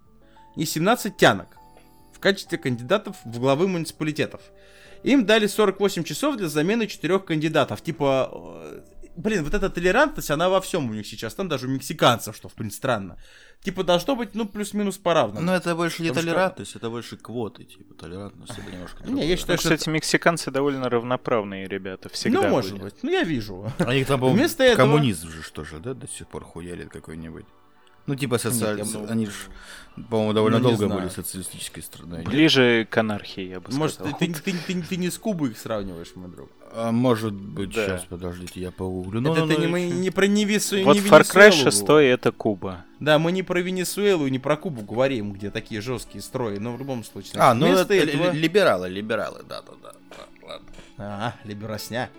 и 0.56 0.66
17 0.66 1.18
тянок 1.18 1.58
в 2.14 2.20
качестве 2.20 2.58
кандидатов 2.58 3.16
в 3.24 3.40
главы 3.40 3.68
муниципалитетов. 3.68 4.42
Им 5.04 5.26
дали 5.26 5.48
48 5.48 6.04
часов 6.04 6.36
для 6.38 6.48
замены 6.50 6.88
четырех 6.88 7.26
кандидатов. 7.26 7.82
Типа, 7.82 8.30
э, 8.34 8.82
блин, 9.16 9.44
вот 9.44 9.54
эта 9.54 9.70
толерантность, 9.70 10.30
она 10.32 10.50
во 10.50 10.60
всем 10.60 10.90
у 10.90 10.94
них 10.94 11.08
сейчас. 11.08 11.34
Там 11.36 11.48
даже 11.48 11.68
у 11.68 11.70
мексиканцев, 11.70 12.36
что, 12.36 12.50
в 12.50 12.54
принципе, 12.54 12.78
странно. 12.80 13.18
Типа, 13.62 13.84
должно 13.84 14.16
быть, 14.16 14.36
ну, 14.36 14.46
плюс-минус 14.46 14.98
поравному. 14.98 15.46
Ну, 15.46 15.52
это 15.52 15.76
больше 15.76 16.02
не 16.02 16.10
Потому 16.10 16.24
что- 16.24 16.32
толерантность, 16.34 16.76
это 16.76 16.90
больше 16.90 17.18
квоты, 17.18 17.64
типа, 17.66 17.94
толерантность, 17.94 18.54
это 18.58 18.72
немножко 18.72 19.04
Не, 19.04 19.10
я 19.10 19.16
другое. 19.16 19.38
считаю, 19.38 19.58
Ну, 19.58 19.62
что... 19.62 19.76
кстати, 19.76 19.90
мексиканцы 19.90 20.52
довольно 20.52 20.90
равноправные 20.90 21.68
ребята. 21.68 22.08
Всегда 22.10 22.42
ну, 22.44 22.50
может 22.50 22.72
были. 22.74 22.84
быть. 22.84 22.96
Ну, 23.04 23.10
я 23.12 23.24
вижу. 23.24 23.72
А 23.80 23.90
У 23.90 23.92
них 23.92 24.08
там, 24.08 24.20
по-моему, 24.20 24.40
Вместо 24.40 24.64
этого- 24.64 24.86
коммунизм 24.86 25.30
же 25.30 25.42
что 25.44 25.64
же, 25.66 25.80
да, 25.80 25.94
до 25.94 26.08
сих 26.08 26.28
пор 26.28 26.44
хуярит 26.46 26.90
какой-нибудь. 26.90 27.46
Ну, 28.10 28.16
типа, 28.16 28.38
социаль... 28.40 28.78
Нет, 28.78 28.92
бы- 28.92 29.08
они 29.08 29.26
же, 29.28 29.32
по-моему, 30.10 30.34
довольно 30.34 30.58
Ну, 30.60 30.70
долго 30.70 30.86
знаю. 30.88 31.02
были 31.02 31.10
социалистической 31.10 31.84
страной. 31.84 32.20
нет? 32.20 32.28
Ближе 32.28 32.88
к 32.90 32.98
анархии, 32.98 33.44
я 33.50 33.60
бы 33.60 33.72
Может, 33.72 33.96
сказал. 33.96 34.18
ты, 34.18 34.28
ты, 34.34 34.42
ты- 34.42 34.58
ты- 34.68 34.82
ты 34.82 34.98
не 34.98 35.10
с 35.12 35.18
Кубой 35.20 35.52
их 35.52 35.58
сравниваешь, 35.60 36.12
мой 36.16 36.30
друг? 36.30 36.50
А 36.72 36.92
может 36.92 37.34
быть, 37.34 37.74
Да. 37.74 37.86
сейчас, 37.86 38.06
подождите, 38.06 38.60
я 38.62 38.72
погуглю. 38.72 39.22
Ну, 39.22 39.32
это 39.34 39.42
ну, 39.42 39.48
ты 39.48 39.54
ну, 39.56 39.60
не, 39.62 39.68
мы 39.68 39.80
ещё. 39.82 39.96
не 39.96 40.10
про 40.12 40.28
Невесу, 40.28 40.84
Вот 40.84 40.96
не 40.96 41.02
Far 41.02 41.22
Cry 41.22 41.52
Венесуэлу. 41.52 41.72
6 41.72 41.90
это 41.90 42.32
Куба. 42.32 42.86
Да, 43.00 43.18
мы 43.20 43.32
не 43.32 43.44
про 43.44 43.60
Венесуэлу 43.62 44.26
и 44.28 44.32
не 44.32 44.40
про 44.40 44.56
Кубу 44.58 44.82
говорим, 44.84 45.34
где 45.34 45.50
такие 45.52 45.82
жесткие 45.82 46.22
строи, 46.22 46.58
но 46.58 46.74
в 46.76 46.80
любом 46.80 47.04
случае. 47.04 47.34
А, 47.38 47.54
ну, 47.54 47.68
вместо 47.68 47.94
это 47.94 48.10
этого... 48.10 48.32
ли- 48.32 48.40
либералы, 48.42 48.90
либералы, 48.90 49.42
да-да-да. 49.48 49.94
да, 50.12 50.48
ладно. 50.48 50.68
А, 50.98 51.34
либеросня. 51.44 52.10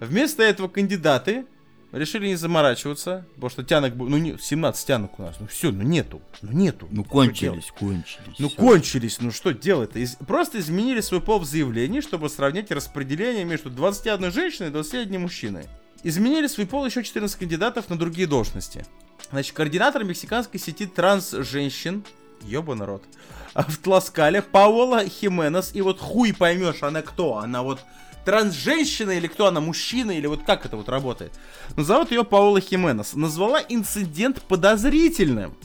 Вместо 0.00 0.42
этого 0.42 0.68
кандидаты 0.68 1.44
решили 1.92 2.28
не 2.28 2.36
заморачиваться, 2.36 3.26
потому 3.34 3.50
что 3.50 3.62
тянок... 3.64 3.94
Ну, 3.96 4.16
не, 4.16 4.36
17 4.38 4.86
тянок 4.86 5.18
у 5.18 5.22
нас. 5.22 5.36
Ну, 5.40 5.46
все, 5.46 5.70
ну 5.70 5.82
нету. 5.82 6.20
Ну, 6.42 6.52
нету. 6.52 6.86
Ну, 6.90 7.04
кончились, 7.04 7.70
кончились. 7.78 8.38
Ну, 8.38 8.48
всё. 8.48 8.56
кончились, 8.56 9.20
ну 9.20 9.30
что 9.30 9.52
делать-то? 9.52 9.98
Из- 9.98 10.16
Просто 10.16 10.58
изменили 10.60 11.00
свой 11.00 11.20
пол 11.20 11.40
в 11.40 11.44
заявлении, 11.44 12.00
чтобы 12.00 12.28
сравнять 12.28 12.70
распределение 12.70 13.44
между 13.44 13.70
21 13.70 14.30
женщиной 14.30 14.68
и 14.68 14.70
21 14.72 15.20
мужчиной. 15.20 15.64
Изменили 16.02 16.46
свой 16.46 16.66
пол 16.66 16.86
еще 16.86 17.02
14 17.02 17.38
кандидатов 17.38 17.90
на 17.90 17.98
другие 17.98 18.26
должности. 18.26 18.86
Значит, 19.30 19.54
координатор 19.54 20.02
мексиканской 20.04 20.58
сети 20.58 20.86
транс-женщин, 20.86 22.04
ёба 22.42 22.74
народ, 22.74 23.04
в 23.54 23.76
Тласкале, 23.78 24.42
Паула 24.42 25.04
Хименес, 25.06 25.72
и 25.74 25.82
вот 25.82 26.00
хуй 26.00 26.32
поймешь, 26.32 26.82
она 26.82 27.02
кто? 27.02 27.36
Она 27.38 27.62
вот 27.62 27.80
трансженщина 28.24 29.12
или 29.12 29.26
кто 29.26 29.46
она, 29.46 29.60
мужчина, 29.60 30.12
или 30.12 30.26
вот 30.26 30.42
как 30.44 30.66
это 30.66 30.76
вот 30.76 30.88
работает? 30.88 31.32
Ну, 31.76 31.82
зовут 31.82 32.10
ее 32.10 32.24
Паула 32.24 32.60
Хименес. 32.60 33.14
Назвала 33.14 33.60
инцидент 33.68 34.42
подозрительным. 34.42 35.56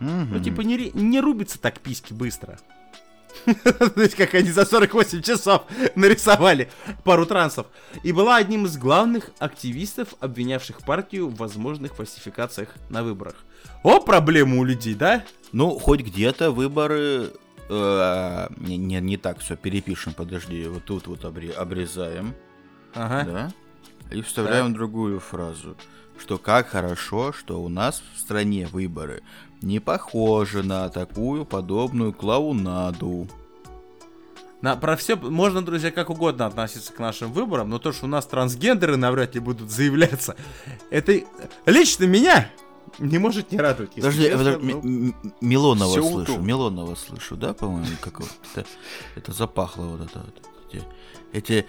Мгм. 0.00 0.28
Ну, 0.32 0.42
типа, 0.42 0.62
не, 0.62 0.90
не 0.94 1.20
рубится 1.20 1.58
так 1.58 1.80
письки 1.80 2.12
быстро. 2.12 2.58
То 3.44 4.00
есть, 4.00 4.14
как 4.14 4.34
они 4.34 4.50
за 4.50 4.64
48 4.64 5.22
часов 5.22 5.62
нарисовали 5.94 6.70
пару 7.02 7.26
трансов. 7.26 7.66
И 8.02 8.12
была 8.12 8.36
одним 8.36 8.66
из 8.66 8.76
главных 8.76 9.30
активистов, 9.38 10.14
обвинявших 10.20 10.78
партию 10.82 11.28
в 11.28 11.36
возможных 11.36 11.94
фальсификациях 11.94 12.70
на 12.88 13.02
выборах. 13.02 13.36
О, 13.82 14.00
проблема 14.00 14.56
у 14.56 14.64
людей, 14.64 14.94
да? 14.94 15.24
Ну, 15.52 15.78
хоть 15.78 16.00
где-то 16.00 16.50
выборы... 16.50 17.32
э, 17.68 18.46
не, 18.56 18.76
не, 18.76 19.00
не 19.00 19.16
так 19.16 19.38
все, 19.40 19.56
перепишем, 19.56 20.12
подожди, 20.14 20.66
вот 20.66 20.84
тут 20.84 21.06
вот 21.06 21.24
обре- 21.24 21.52
обрезаем, 21.52 22.34
Ага. 22.94 23.24
да, 23.24 24.16
и 24.16 24.22
вставляем 24.22 24.72
другую 24.74 25.20
фразу, 25.20 25.76
что 26.18 26.38
как 26.38 26.68
хорошо, 26.68 27.32
что 27.32 27.62
у 27.62 27.68
нас 27.68 28.02
в 28.14 28.18
стране 28.20 28.66
выборы 28.66 29.22
не 29.62 29.80
похожи 29.80 30.62
на 30.62 30.88
такую 30.90 31.44
подобную 31.44 32.12
клоунаду. 32.12 33.26
На, 34.60 34.76
про 34.76 34.96
все 34.96 35.16
можно, 35.16 35.62
друзья, 35.62 35.90
как 35.90 36.08
угодно 36.08 36.46
относиться 36.46 36.92
к 36.92 36.98
нашим 36.98 37.32
выборам, 37.32 37.68
но 37.68 37.78
то, 37.78 37.92
что 37.92 38.06
у 38.06 38.08
нас 38.08 38.26
трансгендеры 38.26 38.96
навряд 38.96 39.34
ли 39.34 39.40
будут 39.40 39.70
заявляться, 39.70 40.36
это 40.90 41.20
лично 41.66 42.04
меня 42.04 42.50
не 42.98 43.18
может 43.18 43.50
не 43.52 43.58
радовать. 43.58 43.90
если 43.96 44.00
Подожди, 44.08 44.22
честно, 44.24 44.38
подожди, 44.38 44.74
ну. 44.74 45.32
Милонова 45.40 46.00
слышу. 46.00 46.38
Милонова 46.38 46.94
слышу, 46.94 47.36
да, 47.36 47.54
по-моему, 47.54 47.86
как 48.00 48.20
вот 48.20 48.28
это, 48.54 48.66
это 49.16 49.32
запахло 49.32 49.82
вот 49.84 50.00
это 50.02 50.18
вот. 50.20 50.34
Эти, 50.72 50.82
эти 51.32 51.66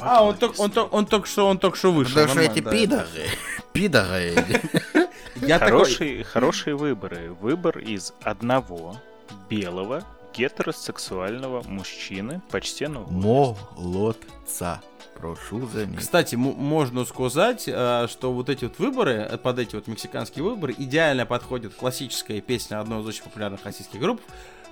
А, 0.00 0.24
он 0.24 0.36
только, 0.36 0.60
он, 0.60 0.70
только- 0.70 0.94
он 0.94 1.06
только 1.06 1.26
что, 1.26 1.46
он 1.46 1.58
только 1.58 1.76
что 1.76 1.92
вышел. 1.92 2.14
потому 2.14 2.32
что 2.32 2.40
эти 2.40 2.60
да. 2.60 2.70
пидоры, 2.70 3.06
пидоры. 3.72 4.34
Я 5.36 5.58
такой, 5.58 5.70
Хорошие, 5.84 6.24
хорошие 6.24 6.76
выборы. 6.76 7.32
Выбор 7.40 7.78
из 7.78 8.12
одного 8.22 8.96
белого 9.48 10.04
гетеросексуального 10.32 11.62
мужчины 11.66 12.40
почтенного 12.50 13.10
Молодца. 13.10 14.80
Прошу 15.16 15.66
заметить. 15.68 16.00
Кстати, 16.00 16.34
м- 16.34 16.40
можно 16.40 17.04
сказать, 17.04 17.64
э, 17.66 18.06
что 18.10 18.32
вот 18.32 18.48
эти 18.48 18.64
вот 18.64 18.78
выборы, 18.78 19.28
э, 19.30 19.38
под 19.38 19.58
эти 19.58 19.74
вот 19.76 19.86
мексиканские 19.86 20.42
выборы, 20.44 20.74
идеально 20.76 21.26
подходит 21.26 21.74
классическая 21.74 22.40
песня 22.40 22.80
одной 22.80 23.02
из 23.02 23.06
очень 23.06 23.22
популярных 23.22 23.64
российских 23.64 24.00
групп. 24.00 24.20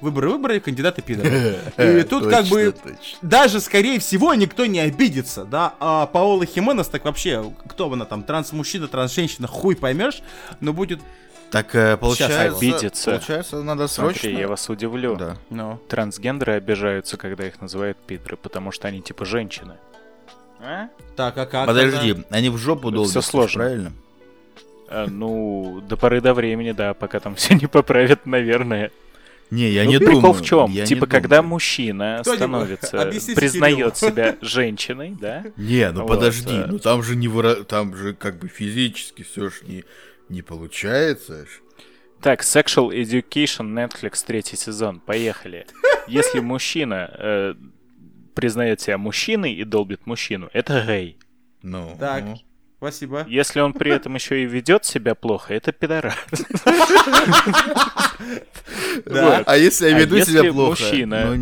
Выборы, 0.00 0.30
выборы, 0.30 0.60
кандидаты 0.60 1.02
пидоры. 1.02 1.58
И 1.76 2.02
тут 2.04 2.26
как 2.26 2.46
бы 2.46 2.72
точно. 2.72 3.18
даже, 3.20 3.60
скорее 3.60 4.00
всего, 4.00 4.32
никто 4.32 4.64
не 4.64 4.80
обидится, 4.80 5.44
да, 5.44 5.74
а 5.78 6.06
Паола 6.06 6.46
Хименес 6.46 6.88
так 6.88 7.04
вообще, 7.04 7.52
кто 7.68 7.92
она 7.92 8.06
там, 8.06 8.22
транс-мужчина, 8.22 8.88
транс-женщина, 8.88 9.46
хуй 9.46 9.76
поймешь, 9.76 10.22
но 10.60 10.72
будет, 10.72 11.00
Так 11.50 11.74
э, 11.74 11.96
получается, 11.96 12.42
обидится. 12.56 13.10
получается, 13.10 13.62
надо 13.62 13.88
срочно. 13.88 14.20
Смотри, 14.20 14.38
я 14.38 14.46
вас 14.48 14.68
удивлю. 14.68 15.16
Да. 15.16 15.36
ну, 15.50 15.80
Трансгендеры 15.88 16.52
обижаются, 16.54 17.16
когда 17.16 17.46
их 17.46 17.60
называют 17.60 17.98
пидоры, 17.98 18.36
потому 18.36 18.70
что 18.70 18.86
они 18.88 19.00
типа 19.02 19.24
женщины. 19.24 19.74
А? 20.62 20.88
так, 21.16 21.36
а 21.38 21.46
как? 21.46 21.66
Подожди, 21.66 22.12
тогда? 22.14 22.26
они 22.36 22.50
в 22.50 22.56
жопу 22.58 22.88
Всё 22.88 22.96
долбятся, 22.96 23.20
сложно. 23.22 23.58
правильно? 23.64 23.92
А, 24.88 25.06
ну, 25.08 25.82
до 25.88 25.96
поры 25.96 26.20
до 26.20 26.34
времени, 26.34 26.72
да, 26.72 26.94
пока 26.94 27.18
там 27.20 27.34
все 27.36 27.54
не 27.54 27.66
поправят, 27.66 28.26
наверное. 28.26 28.90
Не, 29.50 29.68
я 29.70 29.82
Ну, 29.84 29.90
не 29.90 29.98
прикол 29.98 30.20
думаю. 30.20 30.34
в 30.34 30.42
чем? 30.44 30.70
я 30.70 30.82
не 30.82 30.86
Типа, 30.86 31.06
когда 31.08 31.38
думаю. 31.38 31.48
мужчина 31.50 32.20
становится, 32.22 33.10
признает 33.34 33.96
себя 33.96 34.36
женщиной, 34.40 35.16
да? 35.20 35.44
Не, 35.56 35.90
ну 35.90 36.02
Вот, 36.02 36.08
подожди, 36.08 36.54
э. 36.54 36.66
ну 36.68 36.78
там 36.78 37.02
же 37.02 37.16
не 37.16 37.26
выра- 37.26 37.64
там 37.64 37.96
же 37.96 38.14
как 38.14 38.38
бы 38.38 38.46
физически 38.46 39.22
все 39.24 39.50
ж 39.50 39.62
не, 39.66 39.84
не 40.30 40.42
получается. 40.42 41.44
ж. 41.44 41.48
Так, 42.22 42.42
Sexual 42.42 42.90
Education 42.90 43.72
Netflix 43.72 44.24
третий 44.26 44.56
сезон. 44.56 45.00
Поехали. 45.00 45.66
Если 46.06 46.40
мужчина 46.40 47.10
э, 47.18 47.54
признает 48.34 48.80
себя 48.80 48.98
мужчиной 48.98 49.52
и 49.54 49.64
долбит 49.64 50.06
мужчину, 50.06 50.48
это 50.52 50.84
гей. 50.86 51.18
Ну, 51.62 51.96
Так, 51.98 52.24
спасибо. 52.78 53.24
Если 53.28 53.60
он 53.60 53.72
при 53.72 53.92
этом 53.92 54.14
еще 54.14 54.42
и 54.42 54.46
ведет 54.46 54.84
себя 54.84 55.14
плохо, 55.14 55.54
это 55.54 55.72
пидорас. 55.72 56.14
А 59.46 59.56
если 59.56 59.88
я 59.88 59.96
А 59.96 59.98
веду 60.00 60.18
себя 60.20 60.52
плохо? 60.52 60.70
мужчина, 60.82 61.26
ну 61.26 61.34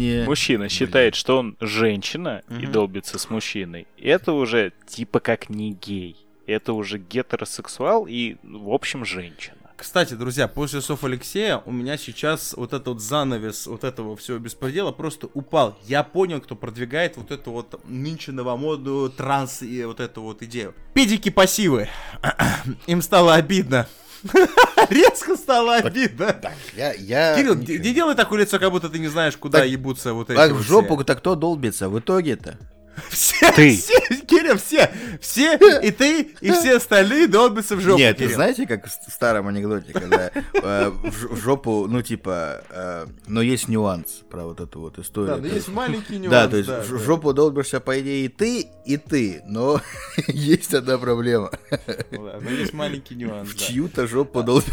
считает, 0.69 1.15
что 1.15 1.39
он 1.39 1.57
женщина 1.61 2.43
и 2.61 2.67
долбится 2.67 3.19
с 3.19 3.31
мужчиной, 3.31 3.87
это 3.99 4.33
уже 4.33 4.73
типа 4.87 5.21
как 5.21 5.51
не 5.51 5.73
гей. 5.73 6.17
Это 6.49 6.73
уже 6.73 6.97
гетеросексуал 6.97 8.07
и, 8.09 8.37
в 8.43 8.71
общем, 8.71 9.05
женщина. 9.05 9.55
Кстати, 9.77 10.15
друзья, 10.15 10.49
после 10.49 10.81
слов 10.81 11.05
Алексея 11.05 11.59
у 11.67 11.71
меня 11.71 11.99
сейчас 11.99 12.55
вот 12.57 12.73
этот 12.73 12.89
вот 12.89 13.03
занавес 13.03 13.67
вот 13.67 13.85
этого 13.85 14.17
всего 14.17 14.39
беспредела 14.39 14.91
просто 14.91 15.29
упал. 15.35 15.79
Я 15.85 16.03
понял, 16.03 16.41
кто 16.41 16.57
продвигает 16.57 17.19
вот 17.19 17.31
эту 17.31 17.53
вот 17.53 17.79
нынче 17.87 18.33
новомодную 18.33 19.11
транс 19.11 19.61
и 19.61 19.85
вот 19.85 20.01
эту 20.01 20.23
вот 20.23 20.43
идею. 20.43 20.75
Педики 20.95 21.29
пассивы. 21.29 21.91
Им 22.87 23.03
стало 23.03 23.35
обидно. 23.35 23.87
Резко 24.89 25.37
стало 25.37 25.77
обидно. 25.77 26.41
Я, 26.75 26.95
я... 26.95 27.37
Кирилл, 27.37 27.57
не 27.57 27.93
делай 27.93 28.15
такое 28.15 28.41
лицо, 28.41 28.59
как 28.59 28.71
будто 28.71 28.89
ты 28.89 28.99
не 28.99 29.09
знаешь, 29.09 29.37
куда 29.37 29.59
Так- 29.59 29.69
ебутся 29.69 30.15
вот 30.15 30.31
эти 30.31 30.37
Так 30.37 30.53
в 30.53 30.63
жопу 30.63 31.05
то 31.05 31.15
кто 31.15 31.35
долбится 31.35 31.91
в 31.91 31.99
итоге-то? 31.99 32.59
Все, 33.11 33.53
Ты. 33.53 33.77
все, 33.77 33.99
Кирилл, 34.27 34.57
все, 34.59 34.91
все, 35.21 35.57
и 35.81 35.91
ты, 35.91 36.31
и 36.41 36.51
все 36.51 36.77
остальные 36.77 37.29
долбятся 37.29 37.77
в 37.77 37.81
жопу, 37.81 37.99
Нет, 37.99 38.17
Кирилл. 38.19 38.35
знаете, 38.35 38.67
как 38.67 38.87
в 38.87 38.91
старом 39.11 39.49
анекдоте, 39.49 39.93
когда 39.93 40.31
э, 40.35 40.89
в 40.91 41.35
в 41.35 41.37
жопу, 41.41 41.87
ну 41.89 42.03
типа, 42.03 42.63
э, 42.71 43.07
но 43.27 43.43
есть 43.43 43.69
нюанс 43.69 44.23
про 44.31 44.45
вот 44.45 44.61
эту 44.61 44.81
вот 44.81 44.99
историю. 44.99 45.37
Да, 45.37 45.41
но 45.41 45.45
есть- 45.47 45.57
есть 45.57 45.69
маленький 45.69 46.19
нюанс. 46.19 46.31
Да, 46.31 46.49
то 46.49 46.57
есть 46.57 46.69
да, 46.69 46.83
в 46.83 46.91
да. 46.91 46.99
жопу 46.99 47.33
долбишься, 47.33 47.81
по 47.81 47.99
идее, 48.01 48.27
и 48.27 48.29
ты, 48.29 48.69
и 48.87 48.97
ты, 48.97 49.43
но 49.47 49.81
есть 50.29 50.75
одна 50.75 50.99
проблема. 50.99 51.51
Да, 51.71 52.39
но 52.41 52.51
есть 52.51 52.73
маленький 52.73 53.15
нюанс, 53.15 53.49
В 53.49 53.59
да. 53.59 53.65
чью-то 53.65 54.07
жопу 54.07 54.43
долбишь. 54.43 54.73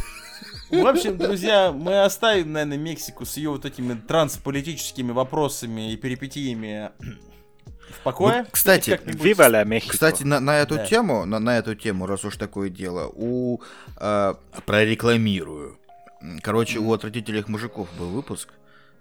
В 0.71 0.85
общем, 0.87 1.17
друзья, 1.17 1.71
мы 1.71 2.03
оставим, 2.03 2.51
наверное, 2.51 2.77
Мексику 2.77 3.25
с 3.25 3.37
ее 3.37 3.51
вот 3.51 3.65
этими 3.65 3.93
трансполитическими 3.93 5.11
вопросами 5.11 5.93
и 5.93 5.95
перипетиями 5.95 6.91
в 7.95 8.03
покое. 8.03 8.39
Вот, 8.43 8.47
кстати. 8.51 8.99
Кстати, 9.91 10.23
на, 10.23 10.39
на 10.39 10.59
эту 10.59 10.75
Да. 10.75 10.85
тему, 10.85 11.25
на, 11.25 11.39
на 11.39 11.57
эту 11.57 11.75
тему, 11.75 12.05
раз 12.05 12.23
уж 12.25 12.37
такое 12.37 12.69
дело, 12.69 13.11
у 13.13 13.59
э, 13.97 14.33
прорекламирую. 14.65 15.79
Короче, 16.41 16.79
у 16.79 16.91
отвратительных 16.93 17.47
мужиков 17.47 17.87
был 17.97 18.09
выпуск 18.09 18.49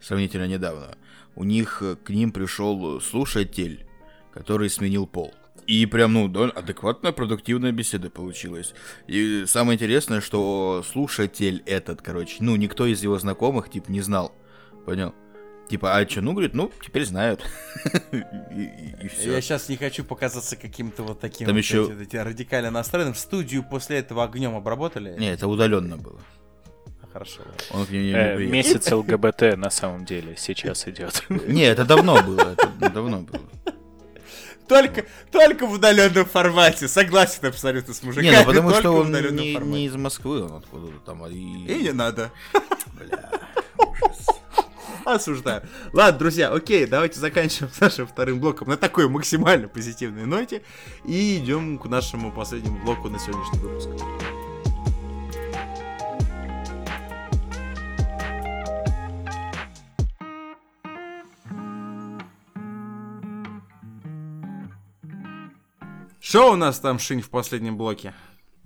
сравнительно 0.00 0.46
недавно. 0.46 0.96
У 1.36 1.44
них 1.44 1.78
э, 1.82 1.96
к 1.96 2.10
ним 2.10 2.32
пришел 2.32 3.00
слушатель, 3.00 3.86
который 4.32 4.70
сменил 4.70 5.06
пол. 5.06 5.32
И 5.66 5.86
прям, 5.86 6.12
ну, 6.12 6.28
довольно 6.28 6.52
адекватная, 6.52 7.12
продуктивная 7.12 7.72
беседа 7.72 8.10
получилась. 8.10 8.74
И 9.06 9.44
самое 9.46 9.76
интересное, 9.76 10.20
что 10.20 10.84
слушатель 10.86 11.62
этот, 11.64 12.02
короче, 12.02 12.36
ну, 12.40 12.54
никто 12.56 12.84
из 12.84 13.02
его 13.02 13.18
знакомых, 13.18 13.70
типа, 13.70 13.90
не 13.90 14.02
знал. 14.02 14.34
Понял? 14.84 15.14
Типа, 15.68 15.96
а 15.96 16.08
что, 16.08 16.20
ну, 16.20 16.32
говорит, 16.32 16.52
ну, 16.54 16.70
теперь 16.84 17.04
знают. 17.06 17.40
И 18.12 19.08
все. 19.08 19.32
Я 19.32 19.40
сейчас 19.40 19.68
не 19.68 19.76
хочу 19.76 20.04
показаться 20.04 20.56
каким-то 20.56 21.02
вот 21.02 21.20
таким 21.20 21.46
Там 21.46 21.56
вот 21.56 21.58
ещё- 21.62 21.90
эти- 21.90 22.02
эти 22.02 22.16
радикально 22.16 22.70
настроенным. 22.70 23.14
В 23.14 23.18
студию 23.18 23.62
после 23.68 23.98
этого 23.98 24.24
огнем 24.24 24.54
обработали? 24.54 25.16
Не, 25.18 25.32
это 25.32 25.48
удаленно 25.48 25.96
было. 25.96 26.20
Хорошо. 27.12 27.42
Он 27.70 27.86
к 27.86 27.90
ним 27.90 28.02
не 28.02 28.10
Э, 28.12 28.34
приехал. 28.36 28.52
месяц 28.52 28.90
ЛГБТ 28.92 29.56
на 29.56 29.70
самом 29.70 30.04
деле 30.04 30.34
сейчас 30.36 30.86
идет. 30.88 31.22
Не, 31.28 31.62
это 31.62 31.84
давно 31.84 32.20
было, 32.22 32.54
это 32.58 32.90
давно 32.90 33.20
было. 33.20 33.40
Только, 34.66 35.04
только 35.30 35.66
в 35.66 35.74
удаленном 35.74 36.24
формате. 36.26 36.88
Согласен 36.88 37.46
абсолютно 37.46 37.94
с 37.94 38.02
мужиками. 38.02 38.30
Не, 38.32 38.38
ну 38.40 38.44
потому 38.46 38.68
только 38.70 38.80
что 38.80 38.92
он 38.96 39.12
не, 39.12 39.54
не 39.56 39.86
из 39.86 39.94
Москвы, 39.94 40.42
он 40.42 40.56
откуда-то 40.56 40.98
там. 41.06 41.22
а 41.22 41.28
И 41.28 41.34
И... 41.36 41.82
не 41.84 41.92
надо. 41.92 42.32
Осуждаю. 45.04 45.62
Ладно, 45.92 46.18
друзья, 46.18 46.50
окей, 46.50 46.86
давайте 46.86 47.20
заканчиваем 47.20 47.72
с 47.72 47.80
нашим 47.80 48.06
вторым 48.06 48.40
блоком 48.40 48.68
на 48.68 48.76
такой 48.76 49.08
максимально 49.08 49.68
позитивной 49.68 50.24
ноте. 50.24 50.62
И 51.04 51.36
идем 51.36 51.78
к 51.78 51.86
нашему 51.86 52.32
последнему 52.32 52.82
блоку 52.82 53.08
на 53.08 53.18
сегодняшний 53.18 53.58
выпуск. 53.58 53.90
Что 66.20 66.52
у 66.52 66.56
нас 66.56 66.80
там, 66.80 66.98
Шинь, 66.98 67.20
в 67.20 67.30
последнем 67.30 67.76
блоке? 67.76 68.12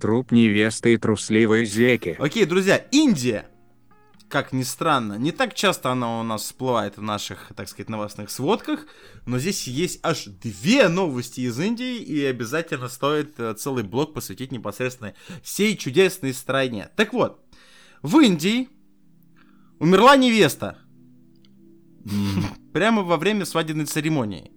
Труп 0.00 0.30
невесты 0.30 0.94
и 0.94 0.96
трусливые 0.96 1.66
зеки. 1.66 2.16
Окей, 2.18 2.46
друзья, 2.46 2.76
Индия, 2.92 3.46
как 4.28 4.52
ни 4.52 4.62
странно, 4.62 5.14
не 5.14 5.32
так 5.32 5.54
часто 5.54 5.90
она 5.90 6.20
у 6.20 6.22
нас 6.22 6.42
всплывает 6.42 6.96
в 6.96 7.02
наших, 7.02 7.52
так 7.56 7.68
сказать, 7.68 7.88
новостных 7.88 8.30
сводках, 8.30 8.86
но 9.26 9.38
здесь 9.38 9.66
есть 9.66 10.00
аж 10.02 10.24
две 10.24 10.88
новости 10.88 11.40
из 11.40 11.58
Индии, 11.58 11.96
и 11.96 12.24
обязательно 12.24 12.88
стоит 12.88 13.38
э, 13.38 13.54
целый 13.54 13.84
блок 13.84 14.14
посвятить 14.14 14.52
непосредственно 14.52 15.14
сей 15.42 15.76
чудесной 15.76 16.34
стране. 16.34 16.90
Так 16.96 17.12
вот, 17.12 17.44
в 18.02 18.18
Индии 18.20 18.68
умерла 19.78 20.16
невеста. 20.16 20.78
Прямо 22.72 23.02
во 23.02 23.16
время 23.16 23.44
свадебной 23.44 23.86
церемонии. 23.86 24.52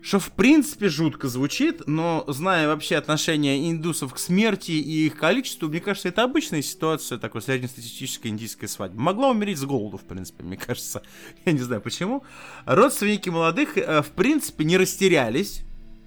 Что 0.00 0.20
в 0.20 0.30
принципе 0.30 0.88
жутко 0.88 1.28
звучит, 1.28 1.86
но 1.86 2.24
зная 2.28 2.68
вообще 2.68 2.96
отношение 2.96 3.70
индусов 3.70 4.14
к 4.14 4.18
смерти 4.18 4.70
и 4.70 5.06
их 5.06 5.16
количеству, 5.16 5.68
мне 5.68 5.80
кажется, 5.80 6.08
это 6.08 6.22
обычная 6.22 6.62
ситуация 6.62 7.18
такой 7.18 7.42
среднестатистической 7.42 8.30
индийской 8.30 8.68
свадьбы. 8.68 9.00
Могла 9.00 9.30
умереть 9.30 9.58
с 9.58 9.64
голоду, 9.64 9.98
в 9.98 10.04
принципе, 10.04 10.44
мне 10.44 10.56
кажется. 10.66 11.02
Я 11.44 11.52
не 11.52 11.58
знаю 11.58 11.80
почему. 11.80 12.22
Родственники 12.64 13.28
молодых, 13.28 13.76
э, 13.76 14.02
в 14.02 14.10
принципе, 14.10 14.64
не 14.64 14.76
растерялись. 14.76 15.62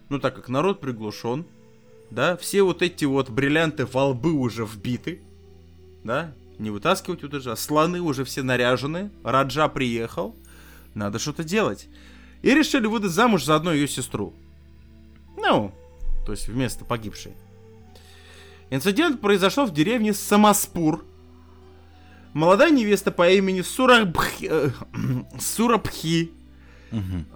Ну, 0.09 0.19
так 0.19 0.35
как 0.35 0.47
народ 0.47 0.79
приглушен. 0.79 1.45
Да, 2.09 2.35
все 2.37 2.63
вот 2.63 2.81
эти 2.81 3.05
вот 3.05 3.29
бриллианты 3.29 3.85
во 3.85 4.07
лбы 4.07 4.31
уже 4.31 4.65
вбиты. 4.65 5.21
Да, 6.03 6.33
не 6.59 6.69
вытаскивать 6.69 7.23
уже. 7.23 7.55
Слоны 7.55 8.01
уже 8.01 8.23
все 8.23 8.41
наряжены. 8.41 9.11
Раджа 9.23 9.67
приехал. 9.67 10.35
Надо 10.93 11.19
что-то 11.19 11.43
делать. 11.43 11.87
И 12.41 12.53
решили 12.53 12.87
выдать 12.87 13.11
замуж 13.11 13.43
за 13.45 13.55
одну 13.55 13.71
ее 13.71 13.87
сестру. 13.87 14.33
Ну, 15.37 15.71
то 16.25 16.31
есть 16.31 16.47
вместо 16.47 16.85
погибшей. 16.85 17.33
Инцидент 18.69 19.21
произошел 19.21 19.65
в 19.65 19.73
деревне 19.73 20.13
Самаспур. 20.13 21.05
Молодая 22.33 22.71
невеста 22.71 23.11
по 23.11 23.29
имени 23.29 23.61
Сурабхи... 23.61 24.47
э, 24.49 24.69
Сурабхи 25.39 26.31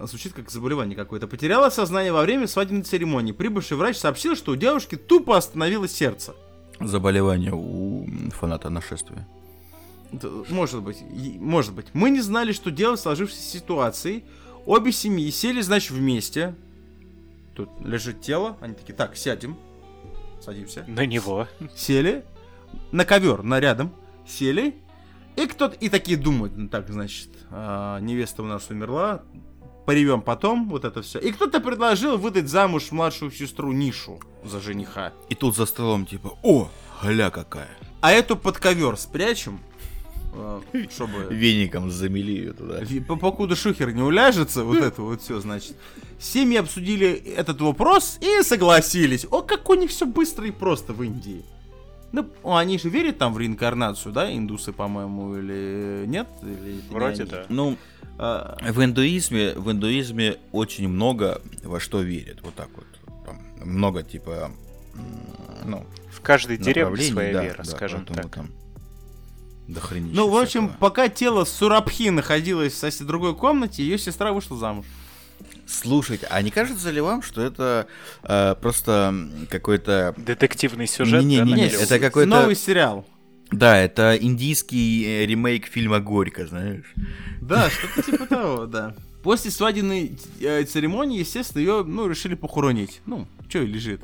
Звучит 0.02 0.34
как 0.34 0.52
заболевание 0.52 0.96
какое-то. 0.98 1.28
Потеряла 1.28 1.70
сознание 1.70 2.12
во 2.12 2.22
время 2.22 2.48
свадебной 2.48 2.84
церемонии. 2.84 3.32
Прибывший 3.32 3.78
врач 3.78 3.98
сообщил, 3.98 4.36
что 4.36 4.52
у 4.52 4.56
девушки 4.56 4.96
тупо 4.96 5.38
остановилось 5.38 5.94
сердце. 5.94 6.36
Заболевание 6.80 7.54
у 7.54 8.06
фаната 8.32 8.70
нашествия. 8.70 9.26
Может 10.50 10.82
быть, 10.82 10.98
может 11.40 11.74
быть. 11.74 11.88
Мы 11.94 12.10
не 12.10 12.22
знали, 12.22 12.52
что 12.52 12.70
делать 12.70 13.00
в 13.00 13.04
сложившейся 13.04 13.50
ситуации. 13.50 14.26
Обе 14.66 14.92
семьи 14.92 15.30
сели, 15.32 15.62
значит, 15.62 15.92
вместе. 15.92 16.56
Тут 17.56 17.70
лежит 17.80 18.22
тело. 18.22 18.58
Они 18.62 18.74
такие, 18.74 18.94
так, 18.94 19.16
сядем. 19.16 19.58
Садимся. 20.42 20.86
На 20.88 21.06
него. 21.06 21.48
Сели. 21.76 22.26
На 22.92 23.06
ковер, 23.06 23.44
на 23.44 23.60
рядом. 23.60 23.94
Сели. 24.28 24.76
И 25.36 25.48
кто-то, 25.48 25.76
и 25.76 25.90
такие 25.90 26.18
думают, 26.18 26.56
ну 26.56 26.70
так, 26.70 26.90
значит, 26.90 27.30
а, 27.52 28.00
невеста 28.00 28.42
у 28.42 28.46
нас 28.46 28.70
умерла. 28.70 29.24
Поревем 29.86 30.22
потом, 30.22 30.68
вот 30.70 30.84
это 30.86 31.02
все. 31.02 31.20
И 31.20 31.32
кто-то 31.32 31.60
предложил 31.60 32.18
выдать 32.18 32.48
замуж 32.48 32.92
младшую 32.92 33.32
сестру 33.32 33.72
Нишу 33.72 34.20
за 34.44 34.60
жениха. 34.60 35.14
И 35.30 35.36
тут 35.36 35.56
за 35.56 35.66
столом 35.66 36.06
типа, 36.06 36.38
о, 36.42 36.70
гля 37.04 37.30
какая. 37.30 37.70
А 38.02 38.12
эту 38.12 38.36
под 38.36 38.58
ковер 38.58 38.98
спрячем, 38.98 39.60
чтобы... 40.92 41.28
Веником 41.30 41.92
замели 41.92 42.36
ее 42.36 42.54
туда. 42.54 42.82
Покуда 43.18 43.56
шухер 43.56 43.92
не 43.94 44.02
уляжется, 44.02 44.64
вот 44.64 44.78
это 44.78 45.02
вот 45.02 45.22
все, 45.22 45.40
значит. 45.40 45.76
Семьи 46.20 46.58
обсудили 46.58 47.12
этот 47.12 47.62
вопрос 47.62 48.18
и 48.22 48.44
согласились. 48.44 49.26
О, 49.30 49.42
как 49.42 49.70
у 49.70 49.74
них 49.74 49.90
все 49.90 50.06
быстро 50.06 50.48
и 50.48 50.52
просто 50.52 50.94
в 50.94 51.04
Индии. 51.04 51.44
Ну, 52.12 52.30
они 52.44 52.78
же 52.80 52.90
верят 52.90 53.18
там 53.18 53.34
в 53.34 53.40
реинкарнацию, 53.40 54.14
да, 54.14 54.34
индусы, 54.34 54.72
по-моему, 54.72 55.36
или 55.36 56.06
нет? 56.08 56.28
Или 56.44 56.80
Вроде 56.90 57.26
да. 57.26 57.46
Ну, 57.50 57.78
А, 58.18 58.58
в 58.62 58.84
индуизме, 58.84 59.54
в 59.56 59.70
индуизме 59.72 60.38
очень 60.52 60.88
много 60.88 61.42
во 61.64 61.80
что 61.80 62.02
верят. 62.02 62.40
Вот 62.44 62.56
так 62.56 62.70
вот. 62.76 62.86
Там 63.26 63.42
много 63.62 64.04
типа, 64.04 64.52
ну, 65.66 65.86
В 66.12 66.22
каждой 66.22 66.58
деревне 66.58 67.04
своя 67.04 67.34
да, 67.34 67.44
вера, 67.44 67.58
да, 67.58 67.64
скажем 67.66 68.06
так. 68.06 68.34
там 68.34 68.52
дохренища 69.68 70.16
ну, 70.16 70.30
в 70.30 70.38
общем, 70.38 70.68
всякого. 70.68 70.80
пока 70.80 71.10
тело 71.10 71.44
Сурабхи 71.46 72.10
находилось 72.10 72.74
в 72.74 72.78
соседней 72.78 73.08
другой 73.08 73.36
комнате, 73.36 73.84
ее 73.84 73.98
сестра 73.98 74.32
вышла 74.32 74.58
замуж. 74.58 74.86
Слушайте, 75.68 76.28
а 76.30 76.42
не 76.42 76.52
кажется 76.52 76.92
ли 76.92 77.02
вам, 77.02 77.22
что 77.22 77.42
это 77.42 77.88
э, 78.24 78.56
просто 78.62 79.14
какой-то... 79.50 80.14
Детективный 80.18 80.88
сюжет, 80.88 81.22
да, 81.22 81.28
Не-не-не, 81.28 81.52
намерен? 81.52 81.80
это 81.80 82.00
какой-то- 82.00 82.30
Новый 82.30 82.56
сериал. 82.56 83.06
Да, 83.52 83.78
это 83.78 84.16
индийский 84.20 85.06
э, 85.06 85.26
ремейк 85.26 85.66
фильма 85.68 86.00
«Горько», 86.00 86.46
знаешь? 86.48 86.94
Да, 87.42 87.70
что-то 87.70 88.02
типа 88.02 88.26
того, 88.28 88.66
да. 88.66 88.96
После 89.24 89.50
свадебной 89.52 90.18
э, 90.40 90.64
церемонии, 90.64 91.20
естественно, 91.20 91.62
ее, 91.62 91.84
ну, 91.84 92.08
решили 92.08 92.36
похоронить. 92.36 93.02
Ну, 93.06 93.28
что 93.50 93.60
и 93.60 93.68
лежит. 93.68 94.02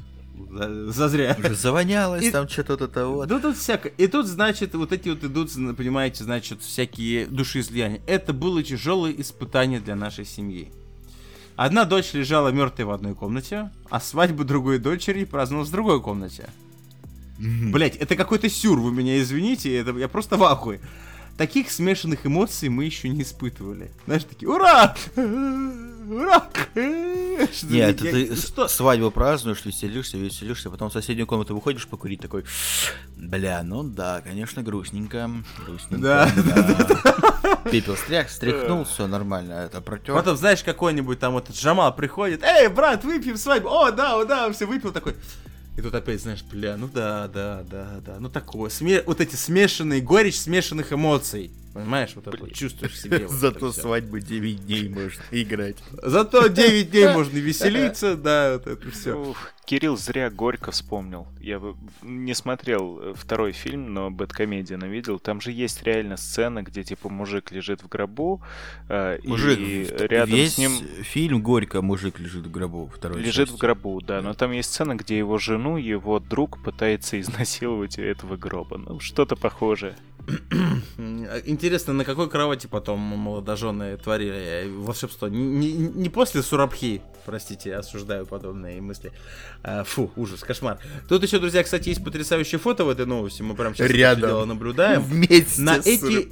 За- 0.49 0.91
Зазря. 0.91 1.35
Уже 1.39 1.55
завонялось 1.55 2.23
И- 2.25 2.31
там 2.31 2.47
что-то 2.47 3.07
вот. 3.07 3.27
Да 3.27 3.39
тут 3.39 3.57
всяко. 3.57 3.89
И 3.89 4.07
тут, 4.07 4.27
значит, 4.27 4.73
вот 4.75 4.91
эти 4.91 5.09
вот 5.09 5.23
идут, 5.23 5.51
понимаете, 5.77 6.23
значит, 6.23 6.61
всякие 6.61 7.25
душеизлияния. 7.27 8.01
Это 8.07 8.33
было 8.33 8.63
тяжелое 8.63 9.11
испытание 9.17 9.79
для 9.79 9.95
нашей 9.95 10.25
семьи. 10.25 10.71
Одна 11.55 11.85
дочь 11.85 12.13
лежала 12.13 12.49
мертвой 12.49 12.85
в 12.85 12.91
одной 12.91 13.13
комнате, 13.13 13.71
а 13.89 13.99
свадьбу 13.99 14.43
другой 14.43 14.79
дочери 14.79 15.25
праздновалась 15.25 15.69
в 15.69 15.73
другой 15.73 16.01
комнате. 16.01 16.49
Блять, 17.37 17.95
это 17.95 18.15
какой-то 18.15 18.49
сюр, 18.49 18.79
вы 18.79 18.91
меня 18.91 19.19
извините, 19.21 19.75
это 19.75 19.91
я 19.97 20.07
просто 20.07 20.37
в 20.37 20.43
ахуе. 20.43 20.79
Таких 21.37 21.71
смешанных 21.71 22.25
эмоций 22.25 22.69
мы 22.69 22.85
еще 22.85 23.09
не 23.09 23.23
испытывали. 23.23 23.91
Знаешь, 24.05 24.23
такие, 24.25 24.47
ура! 24.49 24.95
Ура! 25.15 26.43
Что- 26.75 27.67
Нет, 27.67 28.01
я- 28.01 28.11
ты 28.11 28.35
что? 28.35 28.67
с- 28.67 28.75
свадьбу 28.75 29.11
празднуешь, 29.11 29.63
веселишься, 29.65 30.17
веселишься, 30.17 30.69
потом 30.69 30.89
в 30.89 30.93
соседнюю 30.93 31.25
комнату 31.25 31.55
выходишь 31.55 31.87
покурить, 31.87 32.19
такой, 32.21 32.43
бля, 33.17 33.63
ну 33.63 33.83
да, 33.83 34.21
конечно, 34.21 34.61
грустненько, 34.61 35.29
грустненько. 35.65 36.01
Да, 36.03 37.61
Пепел 37.71 37.95
стрях, 37.95 38.29
стряхнул, 38.29 38.83
все 38.83 39.07
нормально, 39.07 39.53
это 39.53 39.81
протер. 39.81 40.13
Потом, 40.15 40.35
знаешь, 40.37 40.63
какой-нибудь 40.63 41.19
там 41.19 41.33
вот 41.33 41.45
этот 41.45 41.55
Джамал 41.55 41.95
приходит, 41.95 42.43
эй, 42.43 42.67
брат, 42.67 43.03
выпьем 43.03 43.37
свадьбу, 43.37 43.69
о, 43.69 43.91
да, 43.91 44.17
о, 44.17 44.25
да, 44.25 44.51
все 44.51 44.65
выпил 44.65 44.91
такой. 44.91 45.15
И 45.77 45.81
тут 45.81 45.95
опять, 45.95 46.21
знаешь, 46.21 46.43
бля, 46.43 46.75
ну 46.77 46.87
да, 46.93 47.27
да, 47.27 47.63
да, 47.69 48.01
да, 48.05 48.17
ну 48.19 48.29
такое, 48.29 48.69
сме- 48.69 49.03
вот 49.05 49.21
эти 49.21 49.35
смешанные, 49.35 50.01
горечь 50.01 50.37
смешанных 50.37 50.91
эмоций. 50.91 51.51
Понимаешь, 51.73 52.11
вот 52.15 52.27
это 52.27 52.49
чувствуешь 52.53 52.93
в 52.93 52.97
себе. 53.01 53.27
Зато 53.27 53.71
свадьбы 53.71 54.21
9 54.21 54.65
дней 54.65 54.89
можно 54.89 55.21
играть. 55.31 55.77
Зато 56.03 56.47
9 56.47 56.91
дней 56.91 57.07
можно 57.13 57.37
веселиться, 57.37 58.15
да, 58.17 58.53
вот 58.53 58.67
это 58.67 58.91
все. 58.91 59.33
Кирилл 59.63 59.95
зря 59.95 60.29
горько 60.29 60.71
вспомнил. 60.71 61.27
Я 61.39 61.61
не 62.01 62.33
смотрел 62.33 62.99
э, 62.99 63.13
второй 63.15 63.53
фильм, 63.53 63.93
но 63.93 64.09
Бэткомедиана 64.11 64.85
видел. 64.85 65.17
Там 65.19 65.39
же 65.39 65.51
есть 65.51 65.83
реально 65.83 66.17
сцена, 66.17 66.61
где 66.63 66.83
типа 66.83 67.07
мужик 67.09 67.51
лежит 67.51 67.81
в 67.83 67.87
гробу, 67.87 68.41
э, 68.89 69.19
Мужик, 69.23 69.59
и 69.59 69.83
в- 69.85 70.01
рядом 70.01 70.35
весь 70.35 70.55
с 70.55 70.57
ним 70.57 70.71
фильм 71.03 71.41
«Горько» 71.41 71.81
мужик 71.81 72.19
лежит 72.19 72.47
в 72.47 72.51
гробу. 72.51 72.91
Второй 72.93 73.21
лежит 73.21 73.47
в 73.47 73.51
части. 73.51 73.61
гробу, 73.61 74.01
да. 74.01 74.21
Но 74.21 74.33
там 74.33 74.51
есть 74.51 74.73
сцена, 74.73 74.95
где 74.95 75.17
его 75.17 75.37
жену, 75.37 75.77
его 75.77 76.19
друг 76.19 76.61
пытается 76.63 77.21
изнасиловать 77.21 77.97
у 77.97 78.01
этого 78.01 78.35
гроба. 78.35 78.77
Ну, 78.77 78.99
что-то 78.99 79.35
похожее. 79.37 79.95
Интересно, 81.45 81.93
на 81.93 82.05
какой 82.05 82.29
кровати 82.29 82.67
потом 82.67 82.99
молодожены 82.99 83.97
творили 83.97 84.35
э, 84.35 84.69
волшебство? 84.69 85.27
Не, 85.27 85.71
не- 85.73 85.87
не 85.89 86.09
после 86.09 86.41
Сурабхи, 86.43 87.01
простите, 87.25 87.75
осуждаю 87.75 88.25
подобные 88.25 88.81
мысли. 88.81 89.11
А, 89.63 89.83
фу, 89.83 90.11
ужас, 90.15 90.41
кошмар. 90.41 90.77
Тут 91.09 91.23
еще, 91.23 91.39
друзья, 91.39 91.63
кстати, 91.63 91.89
есть 91.89 92.03
потрясающее 92.03 92.59
фото 92.59 92.85
в 92.85 92.89
этой 92.89 93.05
новости. 93.05 93.41
Мы 93.41 93.55
прям 93.55 93.73
сейчас 93.75 93.89
Рядом. 93.89 94.29
дело 94.29 94.45
наблюдаем. 94.45 95.01
Вместе 95.01 95.61
На 95.61 95.81
с- 95.81 95.85
эти... 95.87 96.31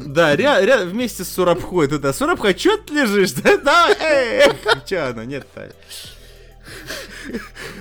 Да, 0.00 0.34
ря- 0.36 0.64
ря- 0.64 0.84
вместе 0.86 1.24
с 1.24 1.28
Сурабхой. 1.28 1.88
Ты 1.88 1.98
да, 1.98 2.12
Сурабха, 2.12 2.54
чё 2.54 2.76
ты 2.76 2.94
лежишь? 2.94 3.32
Да, 3.32 3.56
да, 3.64 3.88
эй, 4.00 4.42
эй. 4.46 4.52
Чё 4.86 5.06
оно, 5.06 5.24
нет-то? 5.24 5.72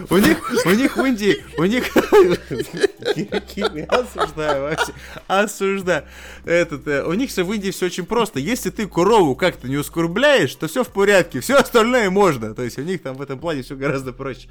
У 0.09 0.17
них, 0.17 0.37
у 0.65 0.69
них 0.71 0.97
в 0.97 1.05
Индии, 1.05 1.43
у 1.57 1.65
них... 1.65 1.85
Осуждаю 3.87 4.61
вообще, 4.63 4.93
осуждаю. 5.27 6.05
Этот, 6.45 6.87
э, 6.87 7.03
у 7.03 7.13
них 7.13 7.29
все 7.29 7.43
в 7.43 7.51
Индии 7.51 7.71
все 7.71 7.87
очень 7.87 8.05
просто. 8.05 8.39
Если 8.39 8.69
ты 8.69 8.87
корову 8.87 9.35
как-то 9.35 9.67
не 9.67 9.77
ускорбляешь, 9.77 10.53
то 10.55 10.67
все 10.67 10.83
в 10.83 10.89
порядке, 10.89 11.39
все 11.39 11.55
остальное 11.57 12.09
можно. 12.09 12.53
То 12.53 12.63
есть 12.63 12.77
у 12.77 12.81
них 12.81 13.01
там 13.01 13.15
в 13.15 13.21
этом 13.21 13.39
плане 13.39 13.63
все 13.63 13.75
гораздо 13.75 14.13
проще. 14.13 14.47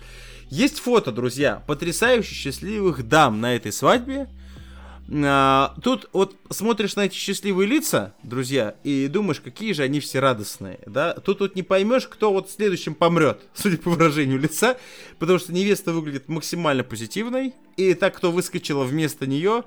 Есть 0.48 0.80
фото, 0.80 1.12
друзья, 1.12 1.62
потрясающе 1.66 2.34
счастливых 2.34 3.06
дам 3.06 3.40
на 3.40 3.54
этой 3.54 3.72
свадьбе. 3.72 4.28
А, 5.12 5.74
тут 5.82 6.08
вот 6.12 6.36
смотришь 6.50 6.94
на 6.94 7.06
эти 7.06 7.14
счастливые 7.14 7.66
лица, 7.66 8.14
друзья, 8.22 8.76
и 8.84 9.08
думаешь, 9.08 9.40
какие 9.40 9.72
же 9.72 9.82
они 9.82 9.98
все 9.98 10.20
радостные, 10.20 10.78
да? 10.86 11.14
Тут 11.14 11.40
вот 11.40 11.56
не 11.56 11.62
поймешь, 11.62 12.06
кто 12.06 12.32
вот 12.32 12.50
следующим 12.50 12.94
помрет, 12.94 13.40
судя 13.54 13.78
по 13.78 13.90
выражению 13.90 14.38
лица, 14.38 14.78
потому 15.18 15.38
что 15.38 15.52
невеста 15.52 15.92
выглядит 15.92 16.28
максимально 16.28 16.84
позитивной, 16.84 17.54
и 17.76 17.94
так, 17.94 18.16
кто 18.16 18.30
выскочила 18.30 18.84
вместо 18.84 19.26
нее, 19.26 19.64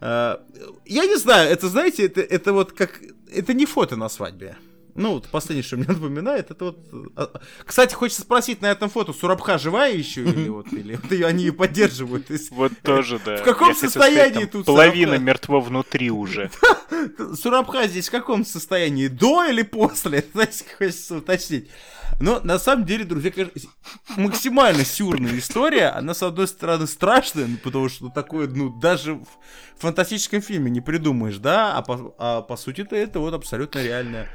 а, 0.00 0.42
я 0.84 1.06
не 1.06 1.16
знаю, 1.16 1.48
это, 1.48 1.68
знаете, 1.68 2.06
это, 2.06 2.20
это 2.20 2.52
вот 2.52 2.72
как... 2.72 3.00
Это 3.32 3.54
не 3.54 3.66
фото 3.66 3.96
на 3.96 4.08
свадьбе. 4.08 4.56
Ну, 4.94 5.14
вот 5.14 5.28
последнее, 5.28 5.62
что 5.62 5.76
мне 5.76 5.86
напоминает, 5.88 6.50
это 6.50 6.66
вот... 6.66 6.78
а, 7.16 7.40
Кстати, 7.64 7.94
хочется 7.94 8.22
спросить, 8.22 8.60
на 8.60 8.70
этом 8.70 8.90
фото 8.90 9.12
Сурабха 9.12 9.58
живая 9.58 9.92
еще 9.92 10.22
или 10.22 10.48
вот, 10.48 10.72
или 10.72 10.98
вот 11.02 11.12
они 11.26 11.44
ее 11.44 11.52
поддерживают? 11.52 12.26
То 12.26 12.34
есть 12.34 12.50
Вот 12.50 12.72
тоже, 12.82 13.20
да. 13.24 13.38
В 13.38 13.42
каком 13.42 13.68
Я 13.68 13.74
состоянии 13.74 14.44
тут 14.44 14.66
Половина 14.66 15.18
мертва 15.18 15.60
внутри 15.60 16.10
уже. 16.10 16.50
Сурабха 17.40 17.86
здесь 17.88 18.08
в 18.08 18.10
каком 18.10 18.44
состоянии? 18.44 19.08
До 19.08 19.44
или 19.44 19.62
после? 19.62 20.24
Знаете, 20.32 20.64
хочется 20.78 21.16
уточнить. 21.16 21.70
Но 22.20 22.40
на 22.40 22.58
самом 22.58 22.84
деле, 22.84 23.04
друзья, 23.04 23.30
конечно, 23.30 23.70
максимально 24.16 24.84
сюрная 24.84 25.38
история. 25.38 25.86
Она, 25.88 26.14
с 26.14 26.22
одной 26.22 26.46
стороны, 26.46 26.86
страшная, 26.86 27.46
ну, 27.46 27.56
потому 27.56 27.88
что 27.88 28.10
такое, 28.10 28.48
ну, 28.48 28.68
даже 28.68 29.14
в 29.14 29.26
фантастическом 29.78 30.42
фильме 30.42 30.70
не 30.70 30.80
придумаешь, 30.80 31.38
да? 31.38 31.76
А 31.76 31.82
по, 31.82 32.14
а 32.18 32.42
по 32.42 32.56
сути-то 32.56 32.94
это 32.94 33.18
вот 33.18 33.34
абсолютно 33.34 33.82
реальная 33.82 34.28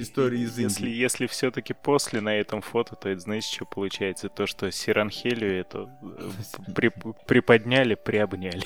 история 0.00 0.40
из 0.40 0.58
Если, 0.58 0.86
Индии. 0.86 0.96
если 0.96 1.26
все-таки 1.26 1.74
после 1.74 2.20
на 2.20 2.34
этом 2.34 2.62
фото, 2.62 2.96
то 2.96 3.08
это 3.08 3.20
знаете, 3.20 3.48
что 3.54 3.64
получается? 3.64 4.28
То, 4.28 4.46
что 4.46 4.70
Сиранхелию 4.70 5.60
эту 5.60 5.90
э, 6.02 6.30
при- 6.74 6.92
приподняли, 7.26 7.94
приобняли. 7.94 8.64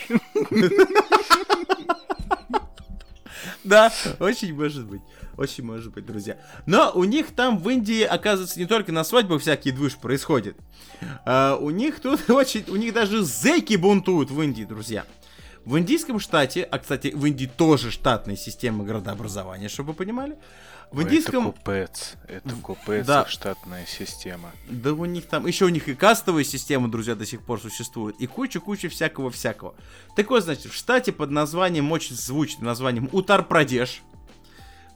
Да, 3.65 3.93
очень 4.21 4.55
может 4.55 4.87
быть. 4.87 5.03
Очень 5.37 5.65
может 5.65 5.93
быть, 5.93 6.07
друзья. 6.07 6.39
Но 6.65 6.93
у 6.95 7.05
них 7.05 7.35
там 7.35 7.59
в 7.59 7.69
Индии, 7.69 8.03
оказывается, 8.03 8.59
не 8.59 8.67
только 8.67 8.93
на 8.93 9.05
свадьбах 9.05 9.43
всякие 9.43 9.75
движ 9.75 9.97
происходит. 9.97 10.57
А, 11.25 11.57
у 11.57 11.71
них 11.71 12.01
тут 12.01 12.31
очень... 12.31 12.65
У 12.69 12.77
них 12.77 12.95
даже 12.95 13.23
зэки 13.23 13.77
бунтуют 13.77 14.31
в 14.31 14.41
Индии, 14.41 14.63
друзья. 14.65 15.05
В 15.65 15.77
индийском 15.79 16.21
штате, 16.21 16.63
а, 16.63 16.79
кстати, 16.79 17.09
в 17.15 17.25
Индии 17.27 17.51
тоже 17.55 17.91
штатная 17.91 18.37
система 18.37 18.85
градообразования, 18.85 19.69
чтобы 19.69 19.89
вы 19.91 19.95
понимали. 19.97 20.37
В 20.93 21.03
индийском... 21.03 21.49
Это 21.49 21.59
купец. 21.59 22.15
Это 22.29 22.55
купец 22.63 23.07
Да. 23.07 23.27
штатная 23.27 23.85
система. 23.87 24.51
Да 24.69 24.93
у 24.93 25.05
них 25.05 25.27
там, 25.27 25.47
еще 25.47 25.65
у 25.65 25.69
них 25.69 25.89
и 25.89 25.95
кастовая 25.95 26.45
система, 26.45 26.91
друзья, 26.91 27.15
до 27.15 27.27
сих 27.27 27.43
пор 27.43 27.61
существует, 27.61 28.17
и 28.19 28.27
куча-куча 28.27 28.89
всякого-всякого. 28.89 29.75
Так 30.15 30.31
вот, 30.31 30.45
значит, 30.45 30.73
в 30.73 30.75
штате 30.75 31.13
под 31.13 31.31
названием, 31.31 31.91
очень 31.93 32.15
звучным 32.15 32.67
названием 32.67 33.09
Утар-Прадеш, 33.13 34.03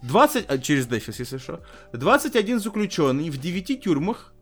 20, 0.03 0.47
а, 0.49 0.59
через 0.59 0.87
дефис, 0.87 1.19
если 1.19 1.39
что, 1.39 1.61
21 1.93 2.59
заключенный 2.61 3.29
в 3.29 3.39
9 3.39 3.83
тюрьмах 3.83 4.33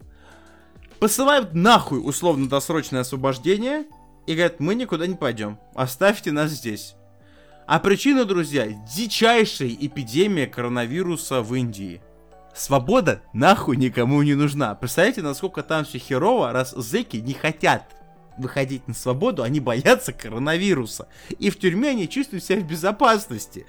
посылают 1.00 1.54
нахуй 1.54 2.00
условно-досрочное 2.02 3.00
освобождение 3.00 3.86
и 4.26 4.34
говорят, 4.34 4.60
мы 4.60 4.74
никуда 4.74 5.06
не 5.06 5.16
пойдем, 5.16 5.58
оставьте 5.74 6.30
нас 6.30 6.50
здесь. 6.50 6.94
А 7.68 7.80
причина, 7.80 8.24
друзья, 8.24 8.66
дичайшая 8.66 9.68
эпидемия 9.68 10.46
коронавируса 10.46 11.42
в 11.42 11.54
Индии. 11.54 12.00
Свобода 12.54 13.20
нахуй 13.34 13.76
никому 13.76 14.22
не 14.22 14.34
нужна. 14.34 14.74
Представляете, 14.74 15.20
насколько 15.20 15.62
там 15.62 15.84
все 15.84 15.98
херово, 15.98 16.52
раз 16.52 16.70
зэки 16.70 17.18
не 17.18 17.34
хотят 17.34 17.94
выходить 18.38 18.88
на 18.88 18.94
свободу, 18.94 19.42
они 19.42 19.60
боятся 19.60 20.14
коронавируса. 20.14 21.08
И 21.38 21.50
в 21.50 21.58
тюрьме 21.58 21.90
они 21.90 22.08
чувствуют 22.08 22.42
себя 22.42 22.60
в 22.60 22.66
безопасности. 22.66 23.66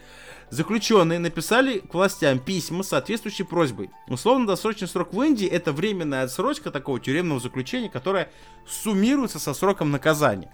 Заключенные 0.50 1.20
написали 1.20 1.80
к 1.80 1.94
властям 1.94 2.40
письма 2.40 2.84
с 2.84 2.90
соответствующей 2.90 3.44
просьбой. 3.44 3.90
Условно-досрочный 4.08 4.88
срок 4.88 5.14
в 5.14 5.22
Индии 5.22 5.46
это 5.46 5.74
временная 5.74 6.24
отсрочка 6.24 6.72
такого 6.72 7.02
тюремного 7.02 7.42
заключения, 7.42 7.90
которая 7.90 8.32
суммируется 8.66 9.40
со 9.40 9.54
сроком 9.54 9.92
наказания. 9.92 10.50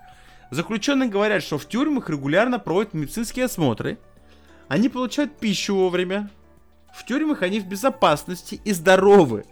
Заключенные 0.52 1.10
говорят, 1.10 1.44
что 1.44 1.58
в 1.58 1.68
тюрьмах 1.68 2.10
регулярно 2.10 2.60
проводят 2.60 2.94
медицинские 2.94 3.46
осмотры, 3.46 3.98
они 4.68 4.90
получают 4.90 5.38
пищу 5.38 5.76
вовремя, 5.76 6.30
в 6.94 7.06
тюрьмах 7.06 7.42
они 7.42 7.60
в 7.60 7.68
безопасности 7.68 8.60
и 8.64 8.72
здоровы. 8.72 9.46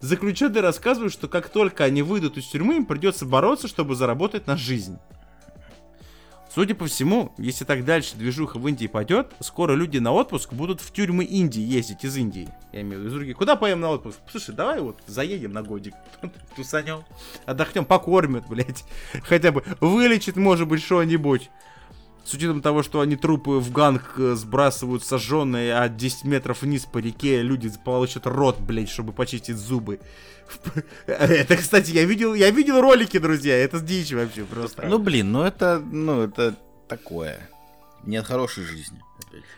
Заключенные 0.00 0.62
рассказывают, 0.62 1.12
что 1.12 1.28
как 1.28 1.48
только 1.48 1.84
они 1.84 2.02
выйдут 2.02 2.36
из 2.38 2.46
тюрьмы, 2.46 2.76
им 2.76 2.86
придется 2.86 3.26
бороться, 3.26 3.66
чтобы 3.68 3.96
заработать 3.96 4.46
на 4.46 4.56
жизнь. 4.56 4.98
Судя 6.52 6.74
по 6.74 6.86
всему, 6.86 7.32
если 7.36 7.64
так 7.64 7.84
дальше 7.84 8.16
движуха 8.16 8.58
в 8.58 8.66
Индии 8.66 8.86
пойдет, 8.86 9.32
скоро 9.40 9.74
люди 9.74 9.98
на 9.98 10.12
отпуск 10.12 10.52
будут 10.52 10.80
в 10.80 10.92
тюрьмы 10.92 11.24
Индии 11.24 11.60
ездить 11.60 12.04
из 12.04 12.16
Индии. 12.16 12.48
Я 12.72 12.80
имею 12.80 12.96
в 12.96 12.98
виду 13.00 13.08
из 13.08 13.12
других. 13.14 13.36
Куда 13.36 13.54
поем 13.54 13.80
на 13.80 13.90
отпуск? 13.90 14.18
Слушай, 14.30 14.54
давай 14.54 14.80
вот 14.80 14.98
заедем 15.06 15.52
на 15.52 15.62
годик, 15.62 15.94
тусанем, 16.56 17.04
отдохнем, 17.44 17.84
покормят, 17.84 18.44
блядь. 18.48 18.84
Хотя 19.22 19.52
бы 19.52 19.62
вылечит, 19.80 20.36
может 20.36 20.66
быть, 20.66 20.82
что-нибудь. 20.82 21.50
С 22.28 22.34
учетом 22.34 22.60
того, 22.60 22.82
что 22.82 23.00
они 23.00 23.16
трупы 23.16 23.52
в 23.52 23.72
ганг 23.72 24.16
э, 24.18 24.34
сбрасывают 24.34 25.02
сожженные, 25.02 25.74
а 25.74 25.88
10 25.88 26.24
метров 26.24 26.60
вниз 26.60 26.84
по 26.84 26.98
реке 26.98 27.40
люди 27.40 27.72
получат 27.82 28.26
рот, 28.26 28.58
блядь, 28.60 28.90
чтобы 28.90 29.14
почистить 29.14 29.56
зубы. 29.56 29.98
Это, 31.06 31.56
кстати, 31.56 31.90
я 31.90 32.04
видел, 32.04 32.34
я 32.34 32.50
видел 32.50 32.82
ролики, 32.82 33.18
друзья, 33.18 33.56
это 33.56 33.80
дичь 33.80 34.12
вообще 34.12 34.44
просто. 34.44 34.86
Ну, 34.86 34.98
блин, 34.98 35.32
ну 35.32 35.42
это, 35.42 35.78
ну, 35.80 36.20
это 36.20 36.54
такое. 36.86 37.48
Не 38.04 38.18
от 38.18 38.26
хорошей 38.26 38.64
жизни. 38.64 39.00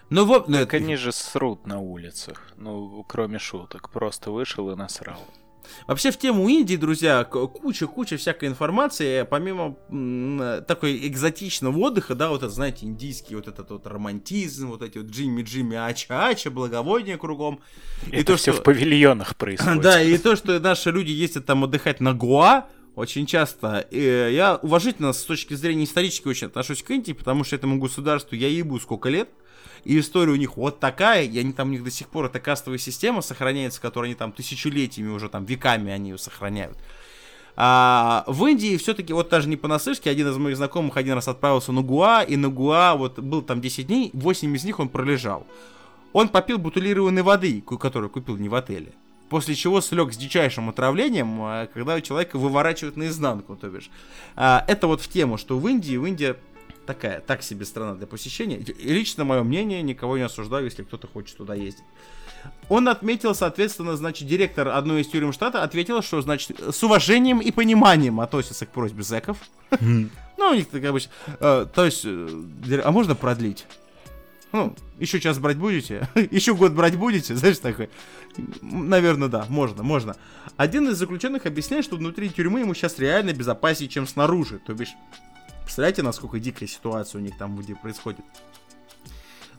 ну 0.08 0.24
вот, 0.24 0.46
ну, 0.46 0.58
Так 0.58 0.72
это- 0.72 0.76
они 0.84 0.94
же 0.94 1.10
срут 1.10 1.66
на 1.66 1.80
улицах. 1.80 2.52
Ну, 2.56 3.04
кроме 3.08 3.40
шуток. 3.40 3.90
Просто 3.90 4.30
вышел 4.30 4.70
и 4.70 4.76
насрал. 4.76 5.26
Вообще 5.86 6.10
в 6.10 6.18
тему 6.18 6.48
Индии, 6.48 6.76
друзья, 6.76 7.24
куча-куча 7.24 8.16
всякой 8.16 8.48
информации, 8.48 9.22
помимо 9.22 9.76
м, 9.90 10.64
такой 10.66 11.06
экзотичного 11.06 11.76
отдыха, 11.78 12.14
да, 12.14 12.28
вот 12.30 12.42
это, 12.42 12.50
знаете, 12.52 12.86
индийский 12.86 13.34
вот 13.36 13.48
этот 13.48 13.70
вот 13.70 13.86
романтизм, 13.86 14.68
вот 14.68 14.82
эти 14.82 14.98
вот 14.98 15.08
Джимми-Джимми 15.08 15.76
Ача-Ача, 15.76 16.50
благовоние 16.50 17.16
кругом. 17.18 17.60
И 18.10 18.16
Это 18.16 18.32
то, 18.32 18.36
все 18.36 18.52
что- 18.52 18.60
в 18.60 18.64
павильонах 18.64 19.36
происходит. 19.36 19.80
Да, 19.82 20.00
и 20.02 20.16
то, 20.18 20.36
что 20.36 20.58
наши 20.60 20.90
люди 20.90 21.10
ездят 21.10 21.46
там 21.46 21.64
отдыхать 21.64 22.00
на 22.00 22.14
Гоа, 22.14 22.66
очень 22.96 23.24
часто. 23.24 23.78
И 23.90 24.00
я 24.32 24.56
уважительно 24.62 25.12
с 25.12 25.22
точки 25.22 25.54
зрения 25.54 25.84
исторической 25.84 26.28
очень 26.28 26.48
отношусь 26.48 26.82
к 26.82 26.90
Индии, 26.90 27.12
потому 27.12 27.44
что 27.44 27.56
этому 27.56 27.78
государству 27.78 28.34
я 28.34 28.48
ебу 28.48 28.78
сколько 28.80 29.08
лет. 29.08 29.30
И 29.84 29.98
история 29.98 30.32
у 30.32 30.36
них 30.36 30.56
вот 30.56 30.80
такая, 30.80 31.24
и 31.24 31.38
они 31.38 31.52
там 31.52 31.68
у 31.68 31.70
них 31.72 31.84
до 31.84 31.90
сих 31.90 32.08
пор 32.08 32.26
эта 32.26 32.40
кастовая 32.40 32.78
система 32.78 33.22
сохраняется, 33.22 33.80
которая 33.80 34.10
они 34.10 34.14
там 34.14 34.32
тысячелетиями 34.32 35.10
уже 35.10 35.28
там 35.28 35.44
веками 35.44 35.92
они 35.92 36.10
ее 36.10 36.18
сохраняют. 36.18 36.78
А 37.56 38.24
в 38.26 38.46
Индии 38.46 38.76
все-таки, 38.76 39.12
вот 39.12 39.28
даже 39.28 39.48
не 39.48 39.56
понаслышке, 39.56 40.08
один 40.08 40.28
из 40.28 40.36
моих 40.38 40.56
знакомых 40.56 40.96
один 40.96 41.14
раз 41.14 41.28
отправился 41.28 41.72
на 41.72 41.82
Гуа, 41.82 42.22
и 42.22 42.36
на 42.36 42.48
Гуа 42.48 42.94
вот 42.94 43.18
был 43.18 43.42
там 43.42 43.60
10 43.60 43.86
дней, 43.86 44.10
8 44.14 44.56
из 44.56 44.64
них 44.64 44.78
он 44.78 44.88
пролежал. 44.88 45.46
Он 46.12 46.28
попил 46.28 46.58
бутылированной 46.58 47.22
воды, 47.22 47.62
которую 47.62 48.10
купил 48.10 48.36
не 48.36 48.48
в 48.48 48.54
отеле. 48.54 48.92
После 49.28 49.54
чего 49.54 49.80
слег 49.80 50.12
с 50.12 50.16
дичайшим 50.16 50.70
отравлением, 50.70 51.40
а, 51.42 51.68
когда 51.72 52.00
человека 52.00 52.36
выворачивают 52.36 52.96
наизнанку, 52.96 53.54
то 53.54 53.68
бишь. 53.68 53.88
А, 54.34 54.64
Это 54.66 54.88
вот 54.88 55.00
в 55.00 55.08
тему, 55.08 55.38
что 55.38 55.56
в 55.56 55.68
Индии, 55.68 55.96
в 55.96 56.04
Индии 56.04 56.34
такая, 56.94 57.20
так 57.20 57.42
себе 57.42 57.64
страна 57.64 57.94
для 57.94 58.06
посещения. 58.06 58.56
И 58.56 58.92
лично 58.92 59.24
мое 59.24 59.44
мнение, 59.44 59.80
никого 59.80 60.16
не 60.16 60.24
осуждаю, 60.24 60.64
если 60.64 60.82
кто-то 60.82 61.06
хочет 61.06 61.36
туда 61.36 61.54
ездить. 61.54 61.84
Он 62.68 62.88
отметил, 62.88 63.34
соответственно, 63.34 63.96
значит, 63.96 64.26
директор 64.26 64.68
одной 64.68 65.02
из 65.02 65.08
тюрем 65.08 65.32
штата 65.32 65.62
ответил, 65.62 66.02
что, 66.02 66.20
значит, 66.20 66.58
с 66.58 66.82
уважением 66.82 67.38
и 67.38 67.52
пониманием 67.52 68.18
относится 68.20 68.66
к 68.66 68.70
просьбе 68.70 69.04
зэков. 69.04 69.38
Ну, 69.80 70.48
у 70.50 70.54
них 70.54 70.68
так 70.68 70.82
обычно. 70.84 71.12
Э, 71.38 71.66
То 71.72 71.84
есть, 71.84 72.02
э, 72.04 72.80
а 72.82 72.90
можно 72.90 73.14
продлить? 73.14 73.66
Ну, 74.52 74.74
еще 74.98 75.20
час 75.20 75.38
брать 75.38 75.58
будете? 75.58 76.08
Еще 76.32 76.54
год 76.56 76.72
брать 76.72 76.96
будете? 76.96 77.36
Знаешь, 77.36 77.58
такой. 77.58 77.88
Наверное, 78.62 79.28
да, 79.28 79.46
можно, 79.48 79.84
можно. 79.84 80.16
Один 80.56 80.88
из 80.88 80.96
заключенных 80.96 81.46
объясняет, 81.46 81.84
что 81.84 81.96
внутри 81.96 82.30
тюрьмы 82.30 82.60
ему 82.60 82.74
сейчас 82.74 82.98
реально 82.98 83.32
безопаснее, 83.32 83.88
чем 83.88 84.08
снаружи. 84.08 84.58
То 84.66 84.74
бишь, 84.74 84.94
представляете, 85.70 86.02
насколько 86.02 86.40
дикая 86.40 86.66
ситуация 86.66 87.20
у 87.20 87.22
них 87.22 87.38
там 87.38 87.56
где 87.56 87.76
происходит? 87.76 88.24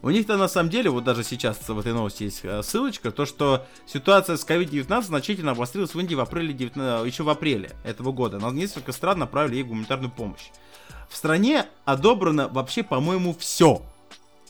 У 0.01 0.09
них-то 0.09 0.35
на 0.35 0.49
самом 0.49 0.69
деле, 0.69 0.89
вот 0.89 1.05
даже 1.05 1.23
сейчас 1.23 1.57
в 1.69 1.79
этой 1.79 1.93
новости 1.93 2.23
есть 2.23 2.41
э, 2.43 2.61
ссылочка, 2.63 3.11
то 3.11 3.25
что 3.25 3.65
ситуация 3.85 4.35
с 4.35 4.45
COVID-19 4.45 5.03
значительно 5.03 5.51
обострилась 5.51 5.95
в 5.95 5.99
Индии 6.01 6.15
в 6.15 6.19
апреле 6.19 6.51
19 6.51 7.07
еще 7.07 7.23
в 7.23 7.29
апреле 7.29 7.71
этого 7.85 8.11
года. 8.11 8.39
На 8.39 8.51
несколько 8.51 8.91
стран 8.91 9.19
направили 9.19 9.55
ей 9.55 9.63
гуманитарную 9.63 10.11
помощь. 10.11 10.49
В 11.09 11.15
стране 11.15 11.67
одобрено 11.85 12.49
вообще, 12.49 12.83
по-моему, 12.83 13.33
все. 13.33 13.81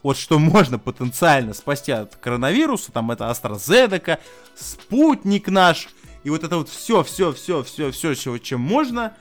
Вот 0.02 0.18
что 0.18 0.40
можно 0.40 0.80
потенциально 0.80 1.54
спасти 1.54 1.92
от 1.92 2.16
коронавируса, 2.16 2.92
там 2.92 3.12
это 3.12 3.26
AstraZeneca, 3.26 4.18
спутник 4.56 5.48
наш, 5.48 5.90
и 6.24 6.32
вот 6.32 6.44
это 6.44 6.58
вот 6.58 6.70
все, 6.70 7.04
все, 7.04 7.32
все, 7.34 7.62
все, 7.62 7.92
все, 7.92 8.16
все, 8.16 8.38
чем 8.40 8.62
можно, 8.62 9.16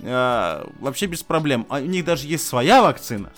э, 0.00 0.66
вообще 0.80 1.06
без 1.06 1.22
проблем. 1.22 1.66
А 1.68 1.76
у 1.78 1.84
них 1.84 2.04
даже 2.04 2.26
есть 2.26 2.46
своя 2.46 2.82
вакцина, 2.82 3.30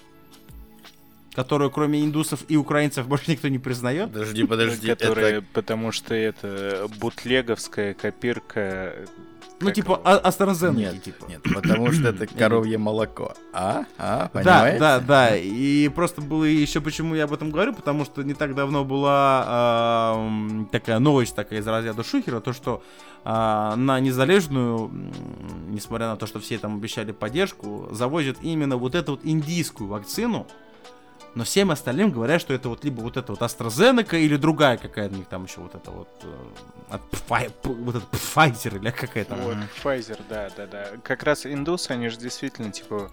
которую 1.35 1.71
кроме 1.71 2.03
индусов 2.03 2.45
и 2.49 2.57
украинцев 2.57 3.07
больше 3.07 3.31
никто 3.31 3.49
не 3.49 3.59
признает. 3.59 4.11
Подожди, 4.13 4.45
подожди. 4.45 4.89
Которые, 4.89 5.39
это- 5.39 5.47
потому 5.53 5.93
что 5.93 6.15
это 6.15 6.89
бутлеговская 6.99 7.95
копирка. 7.95 8.95
Ну, 9.59 9.67
как 9.67 9.75
типа 9.75 10.01
а- 10.05 10.29
AstraZeneca, 10.29 10.75
Нет, 10.77 11.03
типа. 11.03 11.27
нет, 11.29 11.43
потому 11.43 11.91
что 11.91 12.09
это 12.09 12.27
коровье 12.39 12.77
молоко. 12.77 13.33
А? 13.55 13.85
А? 13.97 14.25
Да, 14.25 14.29
Понимаете? 14.33 14.79
да, 14.79 15.01
да. 15.01 15.37
И 15.37 15.89
просто 15.89 16.21
было 16.21 16.45
еще 16.45 16.81
почему 16.83 17.15
я 17.15 17.25
об 17.25 17.33
этом 17.33 17.51
говорю, 17.51 17.73
потому 17.73 18.05
что 18.05 18.23
не 18.23 18.35
так 18.35 18.55
давно 18.55 18.85
была 18.85 20.15
м, 20.19 20.69
такая 20.71 20.99
новость 20.99 21.35
такая 21.35 21.61
из 21.61 21.67
разряда 21.67 22.05
Шухера, 22.05 22.41
то 22.41 22.53
что 22.53 22.83
а, 23.25 23.75
на 23.77 23.99
незалежную, 23.99 24.91
несмотря 25.69 26.09
на 26.09 26.17
то, 26.17 26.27
что 26.27 26.39
все 26.39 26.59
там 26.59 26.77
обещали 26.77 27.13
поддержку, 27.13 27.89
завозят 27.93 28.37
именно 28.43 28.77
вот 28.77 28.95
эту 28.95 29.13
вот 29.13 29.21
индийскую 29.25 29.89
вакцину. 29.89 30.47
Но 31.37 31.45
всем 31.45 31.71
остальным 31.71 32.11
говорят, 32.13 32.41
что 32.41 32.55
это 32.55 32.71
вот 32.71 32.83
либо 32.83 33.03
вот 33.03 33.17
это 33.19 33.31
вот 33.33 33.43
AstraZeneca 33.43 34.19
или 34.19 34.37
другая 34.37 34.79
какая-то 34.79 35.15
у 35.15 35.19
них 35.19 35.27
там 35.29 35.45
еще 35.45 35.61
вот 35.61 35.75
это 35.75 35.91
вот 35.91 36.09
э, 36.23 36.35
от 36.89 37.03
Pfi- 37.11 37.51
п- 37.51 37.69
вот 37.69 37.95
этот 37.97 38.09
Pfizer 38.11 38.79
или 38.79 38.91
какая 38.91 39.25
там. 39.27 39.39
Вот, 39.41 39.57
Pfizer, 39.85 40.19
да, 40.31 40.49
да, 40.57 40.67
да. 40.67 40.87
Как 41.05 41.23
раз 41.25 41.45
индусы, 41.45 41.91
они 41.91 42.09
же 42.09 42.17
действительно, 42.17 42.73
типа, 42.73 43.11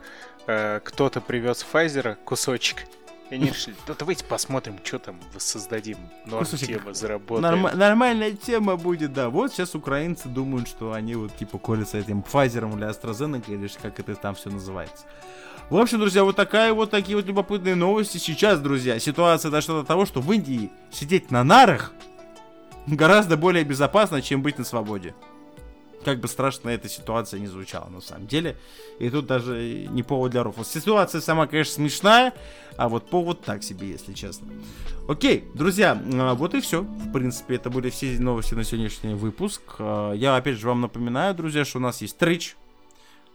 э, 0.48 0.80
кто-то 0.86 1.20
привез 1.20 1.66
Pfizer 1.70 2.16
кусочек, 2.24 2.86
и 3.30 3.36
они 3.36 3.48
решили, 3.50 3.76
да 3.88 3.94
давайте 4.00 4.24
посмотрим, 4.24 4.80
что 4.86 5.00
там 5.00 5.20
воссоздадим. 5.34 5.98
Норм 6.26 6.46
Кусочек. 6.46 6.68
тема 6.68 6.94
заработаем. 6.94 7.42
Норма- 7.62 7.76
нормальная 7.76 8.32
тема 8.32 8.78
будет, 8.78 9.12
да. 9.12 9.30
Вот 9.30 9.52
сейчас 9.52 9.76
украинцы 9.76 10.30
думают, 10.30 10.70
что 10.70 10.94
они 10.94 11.16
вот 11.16 11.36
типа 11.36 11.58
колятся 11.58 11.98
этим 11.98 12.22
Pfizer 12.22 12.74
или 12.74 12.88
AstraZeneca, 12.90 13.52
или 13.54 13.70
как 13.82 14.00
это 14.00 14.16
там 14.16 14.34
все 14.36 14.50
называется. 14.50 15.04
В 15.70 15.78
общем, 15.78 16.00
друзья, 16.00 16.24
вот 16.24 16.36
такая 16.36 16.74
вот 16.74 16.92
такие 16.92 17.16
вот 17.16 17.26
любопытные 17.26 17.76
новости. 17.76 18.18
Сейчас, 18.18 18.60
друзья, 18.60 19.00
ситуация 19.00 19.50
дошла 19.50 19.82
до 19.82 19.88
того, 19.88 20.06
что 20.06 20.22
в 20.22 20.32
Индии 20.32 20.70
сидеть 20.92 21.32
на 21.32 21.44
нарах 21.44 21.94
гораздо 22.86 23.38
более 23.38 23.64
безопасно, 23.64 24.22
чем 24.22 24.42
быть 24.44 24.58
на 24.58 24.66
свободе. 24.66 25.16
Как 26.06 26.20
бы 26.20 26.28
страшно 26.28 26.70
эта 26.70 26.90
ситуация 26.90 27.40
не 27.40 27.48
звучала 27.48 27.88
на 27.88 28.02
самом 28.02 28.28
деле. 28.28 28.58
И 29.00 29.10
тут 29.10 29.26
даже 29.26 29.88
не 29.90 30.04
повод 30.04 30.32
для 30.32 30.44
рофла. 30.44 30.66
Ситуация 30.66 31.22
сама, 31.22 31.48
конечно, 31.48 31.76
смешная, 31.76 32.34
а 32.76 32.90
вот 32.90 33.10
повод 33.10 33.42
так 33.42 33.64
себе, 33.64 33.88
если 33.90 34.12
честно. 34.14 34.48
Окей, 35.08 35.46
друзья, 35.54 36.00
а, 36.14 36.36
вот 36.36 36.56
и 36.56 36.62
все. 36.62 36.82
В 36.82 37.14
принципе, 37.14 37.56
это 37.56 37.70
были 37.70 37.90
все 37.90 38.20
новости 38.20 38.54
на 38.54 38.66
сегодняшний 38.66 39.14
выпуск. 39.16 39.62
А, 39.80 40.12
Я 40.12 40.36
опять 40.36 40.58
же 40.58 40.68
вам 40.68 40.82
напоминаю, 40.82 41.34
друзья, 41.34 41.64
что 41.64 41.78
у 41.78 41.82
нас 41.82 42.02
есть 42.02 42.18
трич. 42.18 42.58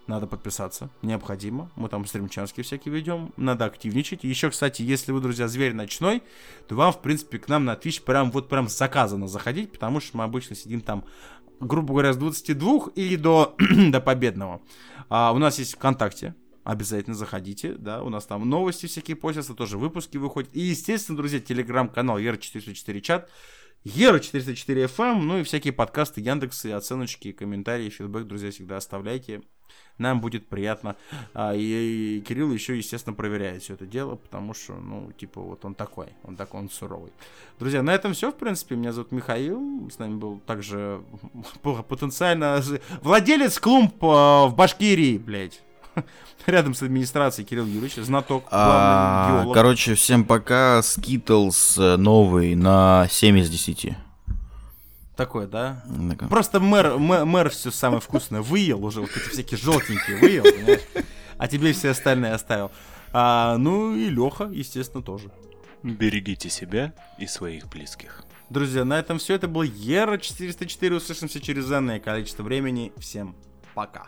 Надо 0.09 0.27
подписаться, 0.27 0.89
необходимо. 1.03 1.71
Мы 1.77 1.91
там 1.91 2.07
стримчанские 2.07 2.65
всякие 2.65 2.95
ведем. 2.95 3.35
Надо 3.37 3.67
активничать. 3.67 4.25
Еще, 4.25 4.49
кстати, 4.49 4.81
если 4.81 5.13
вы, 5.13 5.21
друзья, 5.21 5.49
зверь 5.49 5.75
ночной, 5.75 6.23
то 6.67 6.77
вам, 6.77 6.95
в 6.95 7.03
принципе, 7.03 7.39
к 7.39 7.47
нам 7.47 7.67
на 7.67 7.75
Twitch 7.75 8.03
прям 8.03 8.31
вот 8.31 8.49
прям 8.49 8.69
заказано 8.69 9.29
заходить, 9.29 9.71
потому 9.71 10.01
что 10.01 10.17
мы 10.17 10.25
обычно 10.25 10.57
сидим 10.57 10.81
там, 10.81 11.05
грубо 11.61 11.93
говоря, 11.93 12.15
с 12.15 12.17
22 12.17 12.93
или 12.95 13.17
до, 13.17 13.55
до 13.91 14.01
победного. 14.01 14.63
А, 15.11 15.31
у 15.33 15.39
нас 15.39 15.59
есть 15.59 15.75
ВКонтакте, 15.75 16.35
Обязательно 16.69 17.17
заходите, 17.17 17.77
да, 17.79 18.03
у 18.03 18.11
нас 18.11 18.27
там 18.27 18.47
новости 18.47 18.85
всякие 18.85 19.17
постятся, 19.17 19.55
тоже 19.55 19.79
выпуски 19.79 20.19
выходят. 20.19 20.51
И, 20.53 20.61
естественно, 20.61 21.17
друзья, 21.17 21.41
телеграм-канал 21.41 22.19
Ера404 22.19 23.01
чат, 23.01 23.31
Ера404 23.85 24.85
FM, 24.87 25.21
ну 25.21 25.39
и 25.39 25.43
всякие 25.43 25.73
подкасты, 25.73 26.21
Яндексы, 26.21 26.73
оценочки, 26.73 27.33
комментарии, 27.33 27.89
фидбэк, 27.89 28.27
друзья, 28.27 28.51
всегда 28.51 28.77
оставляйте. 28.77 29.43
Нам 29.99 30.21
будет 30.21 30.49
приятно. 30.49 30.97
А, 31.35 31.55
и, 31.55 31.61
и 32.19 32.21
Кирилл 32.21 32.53
еще, 32.53 32.77
естественно, 32.77 33.15
проверяет 33.15 33.63
все 33.63 33.75
это 33.75 33.85
дело, 33.85 34.15
потому 34.15 34.55
что, 34.55 34.75
ну, 34.75 35.13
типа, 35.13 35.41
вот 35.41 35.65
он 35.65 35.75
такой, 35.75 36.09
он 36.23 36.37
такой, 36.37 36.61
он 36.61 36.71
суровый. 36.71 37.13
Друзья, 37.59 37.83
на 37.83 37.93
этом 37.95 38.13
все, 38.13 38.31
в 38.31 38.37
принципе. 38.37 38.77
Меня 38.77 38.93
зовут 38.93 39.11
Михаил, 39.11 39.91
с 39.91 39.99
нами 39.99 40.17
был 40.17 40.39
также 40.41 41.03
потенциально 41.63 42.63
владелец 43.03 43.59
клумб 43.59 43.95
а, 44.03 44.47
в 44.47 44.55
Башкирии, 44.55 45.19
блядь. 45.19 45.63
Рядом 46.47 46.75
с 46.75 46.83
администрацией 46.83 47.47
Кирилл 47.47 47.67
Юрьевич, 47.67 47.97
знаток, 47.97 48.45
главный 48.51 48.73
А, 48.73 49.41
геолог. 49.43 49.55
короче, 49.55 49.95
всем 49.95 50.25
пока. 50.25 50.83
Skittles 50.83 51.79
э, 51.79 51.97
новый 51.97 52.55
на 52.55 53.07
7 53.11 53.39
из 53.39 53.51
10. 53.51 53.95
Такой, 55.17 55.47
да? 55.47 55.83
Да. 55.87 56.29
Просто 56.29 56.61
мэр, 56.61 56.97
мэр, 56.99 57.25
мэр 57.25 57.51
все 57.51 57.71
самое 57.71 58.01
вкусное 58.01 58.41
выел 58.41 58.85
уже, 58.85 59.01
вот 59.01 59.11
эти 59.11 59.29
всякие 59.31 59.59
желтенькие 59.59 60.17
выел, 60.19 60.45
понимаешь? 60.45 60.83
А 61.39 61.49
тебе 61.49 61.73
все 61.73 61.91
остальные 61.91 62.33
оставил. 62.35 62.71
А, 63.13 63.57
ну 63.57 63.95
и 63.97 64.09
Леха, 64.11 64.45
естественно, 64.45 65.03
тоже. 65.03 65.31
Берегите 65.83 66.51
себя 66.51 66.93
и 67.19 67.27
своих 67.27 67.69
близких. 67.69 68.25
Друзья, 68.51 68.85
на 68.85 68.99
этом 68.99 69.19
все. 69.19 69.35
Это 69.35 69.47
был 69.49 69.63
Ера 69.63 70.19
404. 70.19 70.97
Услышимся 70.97 71.41
через 71.41 71.71
энное 71.71 72.01
количество 72.01 72.43
времени. 72.43 72.93
Всем 72.99 73.35
пока. 73.75 74.07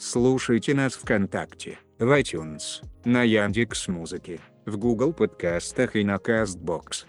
Слушайте 0.00 0.74
нас 0.74 0.94
ВКонтакте, 0.94 1.80
в 1.98 2.04
iTunes, 2.16 2.84
на 3.04 3.24
Яндекс.Музыке, 3.24 4.38
в 4.64 4.76
Google 4.76 5.12
подкастах 5.12 5.96
и 5.96 6.04
на 6.04 6.18
Castbox. 6.18 7.06